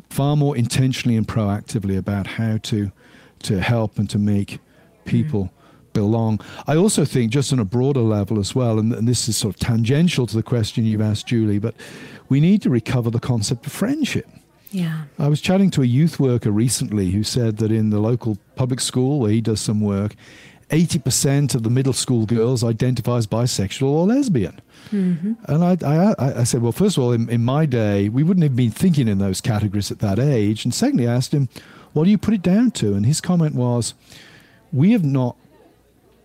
far 0.09 0.35
more 0.35 0.57
intentionally 0.57 1.15
and 1.15 1.27
proactively 1.27 1.97
about 1.97 2.25
how 2.25 2.57
to 2.63 2.91
to 3.43 3.61
help 3.61 3.99
and 3.99 4.09
to 4.09 4.17
make 4.17 4.59
people 5.05 5.43
mm. 5.43 5.93
belong. 5.93 6.39
I 6.65 6.75
also 6.75 7.05
think, 7.05 7.31
just 7.31 7.53
on 7.53 7.59
a 7.59 7.65
broader 7.65 8.01
level 8.01 8.39
as 8.39 8.55
well, 8.55 8.79
and, 8.79 8.91
and, 8.91 9.07
this 9.07 9.29
is 9.29 9.37
sort 9.37 9.53
of 9.53 9.59
tangential 9.59 10.25
to 10.25 10.35
the 10.35 10.41
question 10.41 10.83
you've 10.83 11.01
asked, 11.01 11.27
Julie, 11.27 11.59
but 11.59 11.75
we 12.27 12.39
need 12.39 12.63
to 12.63 12.71
recover 12.71 13.11
the 13.11 13.19
concept 13.19 13.67
of 13.67 13.71
friendship. 13.71 14.27
Yeah. 14.75 15.05
I 15.17 15.29
was 15.29 15.39
chatting 15.39 15.71
to 15.71 15.83
a 15.83 15.85
youth 15.85 16.19
worker 16.19 16.51
recently 16.51 17.11
who 17.11 17.23
said 17.23 17.57
that 17.57 17.71
in 17.71 17.91
the 17.91 17.99
local 17.99 18.37
public 18.57 18.81
school 18.81 19.21
where 19.21 19.31
he 19.31 19.39
does 19.39 19.61
some 19.61 19.79
work, 19.79 20.15
80% 20.69 21.55
of 21.55 21.63
the 21.63 21.69
middle 21.69 21.93
school 21.93 22.25
girls 22.25 22.61
identify 22.61 23.15
as 23.15 23.25
bisexual 23.25 23.87
or 23.87 24.05
lesbian. 24.05 24.59
Mm-hmm. 24.91 25.33
And 25.45 25.63
I, 25.63 25.77
I, 26.19 26.41
I, 26.41 26.43
said, 26.43 26.61
well, 26.61 26.73
first 26.73 26.97
of 26.97 27.03
all, 27.03 27.13
in, 27.13 27.29
in, 27.29 27.45
my 27.45 27.65
day, 27.65 28.09
we 28.09 28.21
wouldn't 28.21 28.43
have 28.43 28.55
been 28.57 28.69
thinking 28.69 29.07
in 29.07 29.17
those 29.17 29.39
categories 29.39 29.91
at 29.91 29.99
that 29.99 30.19
age. 30.19 30.65
And 30.65 30.73
secondly, 30.73 31.07
I 31.07 31.13
asked 31.13 31.33
him, 31.33 31.47
what 31.93 32.03
do 32.03 32.09
you 32.09 32.17
put 32.17 32.33
it 32.33 32.41
down 32.41 32.71
to? 32.71 32.95
And 32.95 33.05
his 33.05 33.21
comment 33.21 33.55
was, 33.55 33.93
we 34.73 34.91
have 34.91 35.05
not 35.05 35.37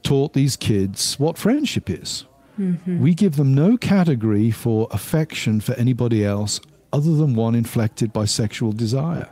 taught 0.02 0.32
these 0.32 0.56
kids 0.56 1.20
what 1.20 1.38
friendship 1.38 1.88
is. 1.88 2.24
Mm-hmm. 2.58 3.00
We 3.00 3.14
give 3.14 3.36
them 3.36 3.54
no 3.54 3.76
category 3.76 4.50
for 4.50 4.88
affection 4.90 5.60
for 5.60 5.74
anybody 5.74 6.24
else 6.24 6.60
other 6.92 7.14
than 7.16 7.34
one 7.34 7.54
inflected 7.54 8.12
by 8.12 8.24
sexual 8.24 8.72
desire. 8.72 9.28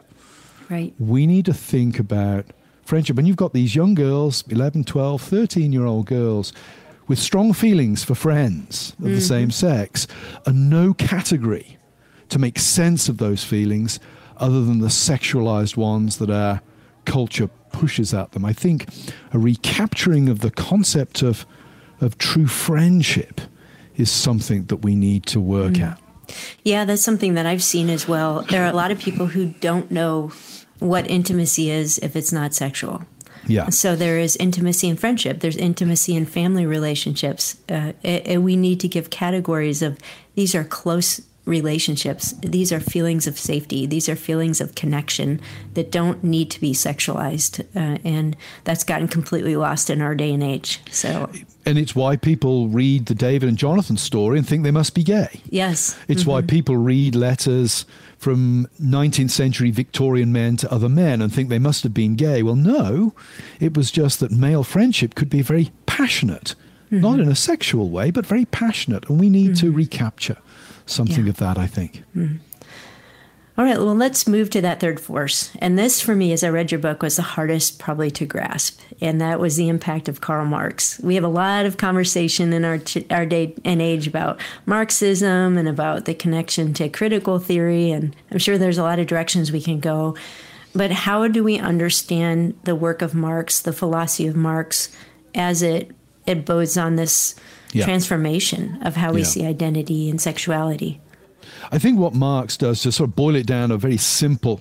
Right. 0.71 0.95
We 0.99 1.27
need 1.27 1.47
to 1.47 1.55
think 1.55 1.99
about 1.99 2.47
friendship. 2.85 3.19
And 3.19 3.27
you've 3.27 3.37
got 3.37 3.53
these 3.53 3.75
young 3.75 3.95
girls, 3.95 4.45
11, 4.49 4.85
12, 4.85 5.23
13 5.23 5.73
year 5.73 5.85
old 5.85 6.07
girls, 6.07 6.53
with 7.07 7.19
strong 7.19 7.53
feelings 7.53 8.05
for 8.05 8.15
friends 8.15 8.91
of 8.99 9.07
mm-hmm. 9.07 9.15
the 9.15 9.21
same 9.21 9.51
sex, 9.51 10.07
and 10.45 10.69
no 10.69 10.93
category 10.95 11.79
to 12.29 12.39
make 12.39 12.59
sense 12.59 13.09
of 13.09 13.19
those 13.19 13.45
feelings 13.45 13.99
other 14.37 14.63
than 14.63 14.81
the 14.81 14.89
sexualized 14.89 15.77
ones 15.77 16.19
that 16.19 16.31
our 16.31 16.61
culture 17.07 17.49
pushes 17.73 18.13
at 18.13 18.33
them. 18.33 18.45
I 18.45 18.53
think 18.53 18.89
a 19.33 19.39
recapturing 19.39 20.29
of 20.29 20.41
the 20.41 20.51
concept 20.51 21.23
of, 21.23 21.47
of 22.01 22.19
true 22.19 22.47
friendship 22.47 23.41
is 23.97 24.11
something 24.11 24.65
that 24.67 24.77
we 24.77 24.95
need 24.95 25.27
to 25.27 25.41
work 25.41 25.75
mm. 25.75 25.93
at. 25.93 26.01
Yeah, 26.65 26.85
that's 26.85 27.03
something 27.03 27.35
that 27.35 27.47
I've 27.47 27.63
seen 27.63 27.91
as 27.91 28.09
well. 28.09 28.43
There 28.43 28.65
are 28.65 28.71
a 28.71 28.77
lot 28.77 28.91
of 28.91 28.99
people 28.99 29.27
who 29.27 29.47
don't 29.61 29.91
know 29.91 30.33
what 30.79 31.11
intimacy 31.11 31.71
is 31.71 31.99
if 31.99 32.15
it's 32.15 32.33
not 32.33 32.55
sexual. 32.55 33.03
Yeah. 33.47 33.71
So 33.71 33.97
there 33.97 34.19
is 34.19 34.37
intimacy 34.37 34.89
in 34.89 34.97
friendship. 34.97 35.41
There's 35.41 35.57
intimacy 35.57 36.15
in 36.15 36.27
family 36.27 36.67
relationships. 36.67 37.57
Uh, 37.69 37.93
and 38.05 38.45
we 38.45 38.57
need 38.57 38.81
to 38.81 38.89
give 38.89 39.11
categories 39.11 39.83
of 39.83 39.99
these 40.35 40.55
are 40.55 40.65
close 40.65 41.21
relationships. 41.49 42.35
These 42.41 42.71
are 42.73 42.79
feelings 42.79 43.27
of 43.27 43.39
safety. 43.39 43.87
These 43.87 44.09
are 44.09 44.15
feelings 44.15 44.61
of 44.61 44.75
connection 44.75 45.41
that 45.75 45.91
don't 45.91 46.23
need 46.23 46.51
to 46.53 46.61
be 46.61 46.73
sexualized, 46.73 47.61
uh, 47.75 47.99
and 48.05 48.37
that's 48.65 48.85
gotten 48.85 49.09
completely 49.09 49.57
lost 49.57 49.91
in 49.91 50.01
our 50.01 50.15
day 50.15 50.33
and 50.33 50.43
age. 50.43 50.81
So, 50.91 51.31
and 51.65 51.79
it's 51.79 51.97
why 51.97 52.17
people 52.17 52.69
read 52.69 53.07
the 53.07 53.15
David 53.15 53.49
and 53.49 53.59
Jonathan 53.59 53.97
story 53.97 54.39
and 54.39 54.47
think 54.47 54.63
they 54.63 54.71
must 54.71 54.95
be 54.95 55.03
gay. 55.03 55.41
Yes, 55.49 55.99
it's 56.07 56.23
mm-hmm. 56.23 56.31
why 56.31 56.43
people 56.43 56.77
read 56.77 57.15
letters 57.15 57.87
from 58.19 58.69
19th 58.81 59.31
century 59.31 59.71
Victorian 59.71 60.33
men 60.33 60.57
to 60.59 60.73
other 60.73 60.89
men 60.89 61.23
and 61.23 61.33
think 61.33 61.49
they 61.49 61.59
must 61.59 61.85
have 61.85 61.95
been 61.95 62.17
gay. 62.17 62.43
Well, 62.43 62.57
no, 62.57 63.15
it 63.61 63.77
was 63.77 63.91
just 63.91 64.21
that 64.21 64.33
male 64.33 64.65
friendship 64.65 65.15
could 65.15 65.31
be 65.31 65.43
very 65.43 65.71
passionate. 65.87 66.55
Mm-hmm. 66.91 67.01
Not 67.01 67.21
in 67.21 67.29
a 67.29 67.37
sexual 67.37 67.91
way, 67.91 68.11
but 68.11 68.25
very 68.25 68.47
passionate. 68.47 69.09
And 69.11 69.21
we 69.21 69.29
need 69.29 69.53
mm-hmm. 69.53 69.67
to 69.67 69.73
recapture 69.73 70.39
something 70.89 71.25
yeah. 71.25 71.31
of 71.31 71.37
that, 71.39 71.59
I 71.59 71.67
think. 71.67 72.03
Mm. 72.17 72.39
All 73.59 73.65
right, 73.65 73.77
well, 73.77 73.97
let's 73.97 74.29
move 74.29 74.51
to 74.51 74.61
that 74.61 74.79
third 74.79 75.01
force. 75.01 75.51
And 75.59 75.77
this, 75.77 76.01
for 76.01 76.15
me, 76.15 76.33
as 76.33 76.45
I 76.45 76.49
read 76.49 76.71
your 76.71 76.79
book, 76.79 77.03
was 77.03 77.17
the 77.17 77.23
hardest 77.23 77.81
probably 77.81 78.09
to 78.13 78.25
grasp. 78.25 78.81
And 79.01 79.21
that 79.21 79.41
was 79.41 79.57
the 79.57 79.69
impact 79.69 80.09
of 80.09 80.21
Karl 80.21 80.47
Marx. 80.47 81.01
We 81.01 81.17
have 81.17 81.25
a 81.25 81.29
lot 81.29 81.67
of 81.67 81.77
conversation 81.77 82.53
in 82.53 82.65
our, 82.65 82.81
our 83.11 83.27
day 83.27 83.57
and 83.65 83.83
age 83.83 84.07
about 84.07 84.41
Marxism 84.65 85.59
and 85.59 85.67
about 85.67 86.05
the 86.05 86.15
connection 86.15 86.73
to 86.75 86.89
critical 86.89 87.41
theory. 87.41 87.91
And 87.91 88.15
I'm 88.31 88.39
sure 88.39 88.59
there's 88.59 88.79
a 88.79 88.85
lot 88.85 89.01
of 89.01 89.09
directions 89.09 89.51
we 89.51 89.61
can 89.61 89.81
go. 89.81 90.17
But 90.73 90.93
how 90.93 91.27
do 91.27 91.43
we 91.43 91.59
understand 91.59 92.57
the 92.63 92.77
work 92.77 93.03
of 93.03 93.13
Marx, 93.13 93.61
the 93.61 93.73
philosophy 93.73 94.29
of 94.29 94.37
Marx, 94.37 94.95
as 95.35 95.63
it, 95.63 95.91
it 96.27 96.45
bodes 96.45 96.79
on 96.79 96.95
this 96.95 97.35
yeah. 97.73 97.85
transformation 97.85 98.79
of 98.83 98.97
how 98.97 99.13
we 99.13 99.21
yeah. 99.21 99.27
see 99.27 99.47
identity 99.47 100.11
and 100.11 100.21
sexuality? 100.21 101.01
I 101.71 101.79
think 101.79 101.99
what 101.99 102.15
Marx 102.15 102.57
does 102.57 102.83
to 102.83 102.93
sort 102.93 103.11
of 103.11 103.17
boil 103.17 103.35
it 103.37 103.47
down 103.47 103.71
a 103.71 103.77
very 103.77 103.97
simple 103.97 104.61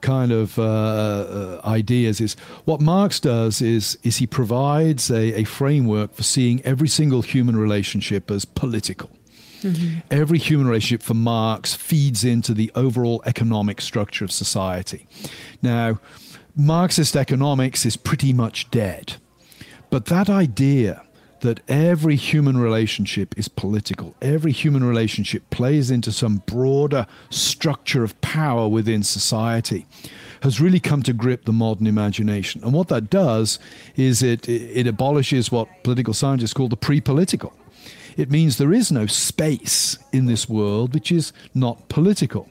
kind 0.00 0.30
of 0.30 0.58
uh, 0.58 0.62
uh, 0.62 1.60
ideas 1.64 2.20
is 2.20 2.34
what 2.64 2.80
Marx 2.80 3.18
does 3.18 3.62
is 3.62 3.98
is 4.02 4.18
he 4.18 4.26
provides 4.26 5.10
a, 5.10 5.40
a 5.40 5.44
framework 5.44 6.14
for 6.14 6.22
seeing 6.22 6.62
every 6.62 6.88
single 6.88 7.22
human 7.22 7.56
relationship 7.56 8.30
as 8.30 8.44
political. 8.44 9.10
Mm-hmm. 9.62 10.00
Every 10.10 10.38
human 10.38 10.68
relationship 10.68 11.02
for 11.02 11.14
Marx 11.14 11.74
feeds 11.74 12.24
into 12.24 12.52
the 12.54 12.70
overall 12.74 13.22
economic 13.24 13.80
structure 13.80 14.24
of 14.24 14.30
society. 14.30 15.08
Now, 15.62 15.98
Marxist 16.54 17.16
economics 17.16 17.84
is 17.84 17.96
pretty 17.96 18.32
much 18.32 18.70
dead. 18.70 19.14
But 19.90 20.06
that 20.06 20.28
idea 20.28 21.02
that 21.40 21.60
every 21.68 22.16
human 22.16 22.56
relationship 22.58 23.38
is 23.38 23.48
political. 23.48 24.14
Every 24.20 24.52
human 24.52 24.84
relationship 24.84 25.48
plays 25.50 25.90
into 25.90 26.12
some 26.12 26.42
broader 26.46 27.06
structure 27.30 28.04
of 28.04 28.20
power 28.20 28.68
within 28.68 29.02
society. 29.02 29.86
Has 30.42 30.60
really 30.60 30.80
come 30.80 31.02
to 31.02 31.12
grip 31.12 31.44
the 31.44 31.52
modern 31.52 31.86
imagination. 31.86 32.62
And 32.62 32.72
what 32.72 32.88
that 32.88 33.10
does 33.10 33.58
is 33.96 34.22
it, 34.22 34.48
it 34.48 34.86
abolishes 34.86 35.50
what 35.50 35.68
political 35.82 36.14
scientists 36.14 36.52
call 36.52 36.68
the 36.68 36.76
pre 36.76 37.00
political. 37.00 37.52
It 38.16 38.30
means 38.30 38.56
there 38.56 38.72
is 38.72 38.90
no 38.90 39.06
space 39.06 39.98
in 40.12 40.26
this 40.26 40.48
world 40.48 40.94
which 40.94 41.12
is 41.12 41.32
not 41.54 41.88
political. 41.88 42.48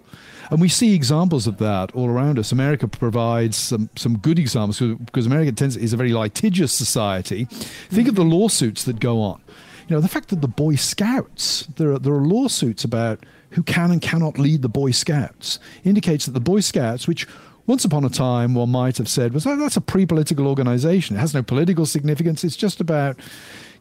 And 0.50 0.62
we 0.62 0.70
see 0.70 0.94
examples 0.94 1.48
of 1.48 1.58
that 1.58 1.92
all 1.94 2.10
around 2.10 2.40
us. 2.40 2.52
America 2.52 2.88
provides 2.88 3.58
some, 3.58 3.90
some 3.96 4.18
good 4.18 4.40
examples 4.40 4.80
because 4.80 5.26
America 5.26 5.52
tends, 5.52 5.76
is 5.76 5.94
a 5.94 5.98
very 5.98 6.14
litigious 6.14 6.72
society. 6.72 7.46
Think 7.90 8.08
of 8.08 8.16
the 8.16 8.24
lawsuits 8.24 8.84
that 8.84 9.00
go 9.00 9.22
on. 9.22 9.42
You 9.88 9.96
know, 9.96 10.02
the 10.02 10.08
fact 10.08 10.30
that 10.30 10.42
the 10.42 10.48
Boy 10.48 10.76
Scouts, 10.76 11.68
there 11.76 11.92
are, 11.92 12.00
there 12.00 12.14
are 12.14 12.26
lawsuits 12.26 12.84
about 12.84 13.24
who 13.52 13.64
can 13.64 13.92
and 13.92 14.02
cannot 14.02 14.40
lead 14.40 14.62
the 14.62 14.70
Boy 14.70 14.92
Scouts, 14.92 15.60
indicates 15.84 16.26
that 16.26 16.32
the 16.32 16.40
Boy 16.40 16.60
Scouts, 16.60 17.08
which 17.08 17.28
once 17.68 17.86
upon 17.86 18.04
a 18.04 18.10
time 18.10 18.54
one 18.54 18.70
might 18.70 18.98
have 18.98 19.10
said 19.10 19.34
was 19.34 19.46
oh, 19.46 19.56
that's 19.58 19.78
a 19.78 19.82
pre-political 19.82 20.48
organization. 20.48 21.16
It 21.16 21.20
has 21.20 21.34
no 21.34 21.42
political 21.44 21.86
significance. 21.86 22.44
It's 22.44 22.56
just 22.56 22.80
about 22.80 23.18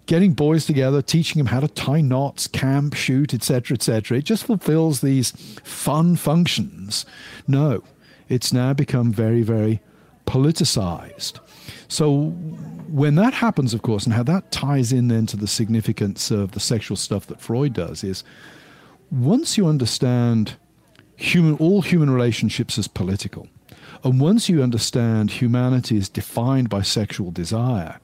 getting 0.06 0.32
boys 0.32 0.66
together, 0.66 1.00
teaching 1.02 1.38
them 1.38 1.46
how 1.46 1.60
to 1.60 1.68
tie 1.68 2.00
knots, 2.00 2.46
camp, 2.46 2.94
shoot, 2.94 3.32
etc., 3.32 3.74
etc. 3.74 4.18
It 4.18 4.24
just 4.24 4.44
fulfills 4.44 5.00
these 5.00 5.30
fun 5.62 6.16
functions. 6.16 7.06
No, 7.46 7.82
it's 8.28 8.52
now 8.52 8.72
become 8.72 9.12
very, 9.12 9.42
very 9.42 9.80
politicized. 10.26 11.38
So 11.88 12.30
when 12.88 13.14
that 13.16 13.34
happens, 13.34 13.74
of 13.74 13.82
course, 13.82 14.04
and 14.04 14.14
how 14.14 14.22
that 14.24 14.50
ties 14.50 14.92
in 14.92 15.08
then 15.08 15.26
to 15.26 15.36
the 15.36 15.46
significance 15.46 16.30
of 16.30 16.52
the 16.52 16.60
sexual 16.60 16.96
stuff 16.96 17.26
that 17.26 17.40
Freud 17.40 17.72
does 17.72 18.04
is 18.04 18.24
once 19.10 19.56
you 19.56 19.66
understand 19.66 20.56
human 21.16 21.54
all 21.56 21.82
human 21.82 22.10
relationships 22.10 22.78
as 22.78 22.88
political, 22.88 23.48
and 24.02 24.20
once 24.20 24.48
you 24.48 24.62
understand 24.62 25.30
humanity 25.30 25.96
is 25.96 26.08
defined 26.08 26.68
by 26.68 26.82
sexual 26.82 27.30
desire, 27.30 28.00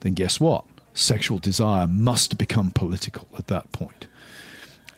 then 0.00 0.14
guess 0.14 0.40
what? 0.40 0.64
Sexual 0.98 1.38
desire 1.38 1.86
must 1.86 2.38
become 2.38 2.70
political 2.70 3.28
at 3.38 3.46
that 3.46 3.70
point. 3.72 4.06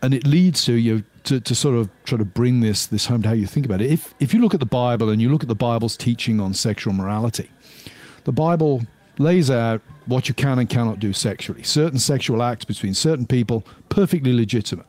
And 0.03 0.15
it 0.15 0.27
leads 0.27 0.65
to 0.65 0.75
you 0.75 1.05
to, 1.25 1.41
to 1.41 1.55
sort 1.55 1.77
of 1.77 1.91
try 2.05 2.17
to 2.17 2.25
bring 2.25 2.61
this 2.61 2.87
this 2.87 3.07
home 3.07 3.23
to 3.23 3.29
how 3.29 3.35
you 3.35 3.47
think 3.47 3.67
about 3.67 3.83
it. 3.83 3.91
If 3.91 4.15
if 4.19 4.33
you 4.33 4.41
look 4.41 4.55
at 4.55 4.61
the 4.61 4.67
Bible 4.67 5.11
and 5.11 5.21
you 5.21 5.29
look 5.31 5.43
at 5.43 5.49
the 5.49 5.55
Bible's 5.55 5.97
teaching 5.97 6.41
on 6.41 6.55
sexual 6.55 6.95
morality, 6.95 7.51
the 8.25 8.33
Bible 8.33 8.83
lays 9.19 9.51
out 9.51 9.83
what 10.07 10.29
you 10.29 10.35
can 10.35 10.59
and 10.59 10.69
cannot 10.69 10.99
do 10.99 11.13
sexually. 11.13 11.63
Certain 11.63 11.99
sexual 11.99 12.43
acts 12.43 12.65
between 12.65 12.95
certain 12.95 13.27
people, 13.27 13.67
perfectly 13.91 14.33
legitimate. 14.33 14.87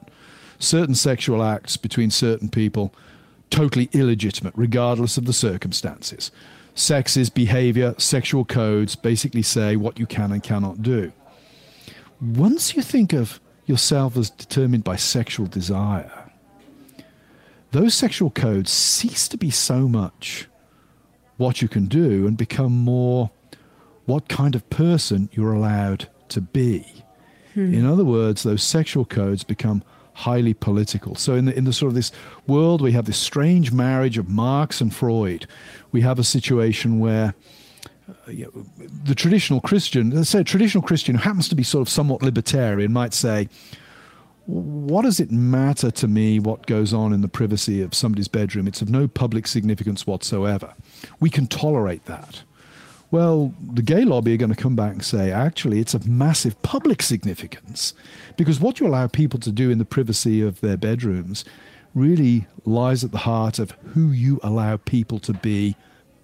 Certain 0.57 0.95
sexual 0.95 1.43
acts 1.43 1.76
between 1.76 2.09
certain 2.09 2.47
people, 2.47 2.93
totally 3.49 3.89
illegitimate, 3.91 4.53
regardless 4.55 5.18
of 5.18 5.26
the 5.26 5.34
circumstances 5.34 6.32
sexes, 6.76 7.30
behavior, 7.30 7.95
sexual 7.97 8.45
codes 8.45 8.95
basically 8.95 9.41
say 9.41 9.76
what 9.76 9.99
you 9.99 10.05
can 10.05 10.32
and 10.32 10.43
cannot 10.43 10.82
do. 10.82 11.11
Once 12.19 12.76
you 12.76 12.82
think 12.82 13.13
of 13.13 13.39
yourself 13.65 14.15
as 14.17 14.30
determined 14.30 14.84
by 14.84 14.95
sexual 14.95 15.47
desire, 15.47 16.32
those 17.72 17.93
sexual 17.93 18.30
codes 18.30 18.69
cease 18.69 19.28
to 19.30 19.38
be 19.38 19.49
so 19.49 19.88
much 19.88 20.47
what 21.38 21.61
you 21.61 21.67
can 21.67 21.88
do 21.88 22.28
and 22.28 22.38
become 22.38 22.72
more 22.72 23.32
what 24.05 24.28
kind 24.28 24.55
of 24.55 24.69
person 24.69 25.30
you're 25.32 25.53
allowed 25.53 26.07
to 26.30 26.41
be. 26.41 26.86
Hmm. 27.53 27.74
In 27.74 27.86
other 27.86 28.05
words, 28.05 28.43
those 28.43 28.63
sexual 28.63 29.05
codes 29.05 29.43
become 29.43 29.84
highly 30.13 30.53
political. 30.53 31.15
So 31.15 31.36
in 31.36 31.45
the, 31.45 31.57
in 31.57 31.63
the 31.63 31.74
sort 31.74 31.89
of 31.89 31.95
this 31.95 32.11
world, 32.47 32.82
we 32.82 32.91
have 32.91 33.05
this 33.05 33.17
strange 33.17 33.72
marriage 33.72 34.17
of 34.17 34.30
Marx 34.30 34.82
and 34.82 34.93
Freud. 34.93 35.47
We 35.91 36.01
have 36.01 36.19
a 36.19 36.23
situation 36.23 36.99
where 36.99 37.33
uh, 38.09 38.31
the 39.03 39.15
traditional 39.15 39.61
Christian, 39.61 40.11
let's 40.11 40.29
say 40.29 40.41
a 40.41 40.43
traditional 40.43 40.83
Christian 40.83 41.15
who 41.15 41.21
happens 41.21 41.49
to 41.49 41.55
be 41.55 41.63
sort 41.63 41.81
of 41.81 41.89
somewhat 41.89 42.21
libertarian, 42.21 42.91
might 42.91 43.13
say, 43.13 43.49
what 44.45 45.03
does 45.03 45.19
it 45.19 45.31
matter 45.31 45.91
to 45.91 46.07
me 46.07 46.39
what 46.39 46.65
goes 46.65 46.93
on 46.93 47.13
in 47.13 47.21
the 47.21 47.27
privacy 47.27 47.81
of 47.81 47.93
somebody's 47.93 48.27
bedroom? 48.27 48.67
It's 48.67 48.81
of 48.81 48.89
no 48.89 49.07
public 49.07 49.47
significance 49.47 50.07
whatsoever. 50.07 50.73
We 51.19 51.29
can 51.29 51.47
tolerate 51.47 52.05
that. 52.05 52.41
Well, 53.11 53.53
the 53.61 53.81
gay 53.81 54.05
lobby 54.05 54.33
are 54.33 54.37
going 54.37 54.53
to 54.53 54.61
come 54.61 54.75
back 54.75 54.93
and 54.93 55.03
say, 55.03 55.31
actually, 55.31 55.79
it's 55.79 55.93
of 55.93 56.07
massive 56.07 56.59
public 56.61 57.01
significance 57.01 57.93
because 58.37 58.59
what 58.59 58.79
you 58.79 58.87
allow 58.87 59.07
people 59.07 59.39
to 59.41 59.51
do 59.51 59.69
in 59.69 59.79
the 59.79 59.85
privacy 59.85 60.41
of 60.41 60.61
their 60.61 60.77
bedrooms 60.77 61.43
really 61.93 62.47
lies 62.65 63.03
at 63.03 63.11
the 63.11 63.19
heart 63.19 63.59
of 63.59 63.71
who 63.93 64.11
you 64.11 64.39
allow 64.43 64.77
people 64.77 65.19
to 65.19 65.33
be, 65.33 65.75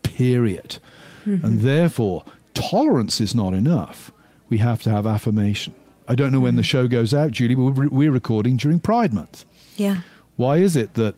period. 0.03 0.78
Mm-hmm. 1.26 1.45
And 1.45 1.61
therefore, 1.61 2.24
tolerance 2.53 3.20
is 3.20 3.36
not 3.36 3.53
enough. 3.53 4.11
We 4.49 4.59
have 4.59 4.82
to 4.84 4.89
have 4.89 5.05
affirmation. 5.05 5.74
I 6.07 6.15
don't 6.15 6.32
know 6.32 6.39
when 6.39 6.55
the 6.55 6.61
mm-hmm. 6.61 6.68
show 6.68 6.88
goes 6.88 7.13
out, 7.13 7.32
Julie, 7.32 7.55
but 7.55 7.91
we're 7.91 8.11
recording 8.11 8.57
during 8.57 8.80
Pride 8.80 9.13
Month. 9.13 9.45
Yeah. 9.76 10.01
Why 10.38 10.57
is 10.57 10.76
it 10.76 10.93
that 10.93 11.15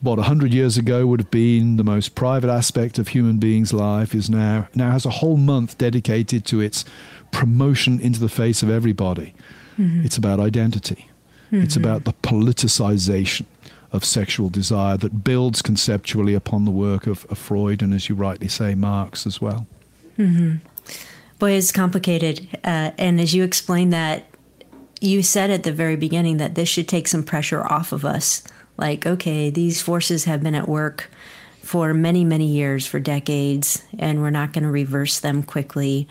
what 0.00 0.18
100 0.18 0.52
years 0.52 0.76
ago 0.76 1.06
would 1.06 1.20
have 1.20 1.30
been 1.30 1.76
the 1.76 1.84
most 1.84 2.16
private 2.16 2.50
aspect 2.50 2.98
of 2.98 3.08
human 3.08 3.38
beings' 3.38 3.72
life 3.72 4.14
is 4.14 4.28
now 4.28 4.68
now 4.74 4.90
has 4.90 5.06
a 5.06 5.10
whole 5.10 5.36
month 5.36 5.78
dedicated 5.78 6.44
to 6.46 6.60
its 6.60 6.84
promotion 7.30 8.00
into 8.00 8.18
the 8.18 8.28
face 8.28 8.64
of 8.64 8.70
everybody. 8.70 9.32
Mm-hmm. 9.78 10.04
It's 10.04 10.16
about 10.16 10.40
identity. 10.40 11.08
Mm-hmm. 11.46 11.62
It's 11.62 11.76
about 11.76 12.04
the 12.04 12.14
politicization 12.14 13.46
of 13.92 14.04
sexual 14.04 14.48
desire 14.48 14.96
that 14.96 15.22
builds 15.22 15.62
conceptually 15.62 16.34
upon 16.34 16.64
the 16.64 16.70
work 16.70 17.06
of, 17.06 17.26
of 17.26 17.38
Freud 17.38 17.82
and, 17.82 17.92
as 17.92 18.08
you 18.08 18.14
rightly 18.14 18.48
say, 18.48 18.74
Marx 18.74 19.26
as 19.26 19.40
well. 19.40 19.66
Mm-hmm. 20.18 20.56
Boy, 21.38 21.52
it's 21.52 21.72
complicated. 21.72 22.48
Uh, 22.64 22.92
and 22.98 23.20
as 23.20 23.34
you 23.34 23.44
explained 23.44 23.92
that, 23.92 24.26
you 25.00 25.22
said 25.22 25.50
at 25.50 25.64
the 25.64 25.72
very 25.72 25.96
beginning 25.96 26.36
that 26.36 26.54
this 26.54 26.68
should 26.68 26.88
take 26.88 27.08
some 27.08 27.24
pressure 27.24 27.64
off 27.64 27.92
of 27.92 28.04
us 28.04 28.42
like, 28.76 29.06
okay, 29.06 29.50
these 29.50 29.82
forces 29.82 30.24
have 30.24 30.42
been 30.42 30.54
at 30.54 30.68
work 30.68 31.10
for 31.60 31.92
many, 31.92 32.24
many 32.24 32.46
years, 32.46 32.86
for 32.86 32.98
decades, 32.98 33.82
and 33.98 34.20
we're 34.20 34.30
not 34.30 34.52
going 34.52 34.64
to 34.64 34.70
reverse 34.70 35.20
them 35.20 35.42
quickly. 35.42 36.08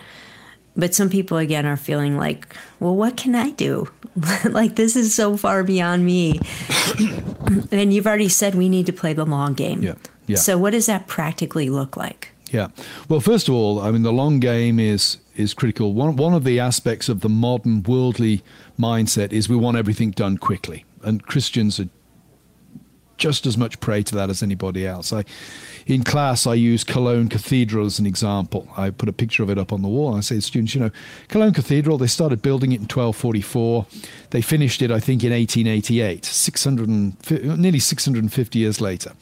But 0.76 0.95
some 0.95 1.09
people, 1.09 1.38
again, 1.38 1.65
are 1.65 1.76
feeling 1.76 2.17
like, 2.17 2.55
well, 2.80 2.95
what 2.95 3.17
can 3.17 3.36
I 3.36 3.51
do? 3.51 3.91
like, 4.45 4.76
this 4.76 4.95
is 4.95 5.13
so 5.13 5.36
far 5.36 5.63
beyond 5.63 6.05
me. 6.05 6.39
and 7.72 7.93
you've 7.93 8.07
already 8.07 8.30
said 8.30 8.55
we 8.55 8.69
need 8.69 8.86
to 8.86 8.93
play 8.93 9.13
the 9.13 9.26
long 9.26 9.53
game. 9.53 9.84
Yeah. 9.84 9.95
Yeah. 10.28 10.38
So, 10.38 10.57
what 10.57 10.72
does 10.72 10.86
that 10.86 11.07
practically 11.07 11.69
look 11.69 11.97
like? 11.97 12.30
Yeah. 12.51 12.67
Well, 13.09 13.19
first 13.19 13.47
of 13.47 13.53
all, 13.53 13.82
I 13.82 13.91
mean, 13.91 14.03
the 14.03 14.13
long 14.13 14.39
game 14.39 14.80
is 14.80 15.17
is 15.36 15.53
critical. 15.53 15.93
One 15.93 16.15
one 16.15 16.34
of 16.34 16.43
the 16.43 16.59
aspects 16.59 17.09
of 17.09 17.22
the 17.22 17.30
modern 17.30 17.84
worldly 17.84 18.43
mindset 18.80 19.34
is 19.34 19.49
we 19.49 19.55
want 19.55 19.78
everything 19.78 20.11
done 20.11 20.38
quickly, 20.38 20.86
and 21.03 21.26
Christians 21.26 21.80
are 21.80 21.89
just 23.17 23.45
as 23.45 23.57
much 23.57 23.80
prey 23.80 24.03
to 24.03 24.15
that 24.15 24.30
as 24.30 24.41
anybody 24.41 24.86
else. 24.86 25.13
I, 25.13 25.24
in 25.86 26.03
class, 26.03 26.45
I 26.45 26.53
use 26.53 26.84
Cologne 26.84 27.29
Cathedral 27.29 27.86
as 27.86 27.99
an 27.99 28.05
example. 28.05 28.67
I 28.77 28.89
put 28.89 29.09
a 29.09 29.13
picture 29.13 29.43
of 29.43 29.49
it 29.49 29.57
up 29.57 29.73
on 29.73 29.82
the 29.82 29.88
wall. 29.88 30.09
And 30.09 30.17
I 30.17 30.21
say 30.21 30.36
to 30.36 30.41
students, 30.41 30.75
you 30.75 30.82
know, 30.82 30.91
Cologne 31.27 31.53
Cathedral, 31.53 31.97
they 31.97 32.07
started 32.07 32.41
building 32.41 32.71
it 32.71 32.75
in 32.75 32.82
1244. 32.82 33.86
They 34.29 34.41
finished 34.41 34.82
it, 34.82 34.91
I 34.91 34.99
think, 34.99 35.23
in 35.23 35.32
1888, 35.32 36.25
600 36.25 36.88
and, 36.88 37.59
nearly 37.59 37.79
650 37.79 38.59
years 38.59 38.82
later. 38.82 39.13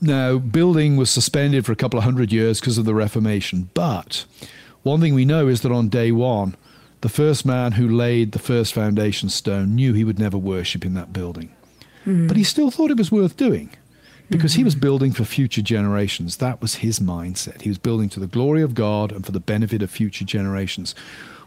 Now, 0.00 0.38
building 0.38 0.96
was 0.96 1.10
suspended 1.10 1.66
for 1.66 1.72
a 1.72 1.76
couple 1.76 1.98
of 1.98 2.04
hundred 2.04 2.32
years 2.32 2.60
because 2.60 2.78
of 2.78 2.84
the 2.84 2.94
Reformation. 2.94 3.70
But 3.74 4.24
one 4.82 5.00
thing 5.00 5.14
we 5.14 5.24
know 5.24 5.48
is 5.48 5.62
that 5.62 5.72
on 5.72 5.88
day 5.88 6.12
one, 6.12 6.56
the 7.00 7.08
first 7.08 7.44
man 7.44 7.72
who 7.72 7.88
laid 7.88 8.32
the 8.32 8.38
first 8.38 8.72
foundation 8.72 9.28
stone 9.28 9.74
knew 9.74 9.92
he 9.92 10.04
would 10.04 10.18
never 10.18 10.38
worship 10.38 10.84
in 10.84 10.94
that 10.94 11.12
building. 11.12 11.52
Mm. 12.06 12.28
But 12.28 12.36
he 12.36 12.44
still 12.44 12.70
thought 12.70 12.90
it 12.90 12.96
was 12.96 13.12
worth 13.12 13.36
doing 13.36 13.70
because 14.30 14.52
mm-hmm. 14.52 14.60
he 14.60 14.64
was 14.64 14.74
mm-hmm. 14.74 14.80
building 14.80 15.12
for 15.12 15.24
future 15.24 15.62
generations. 15.62 16.36
That 16.38 16.60
was 16.60 16.76
his 16.76 17.00
mindset. 17.00 17.62
He 17.62 17.68
was 17.68 17.78
building 17.78 18.08
to 18.10 18.20
the 18.20 18.26
glory 18.26 18.62
of 18.62 18.74
God 18.74 19.12
and 19.12 19.24
for 19.24 19.32
the 19.32 19.40
benefit 19.40 19.82
of 19.82 19.90
future 19.90 20.24
generations. 20.24 20.94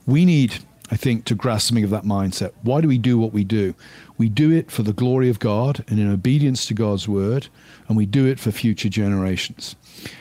We 0.05 0.25
need, 0.25 0.55
I 0.89 0.95
think, 0.95 1.25
to 1.25 1.35
grasp 1.35 1.67
something 1.67 1.83
of 1.83 1.89
that 1.91 2.03
mindset. 2.03 2.53
Why 2.61 2.81
do 2.81 2.87
we 2.87 2.97
do 2.97 3.17
what 3.17 3.33
we 3.33 3.43
do? 3.43 3.75
We 4.17 4.29
do 4.29 4.51
it 4.51 4.71
for 4.71 4.83
the 4.83 4.93
glory 4.93 5.29
of 5.29 5.39
God 5.39 5.83
and 5.87 5.99
in 5.99 6.11
obedience 6.11 6.65
to 6.67 6.73
God's 6.73 7.07
word, 7.07 7.47
and 7.87 7.97
we 7.97 8.05
do 8.05 8.25
it 8.25 8.39
for 8.39 8.51
future 8.51 8.89
generations. 8.89 9.75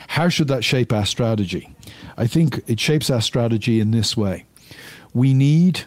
How 0.09 0.29
should 0.29 0.47
that 0.49 0.63
shape 0.63 0.93
our 0.93 1.05
strategy? 1.05 1.73
I 2.17 2.27
think 2.27 2.61
it 2.67 2.79
shapes 2.79 3.09
our 3.09 3.21
strategy 3.21 3.79
in 3.79 3.91
this 3.91 4.15
way. 4.15 4.45
We 5.13 5.33
need 5.33 5.81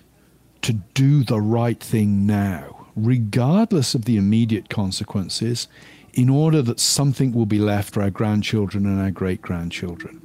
to 0.62 0.72
do 0.72 1.25
the 1.25 1.41
right 1.41 1.81
thing 1.81 2.27
now, 2.27 2.87
regardless 2.97 3.95
of 3.95 4.07
the 4.07 4.16
immediate 4.16 4.68
consequences, 4.68 5.68
in 6.14 6.28
order 6.28 6.62
that 6.62 6.80
something 6.80 7.32
will 7.32 7.46
be 7.46 7.58
left 7.58 7.92
for 7.92 8.02
our 8.02 8.10
grandchildren 8.10 8.86
and 8.86 9.00
our 9.00 9.10
great 9.10 9.42
grandchildren. 9.42 10.20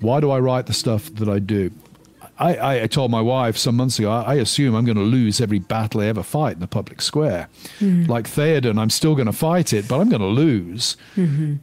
Why 0.00 0.20
do 0.20 0.30
I 0.30 0.38
write 0.38 0.66
the 0.66 0.72
stuff 0.72 1.12
that 1.14 1.28
I 1.28 1.38
do? 1.38 1.70
I, 2.38 2.82
I, 2.82 2.86
told 2.86 3.10
my 3.10 3.20
wife 3.20 3.56
some 3.56 3.74
months 3.76 3.98
ago, 3.98 4.12
I, 4.12 4.22
I 4.22 4.34
assume 4.34 4.76
I'm 4.76 4.84
going 4.84 4.96
to 4.96 5.02
lose 5.02 5.40
every 5.40 5.58
battle 5.58 6.00
I 6.00 6.06
ever 6.06 6.22
fight 6.22 6.54
in 6.54 6.60
the 6.60 6.68
public 6.68 7.02
square. 7.02 7.48
Mm. 7.80 8.06
Like 8.06 8.28
Theoden, 8.28 8.78
I'm 8.78 8.90
still 8.90 9.16
going 9.16 9.26
to 9.26 9.32
fight 9.32 9.72
it, 9.72 9.88
but 9.88 9.98
I'm 9.98 10.08
going 10.08 10.22
to 10.22 10.28
lose. 10.28 10.96
Mm-hmm. 11.16 11.56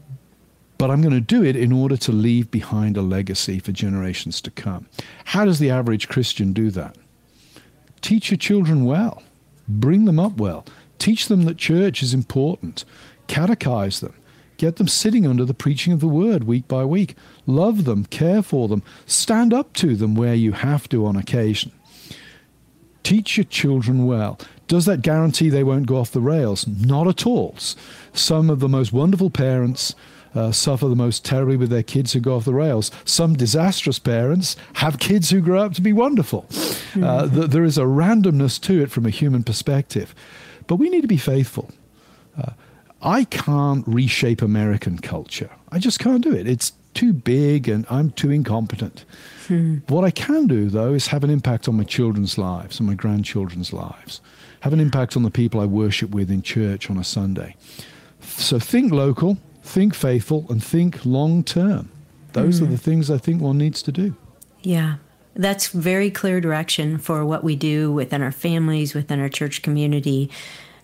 But 0.78 0.92
I'm 0.92 1.02
going 1.02 1.14
to 1.14 1.22
do 1.22 1.46
it 1.46 1.56
in 1.56 1.72
order 1.72 1.96
to 1.96 2.12
leave 2.12 2.52
behind 2.52 2.98
a 2.98 3.02
legacy 3.02 3.60
for 3.60 3.72
generations 3.72 4.42
to 4.42 4.52
come. 4.52 4.88
How 5.24 5.46
does 5.46 5.60
the 5.60 5.70
average 5.70 6.10
Christian 6.10 6.52
do 6.52 6.70
that? 6.72 6.98
Teach 8.02 8.30
your 8.30 8.38
children 8.38 8.84
well, 8.84 9.24
bring 9.70 10.04
them 10.04 10.20
up 10.20 10.36
well, 10.36 10.66
teach 11.00 11.28
them 11.28 11.44
that 11.44 11.58
church 11.58 12.04
is 12.04 12.14
important, 12.14 12.84
catechize 13.28 14.00
them, 14.00 14.14
get 14.58 14.78
them 14.78 14.88
sitting 14.88 15.26
under 15.28 15.46
the 15.46 15.54
preaching 15.54 15.94
of 15.94 16.00
the 16.00 16.08
word 16.08 16.46
week 16.46 16.68
by 16.68 16.86
week, 16.86 17.16
love 17.46 17.86
them, 17.86 18.06
care 18.06 18.42
for 18.42 18.68
them, 18.68 18.84
stand 19.06 19.54
up 19.54 19.74
to 19.74 19.96
them 19.96 20.16
where 20.16 20.36
you 20.36 20.54
have 20.54 20.88
to 20.90 21.06
on 21.06 21.16
occasion. 21.16 21.72
Teach 23.04 23.38
your 23.38 23.44
children 23.44 24.08
well. 24.08 24.40
Does 24.68 24.86
that 24.86 25.04
guarantee 25.04 25.50
they 25.50 25.64
won't 25.64 25.86
go 25.86 25.98
off 25.98 26.12
the 26.12 26.22
rails? 26.22 26.66
Not 26.68 27.08
at 27.08 27.26
all. 27.28 27.56
Some 28.14 28.50
of 28.50 28.60
the 28.60 28.70
most 28.70 28.92
wonderful 28.92 29.30
parents 29.30 29.94
uh, 30.34 30.52
suffer 30.52 30.88
the 30.88 30.96
most 30.96 31.24
terribly 31.24 31.56
with 31.56 31.70
their 31.70 31.84
kids 31.84 32.14
who 32.14 32.20
go 32.20 32.36
off 32.36 32.46
the 32.46 32.54
rails. 32.54 32.92
Some 33.06 33.36
disastrous 33.36 34.00
parents 34.00 34.56
have 34.74 35.00
kids 35.00 35.30
who 35.30 35.40
grow 35.40 35.64
up 35.64 35.74
to 35.76 35.82
be 35.82 35.94
wonderful. 35.94 36.46
Mm-hmm. 36.50 37.04
Uh, 37.04 37.30
th- 37.30 37.50
there 37.52 37.64
is 37.64 37.78
a 37.78 37.84
randomness 37.84 38.60
to 38.62 38.82
it 38.82 38.92
from 38.92 39.06
a 39.06 39.12
human 39.12 39.44
perspective. 39.44 40.14
But 40.68 40.76
we 40.76 40.90
need 40.90 41.02
to 41.02 41.08
be 41.08 41.18
faithful. 41.18 41.72
Uh, 42.38 42.52
I 43.02 43.26
can't 43.26 43.86
reshape 43.88 44.42
American 44.42 45.00
culture. 45.00 45.50
I 45.72 45.80
just 45.80 46.00
can't 46.00 46.24
do 46.24 46.34
it. 46.34 46.48
It's 46.48 46.74
too 46.94 47.14
big 47.14 47.68
and 47.68 47.86
I'm 47.90 48.12
too 48.12 48.32
incompetent. 48.32 49.06
Hmm. 49.48 49.78
What 49.88 50.04
I 50.04 50.12
can 50.12 50.48
do, 50.48 50.70
though, 50.70 50.94
is 50.94 51.08
have 51.08 51.24
an 51.24 51.30
impact 51.30 51.68
on 51.68 51.76
my 51.76 51.84
children's 51.84 52.38
lives 52.38 52.80
and 52.80 52.88
my 52.88 52.96
grandchildren's 52.96 53.72
lives, 53.74 54.22
have 54.62 54.74
an 54.74 54.80
impact 54.80 55.16
on 55.16 55.24
the 55.24 55.30
people 55.30 55.60
I 55.60 55.66
worship 55.66 56.10
with 56.12 56.32
in 56.32 56.42
church 56.42 56.90
on 56.90 56.98
a 56.98 57.04
Sunday. 57.04 57.56
So 58.22 58.58
think 58.58 58.92
local, 58.92 59.38
think 59.62 59.94
faithful, 59.94 60.46
and 60.50 60.64
think 60.64 61.06
long 61.06 61.44
term. 61.44 61.90
Those 62.34 62.60
hmm. 62.60 62.66
are 62.66 62.70
the 62.70 62.78
things 62.78 63.12
I 63.12 63.18
think 63.18 63.42
one 63.42 63.58
needs 63.58 63.82
to 63.84 63.92
do. 63.92 64.16
Yeah. 64.62 64.96
That's 65.36 65.68
very 65.68 66.10
clear 66.10 66.40
direction 66.40 66.98
for 66.98 67.26
what 67.26 67.44
we 67.44 67.58
do 67.58 67.92
within 67.92 68.22
our 68.22 68.32
families, 68.32 68.94
within 68.96 69.20
our 69.20 69.30
church 69.30 69.62
community. 69.62 70.32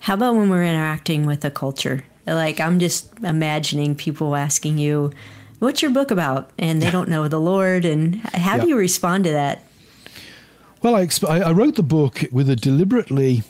How 0.01 0.15
about 0.15 0.35
when 0.35 0.49
we're 0.49 0.63
interacting 0.63 1.25
with 1.25 1.45
a 1.45 1.51
culture? 1.51 2.03
Like, 2.25 2.59
I'm 2.59 2.79
just 2.79 3.11
imagining 3.23 3.95
people 3.95 4.35
asking 4.35 4.77
you, 4.77 5.11
What's 5.59 5.83
your 5.83 5.91
book 5.91 6.09
about? 6.09 6.49
And 6.57 6.81
they 6.81 6.89
don't 6.89 7.07
know 7.07 7.27
the 7.27 7.39
Lord. 7.39 7.85
And 7.85 8.15
how 8.33 8.55
yeah. 8.55 8.63
do 8.63 8.69
you 8.69 8.77
respond 8.77 9.25
to 9.25 9.31
that? 9.31 9.63
Well, 10.81 10.95
I, 10.95 11.07
I 11.27 11.51
wrote 11.51 11.75
the 11.75 11.83
book 11.83 12.23
with 12.31 12.49
a 12.49 12.55
deliberately 12.55 13.43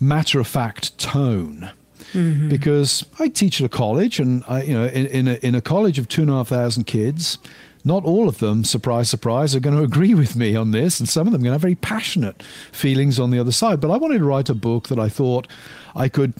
matter 0.00 0.40
of 0.40 0.48
fact 0.48 0.98
tone. 0.98 1.70
Mm-hmm. 2.12 2.48
Because 2.48 3.06
I 3.20 3.28
teach 3.28 3.60
at 3.60 3.66
a 3.66 3.68
college, 3.68 4.18
and 4.18 4.42
I, 4.48 4.64
you 4.64 4.74
know, 4.74 4.86
in, 4.86 5.06
in 5.06 5.28
a, 5.28 5.34
in 5.34 5.54
a 5.54 5.60
college 5.60 6.00
of 6.00 6.08
two 6.08 6.22
and 6.22 6.30
a 6.30 6.34
half 6.34 6.48
thousand 6.48 6.84
kids, 6.84 7.38
not 7.84 8.04
all 8.04 8.28
of 8.28 8.38
them, 8.38 8.64
surprise, 8.64 9.08
surprise, 9.08 9.54
are 9.54 9.60
going 9.60 9.76
to 9.78 9.82
agree 9.84 10.14
with 10.14 10.34
me 10.34 10.56
on 10.56 10.72
this, 10.72 10.98
and 10.98 11.08
some 11.08 11.28
of 11.28 11.32
them 11.32 11.42
are 11.42 11.44
going 11.44 11.50
to 11.52 11.54
have 11.54 11.62
very 11.62 11.76
passionate 11.76 12.42
feelings 12.72 13.20
on 13.20 13.30
the 13.30 13.38
other 13.38 13.52
side. 13.52 13.80
But 13.80 13.92
I 13.92 13.96
wanted 13.96 14.18
to 14.18 14.24
write 14.24 14.50
a 14.50 14.54
book 14.54 14.88
that 14.88 14.98
I 14.98 15.08
thought 15.08 15.46
I 15.94 16.08
could 16.08 16.34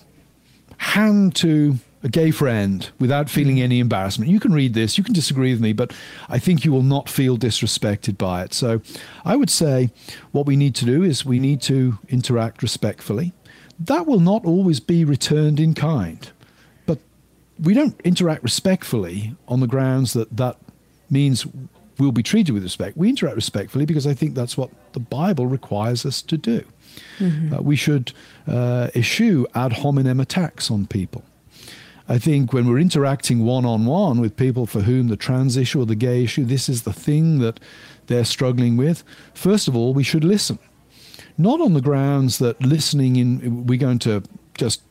hand 0.79 1.35
to 1.37 1.77
a 2.03 2.09
gay 2.09 2.31
friend 2.31 2.91
without 2.99 3.31
feeling 3.31 3.61
any 3.61 3.79
embarrassment. 3.79 4.31
You 4.31 4.41
can 4.41 4.53
read 4.53 4.75
this, 4.75 4.99
you 4.99 5.05
can 5.05 5.15
disagree 5.15 5.53
with 5.53 5.61
me, 5.61 5.73
but 5.73 5.93
I 6.29 6.39
think 6.39 6.65
you 6.65 6.73
will 6.73 6.83
not 6.83 7.09
feel 7.09 7.39
disrespected 7.39 8.19
by 8.19 8.43
it. 8.43 8.53
So 8.55 8.83
I 9.25 9.37
would 9.37 9.51
say 9.51 9.91
what 10.33 10.47
we 10.47 10.57
need 10.57 10.75
to 10.77 10.85
do 10.85 11.03
is 11.03 11.25
we 11.25 11.39
need 11.39 11.63
to 11.63 11.99
interact 12.09 12.63
respectfully. 12.63 13.33
That 13.79 14.07
will 14.07 14.21
not 14.21 14.45
always 14.45 14.81
be 14.81 15.05
returned 15.05 15.61
in 15.61 15.75
kind, 15.75 16.29
but 16.87 16.99
we 17.61 17.75
don't 17.75 18.01
interact 18.03 18.43
respectfully 18.43 19.37
on 19.47 19.61
the 19.61 19.67
grounds 19.67 20.13
that 20.15 20.37
that 20.37 20.57
means 21.09 21.47
we'll 21.99 22.13
be 22.13 22.23
treated 22.23 22.53
with 22.53 22.63
respect. 22.65 22.97
We 22.97 23.09
interact 23.09 23.37
respectfully 23.37 23.87
because 23.87 24.07
I 24.07 24.15
think 24.15 24.35
that's 24.35 24.57
what 24.57 24.71
the 24.93 25.01
Bible 25.01 25.47
requires 25.47 26.05
us 26.05 26.23
to 26.23 26.37
do. 26.37 26.65
Mm-hmm. 27.19 27.55
Uh, 27.55 27.61
we 27.61 27.77
should 27.77 28.13
uh, 28.47 28.89
ad 29.55 29.73
hominem 29.73 30.21
attacks 30.21 30.71
on 30.71 30.87
people. 30.87 31.25
I 32.09 32.19
think 32.19 32.53
when 32.53 32.67
we're 32.69 32.79
interacting 32.79 33.45
one 33.45 33.65
on 33.65 33.87
one 33.87 34.21
with 34.21 34.37
people 34.37 34.67
for 34.67 34.81
whom 34.81 35.09
the 35.09 35.17
trans 35.17 35.57
issue 35.57 35.81
or 35.81 35.87
the 35.87 35.95
gay 35.95 36.25
issue, 36.25 36.45
this 36.45 36.69
is 36.69 36.83
the 36.83 36.93
thing 36.93 37.39
that 37.39 37.61
they're 38.07 38.25
struggling 38.25 38.77
with, 38.77 39.05
first 39.35 39.69
of 39.69 39.77
all, 39.77 39.95
we 39.95 40.03
should 40.03 40.25
listen. 40.25 40.59
Not 41.39 41.61
on 41.61 41.75
the 41.75 41.81
grounds 41.81 42.39
that 42.39 42.61
listening 42.61 43.17
in, 43.17 43.67
we're 43.67 43.79
going 43.79 44.01
to 44.01 44.23
just 44.55 44.83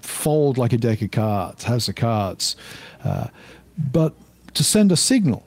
fold 0.00 0.56
like 0.56 0.72
a 0.72 0.78
deck 0.78 1.02
of 1.02 1.10
cards, 1.10 1.64
house 1.64 1.88
of 1.88 1.96
cards, 1.96 2.56
uh, 3.04 3.26
but 3.76 4.14
to 4.54 4.64
send 4.64 4.92
a 4.92 4.96
signal 4.96 5.44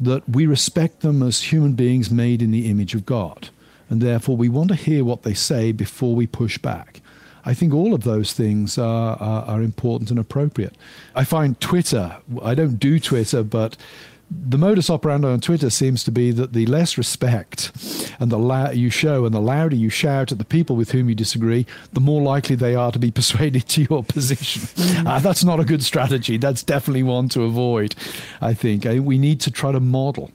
that 0.00 0.26
we 0.28 0.46
respect 0.46 1.00
them 1.00 1.22
as 1.22 1.42
human 1.42 1.74
beings 1.74 2.10
made 2.10 2.40
in 2.40 2.50
the 2.50 2.70
image 2.70 2.94
of 2.94 3.04
God. 3.04 3.50
And 3.90 4.00
therefore, 4.00 4.36
we 4.36 4.48
want 4.48 4.68
to 4.68 4.76
hear 4.76 5.04
what 5.04 5.24
they 5.24 5.34
say 5.34 5.72
before 5.72 6.14
we 6.14 6.26
push 6.26 6.56
back. 6.56 7.02
I 7.44 7.54
think 7.54 7.74
all 7.74 7.94
of 7.94 8.04
those 8.04 8.32
things 8.32 8.78
are, 8.78 9.16
are, 9.20 9.44
are, 9.44 9.62
important 9.62 10.10
and 10.10 10.18
appropriate. 10.18 10.76
I 11.14 11.24
find 11.24 11.58
Twitter, 11.60 12.16
I 12.42 12.54
don't 12.54 12.76
do 12.78 13.00
Twitter, 13.00 13.42
but 13.42 13.76
the 14.30 14.58
modus 14.58 14.88
operandi 14.88 15.26
on 15.26 15.40
Twitter 15.40 15.70
seems 15.70 16.04
to 16.04 16.12
be 16.12 16.30
that 16.30 16.52
the 16.52 16.66
less 16.66 16.96
respect 16.96 17.72
and 18.20 18.30
the 18.30 18.70
you 18.74 18.88
show 18.88 19.24
and 19.24 19.34
the 19.34 19.40
louder 19.40 19.74
you 19.74 19.90
shout 19.90 20.30
at 20.30 20.38
the 20.38 20.44
people 20.44 20.76
with 20.76 20.92
whom 20.92 21.08
you 21.08 21.16
disagree, 21.16 21.66
the 21.92 22.00
more 22.00 22.22
likely 22.22 22.54
they 22.54 22.74
are 22.76 22.92
to 22.92 22.98
be 22.98 23.10
persuaded 23.20 23.66
to 23.68 23.86
your 23.90 24.04
position. 24.04 24.62
Mm. 24.62 25.06
Uh, 25.08 25.18
that's 25.18 25.42
not 25.42 25.58
a 25.58 25.64
good 25.64 25.82
strategy. 25.82 26.36
That's 26.36 26.62
definitely 26.62 27.02
one 27.02 27.28
to 27.30 27.42
avoid, 27.42 27.96
I 28.40 28.54
think. 28.54 28.86
I, 28.86 29.00
we 29.00 29.18
need 29.18 29.40
to 29.40 29.50
try 29.50 29.72
to 29.72 29.80
model 29.80 30.30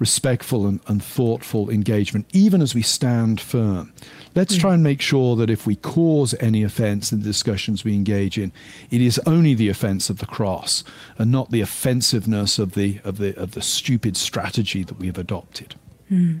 respectful 0.00 0.66
and, 0.66 0.80
and 0.88 1.04
thoughtful 1.04 1.70
engagement, 1.70 2.26
even 2.32 2.60
as 2.60 2.74
we 2.74 2.82
stand 2.82 3.40
firm. 3.40 3.92
Let's 4.34 4.56
try 4.56 4.74
and 4.74 4.82
make 4.82 5.00
sure 5.00 5.34
that 5.36 5.50
if 5.50 5.66
we 5.66 5.76
cause 5.76 6.34
any 6.40 6.62
offense 6.62 7.12
in 7.12 7.18
the 7.18 7.24
discussions 7.24 7.84
we 7.84 7.94
engage 7.94 8.38
in, 8.38 8.52
it 8.90 9.00
is 9.00 9.20
only 9.26 9.54
the 9.54 9.68
offense 9.68 10.08
of 10.08 10.18
the 10.18 10.26
cross 10.26 10.84
and 11.18 11.32
not 11.32 11.50
the 11.50 11.60
offensiveness 11.60 12.58
of 12.58 12.74
the 12.74 13.00
of 13.04 13.18
the 13.18 13.36
of 13.36 13.52
the 13.52 13.62
stupid 13.62 14.16
strategy 14.16 14.84
that 14.84 14.98
we 14.98 15.06
have 15.06 15.18
adopted. 15.18 15.74
Mm. 16.10 16.40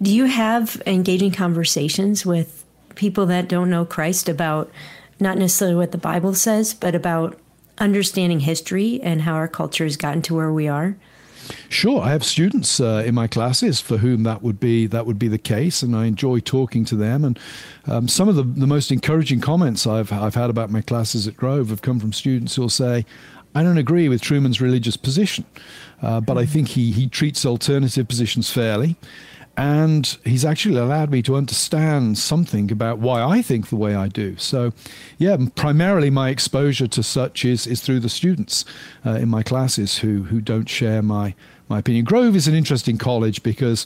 Do 0.00 0.14
you 0.14 0.26
have 0.26 0.80
engaging 0.86 1.32
conversations 1.32 2.24
with 2.24 2.64
people 2.94 3.26
that 3.26 3.48
don't 3.48 3.70
know 3.70 3.84
Christ 3.84 4.28
about 4.28 4.70
not 5.18 5.38
necessarily 5.38 5.76
what 5.76 5.92
the 5.92 5.98
Bible 5.98 6.34
says, 6.34 6.74
but 6.74 6.94
about 6.94 7.38
understanding 7.78 8.40
history 8.40 9.00
and 9.02 9.22
how 9.22 9.34
our 9.34 9.48
culture 9.48 9.84
has 9.84 9.96
gotten 9.96 10.22
to 10.22 10.34
where 10.34 10.52
we 10.52 10.68
are? 10.68 10.96
Sure, 11.68 12.02
I 12.02 12.10
have 12.10 12.24
students 12.24 12.80
uh, 12.80 13.02
in 13.06 13.14
my 13.14 13.26
classes 13.26 13.80
for 13.80 13.98
whom 13.98 14.24
that 14.24 14.42
would 14.42 14.58
be 14.58 14.86
that 14.86 15.06
would 15.06 15.18
be 15.18 15.28
the 15.28 15.38
case, 15.38 15.82
and 15.82 15.94
I 15.94 16.06
enjoy 16.06 16.40
talking 16.40 16.84
to 16.86 16.96
them. 16.96 17.24
And 17.24 17.38
um, 17.86 18.08
some 18.08 18.28
of 18.28 18.36
the, 18.36 18.42
the 18.42 18.66
most 18.66 18.90
encouraging 18.90 19.40
comments 19.40 19.86
I've 19.86 20.12
I've 20.12 20.34
had 20.34 20.50
about 20.50 20.70
my 20.70 20.80
classes 20.80 21.26
at 21.26 21.36
Grove 21.36 21.68
have 21.70 21.82
come 21.82 22.00
from 22.00 22.12
students 22.12 22.54
who'll 22.56 22.68
say, 22.68 23.04
"I 23.54 23.62
don't 23.62 23.78
agree 23.78 24.08
with 24.08 24.20
Trueman's 24.20 24.60
religious 24.60 24.96
position, 24.96 25.44
uh, 26.02 26.20
but 26.20 26.36
I 26.38 26.46
think 26.46 26.68
he 26.68 26.92
he 26.92 27.08
treats 27.08 27.46
alternative 27.46 28.08
positions 28.08 28.50
fairly." 28.50 28.96
And 29.60 30.16
he's 30.24 30.46
actually 30.46 30.78
allowed 30.78 31.10
me 31.10 31.20
to 31.20 31.36
understand 31.36 32.16
something 32.16 32.72
about 32.72 32.98
why 32.98 33.20
I 33.20 33.42
think 33.42 33.68
the 33.68 33.76
way 33.76 33.94
I 33.94 34.08
do. 34.08 34.38
So, 34.38 34.72
yeah, 35.18 35.36
primarily 35.54 36.08
my 36.08 36.30
exposure 36.30 36.86
to 36.88 37.02
such 37.02 37.44
is 37.44 37.66
is 37.66 37.82
through 37.82 38.00
the 38.00 38.08
students 38.08 38.64
uh, 39.04 39.16
in 39.16 39.28
my 39.28 39.42
classes 39.42 39.98
who 39.98 40.22
who 40.22 40.40
don't 40.40 40.66
share 40.66 41.02
my 41.02 41.34
my 41.68 41.80
opinion. 41.80 42.06
Grove 42.06 42.34
is 42.36 42.48
an 42.48 42.54
interesting 42.54 42.96
college 42.96 43.42
because 43.42 43.84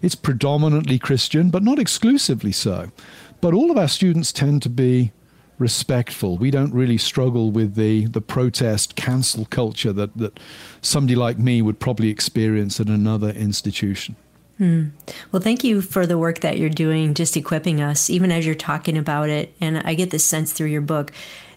it's 0.00 0.14
predominantly 0.14 0.96
Christian, 0.96 1.50
but 1.50 1.64
not 1.64 1.80
exclusively 1.80 2.52
so. 2.52 2.92
But 3.40 3.52
all 3.52 3.72
of 3.72 3.76
our 3.76 3.88
students 3.88 4.32
tend 4.32 4.62
to 4.62 4.70
be 4.70 5.10
respectful. 5.58 6.38
We 6.38 6.52
don't 6.52 6.72
really 6.72 6.98
struggle 6.98 7.50
with 7.50 7.74
the, 7.74 8.06
the 8.06 8.20
protest 8.20 8.94
cancel 8.94 9.46
culture 9.46 9.92
that, 9.92 10.16
that 10.16 10.38
somebody 10.82 11.16
like 11.16 11.38
me 11.38 11.62
would 11.62 11.80
probably 11.80 12.10
experience 12.10 12.78
at 12.78 12.86
another 12.86 13.30
institution. 13.30 14.14
Hmm. 14.58 14.88
Well, 15.32 15.42
thank 15.42 15.64
you 15.64 15.82
for 15.82 16.06
the 16.06 16.16
work 16.16 16.40
that 16.40 16.58
you're 16.58 16.70
doing, 16.70 17.12
just 17.14 17.36
equipping 17.36 17.82
us, 17.82 18.08
even 18.08 18.32
as 18.32 18.46
you're 18.46 18.54
talking 18.54 18.96
about 18.96 19.28
it. 19.28 19.54
And 19.60 19.78
I 19.78 19.94
get 19.94 20.10
this 20.10 20.24
sense 20.24 20.52
through 20.52 20.68
your 20.68 20.80
book. 20.80 21.12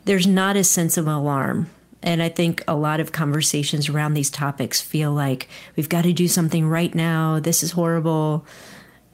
There's 0.05 0.27
not 0.27 0.57
a 0.57 0.63
sense 0.63 0.97
of 0.97 1.07
alarm 1.07 1.69
and 2.01 2.23
I 2.23 2.29
think 2.29 2.63
a 2.67 2.75
lot 2.75 2.99
of 2.99 3.11
conversations 3.11 3.89
around 3.89 4.13
these 4.13 4.29
topics 4.29 4.79
feel 4.79 5.11
like 5.11 5.49
we've 5.75 5.89
got 5.89 6.03
to 6.03 6.13
do 6.13 6.27
something 6.27 6.67
right 6.67 6.93
now. 6.95 7.39
This 7.39 7.61
is 7.61 7.71
horrible. 7.71 8.45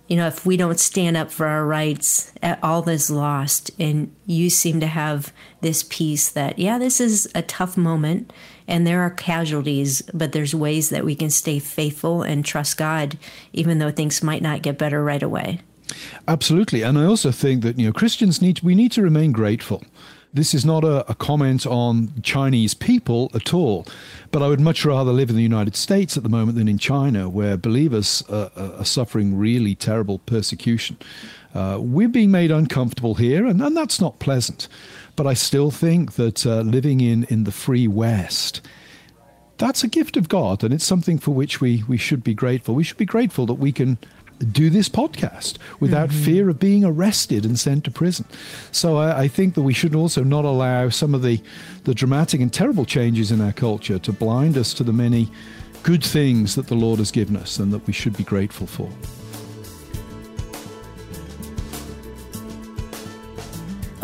You 0.08 0.18
know, 0.18 0.28
if 0.28 0.45
we 0.45 0.56
don't 0.56 0.80
stand 0.80 1.18
up 1.18 1.32
for 1.32 1.47
our 1.47 1.66
rights, 1.66 2.32
eh, 2.43 2.56
all 2.62 2.88
is 2.88 3.10
lost. 3.10 3.72
And 3.80 4.16
you 4.26 4.49
seem 4.49 4.80
to 4.80 4.88
have 4.88 5.34
this 5.62 5.84
peace 5.84 6.30
that, 6.30 6.60
yeah, 6.60 6.78
this 6.78 7.01
is 7.01 7.30
a 7.34 7.41
tough 7.41 7.76
moment 7.76 8.32
and 8.68 8.86
there 8.86 9.01
are 9.01 9.10
casualties, 9.10 10.01
but 10.14 10.32
there's 10.32 10.56
ways 10.56 10.89
that 10.89 11.06
we 11.06 11.16
can 11.16 11.30
stay 11.30 11.60
faithful 11.60 12.24
and 12.24 12.43
trust 12.43 12.78
God, 12.78 13.18
even 13.53 13.80
though 13.80 13.91
things 13.91 14.24
might 14.24 14.41
not 14.41 14.62
get 14.62 14.78
better 14.78 15.03
right 15.03 15.22
away. 15.22 15.60
Absolutely. 16.28 16.82
And 16.82 16.97
I 16.97 17.06
also 17.06 17.32
think 17.32 17.62
that, 17.64 17.78
you 17.78 17.86
know, 17.86 17.93
Christians 17.93 18.41
need, 18.41 18.62
we 18.62 18.76
need 18.76 18.91
to 18.93 19.01
remain 19.01 19.32
grateful. 19.32 19.84
This 20.36 20.54
is 20.54 20.66
not 20.66 20.84
a, 20.84 21.10
a, 21.10 21.16
comment 21.16 21.66
on 21.66 22.12
Chinese 22.22 22.74
people 22.74 23.32
at 23.34 23.54
all, 23.54 23.88
but 24.32 24.44
I 24.44 24.50
would 24.50 24.60
much 24.60 24.84
rather 24.84 25.14
live 25.14 25.30
in 25.30 25.38
the 25.38 25.42
United 25.42 25.78
States 25.78 26.18
at 26.18 26.24
the 26.24 26.30
moment 26.30 26.58
than 26.58 26.68
in 26.68 26.78
China, 26.78 27.30
where 27.30 27.56
believers 27.56 28.22
uh, 28.28 28.50
are 28.58 28.84
suffering 28.84 29.38
really 29.38 29.76
terrible 29.76 30.20
persecution. 30.20 30.98
Uh, 31.54 31.78
we're 31.80 32.10
being 32.10 32.32
made 32.32 32.52
uncomfortable 32.52 33.16
here, 33.16 33.46
and, 33.46 33.62
and, 33.62 33.78
that's 33.78 34.02
not 34.02 34.20
pleasant. 34.20 34.68
But 35.16 35.26
I 35.26 35.36
still 35.36 35.72
think 35.72 36.16
that 36.16 36.46
uh, 36.46 36.60
living 36.64 37.00
in, 37.00 37.24
in 37.30 37.46
the 37.46 37.54
free 37.54 37.88
West, 37.88 38.60
that's 39.58 39.86
a 39.86 39.88
gift 39.88 40.18
of 40.18 40.28
God, 40.28 40.66
and 40.66 40.74
it's 40.74 40.84
something 40.84 41.18
for 41.18 41.32
which 41.32 41.62
we, 41.62 41.86
we 41.88 41.96
should 41.96 42.26
be 42.26 42.34
grateful. 42.34 42.76
We 42.76 42.84
should 42.84 42.98
be 42.98 43.06
grateful 43.06 43.46
that 43.46 43.54
we 43.54 43.72
can 43.72 44.00
do 44.52 44.70
this 44.70 44.90
podcast 44.90 45.58
without 45.80 46.10
mm-hmm. 46.10 46.24
fear 46.24 46.50
of 46.50 46.60
being 46.60 46.84
arrested 46.84 47.46
and 47.46 47.58
sent 47.58 47.84
to 47.86 47.92
prison. 47.92 48.26
So 48.72 48.98
I, 48.98 49.22
I, 49.22 49.28
think 49.28 49.56
that 49.56 49.62
we 49.62 49.74
should 49.74 49.96
also 49.96 50.24
not 50.24 50.44
allow 50.46 50.90
some 50.90 51.16
of 51.16 51.22
the, 51.22 51.42
the 51.86 51.94
dramatic 51.94 52.42
and 52.42 52.52
terrible 52.52 52.86
changes 52.86 53.32
in 53.32 53.40
our 53.40 53.54
culture 53.54 53.98
to 54.00 54.12
blind 54.12 54.58
us 54.58 54.74
to 54.76 54.84
the 54.84 54.94
many 54.94 55.32
good 55.84 56.04
things 56.04 56.56
that 56.56 56.68
the 56.68 56.76
Lord 56.76 57.00
has 57.00 57.12
given 57.12 57.36
us 57.38 57.60
and 57.60 57.72
that 57.72 57.86
we 57.88 57.94
should 57.94 58.18
be 58.18 58.24
grateful 58.24 58.68
for. 58.68 58.90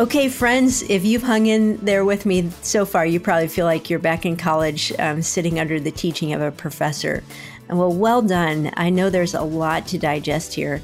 Okay, 0.00 0.28
friends, 0.28 0.82
if 0.82 1.04
you've 1.04 1.22
hung 1.22 1.46
in 1.46 1.76
there 1.76 2.04
with 2.04 2.26
me 2.26 2.50
so 2.62 2.84
far, 2.84 3.06
you 3.06 3.20
probably 3.20 3.46
feel 3.46 3.66
like 3.66 3.88
you're 3.88 4.00
back 4.00 4.26
in 4.26 4.36
college 4.36 4.92
um, 4.98 5.22
sitting 5.22 5.60
under 5.60 5.78
the 5.78 5.92
teaching 5.92 6.32
of 6.32 6.40
a 6.40 6.50
professor. 6.50 7.22
Well, 7.72 7.92
well 7.92 8.20
done. 8.20 8.70
I 8.76 8.90
know 8.90 9.08
there's 9.08 9.34
a 9.34 9.42
lot 9.42 9.86
to 9.88 9.98
digest 9.98 10.54
here, 10.54 10.82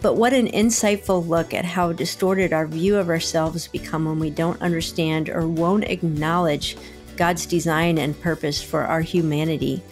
but 0.00 0.14
what 0.14 0.32
an 0.32 0.46
insightful 0.46 1.26
look 1.26 1.52
at 1.52 1.64
how 1.64 1.92
distorted 1.92 2.52
our 2.52 2.66
view 2.66 2.96
of 2.96 3.08
ourselves 3.08 3.66
become 3.66 4.04
when 4.04 4.20
we 4.20 4.30
don't 4.30 4.62
understand 4.62 5.28
or 5.28 5.48
won't 5.48 5.84
acknowledge 5.84 6.76
God's 7.16 7.44
design 7.44 7.98
and 7.98 8.20
purpose 8.20 8.62
for 8.62 8.82
our 8.84 9.00
humanity. 9.00 9.82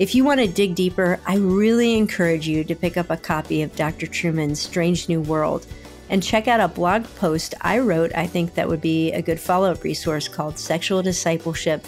If 0.00 0.14
you 0.14 0.24
want 0.24 0.40
to 0.40 0.48
dig 0.48 0.74
deeper, 0.74 1.20
I 1.24 1.36
really 1.36 1.96
encourage 1.96 2.48
you 2.48 2.64
to 2.64 2.74
pick 2.74 2.96
up 2.96 3.08
a 3.08 3.16
copy 3.16 3.62
of 3.62 3.76
Dr. 3.76 4.06
Trueman's 4.06 4.60
Strange 4.60 5.08
New 5.08 5.20
World 5.20 5.66
and 6.10 6.22
check 6.22 6.48
out 6.48 6.60
a 6.60 6.68
blog 6.68 7.04
post 7.16 7.54
I 7.60 7.78
wrote. 7.78 8.12
I 8.14 8.26
think 8.26 8.54
that 8.54 8.68
would 8.68 8.80
be 8.80 9.12
a 9.12 9.22
good 9.22 9.40
follow 9.40 9.70
up 9.70 9.84
resource 9.84 10.26
called 10.26 10.58
Sexual 10.58 11.02
Discipleship 11.02 11.86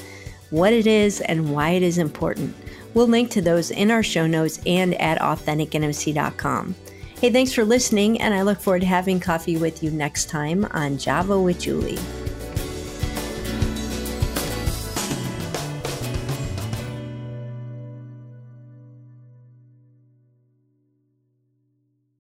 What 0.51 0.73
It 0.73 0.87
Is 0.87 1.21
and 1.21 1.53
Why 1.53 1.71
It 1.71 1.83
Is 1.83 1.99
Important. 1.99 2.55
We'll 2.95 3.09
link 3.09 3.31
to 3.33 3.43
those 3.43 3.71
in 3.71 3.91
our 3.91 4.03
show 4.03 4.27
notes 4.27 4.61
and 4.67 4.95
at 4.95 5.21
AuthenticIntimacy.com. 5.21 6.75
Hey, 7.21 7.31
thanks 7.31 7.53
for 7.53 7.65
listening, 7.65 8.21
and 8.21 8.33
I 8.33 8.43
look 8.43 8.61
forward 8.61 8.81
to 8.81 8.87
having 8.87 9.19
coffee 9.19 9.57
with 9.57 9.83
you 9.83 9.91
next 9.91 10.29
time 10.29 10.67
on 10.71 10.99
Java 10.99 11.41
with 11.41 11.59
Julie. 11.59 11.99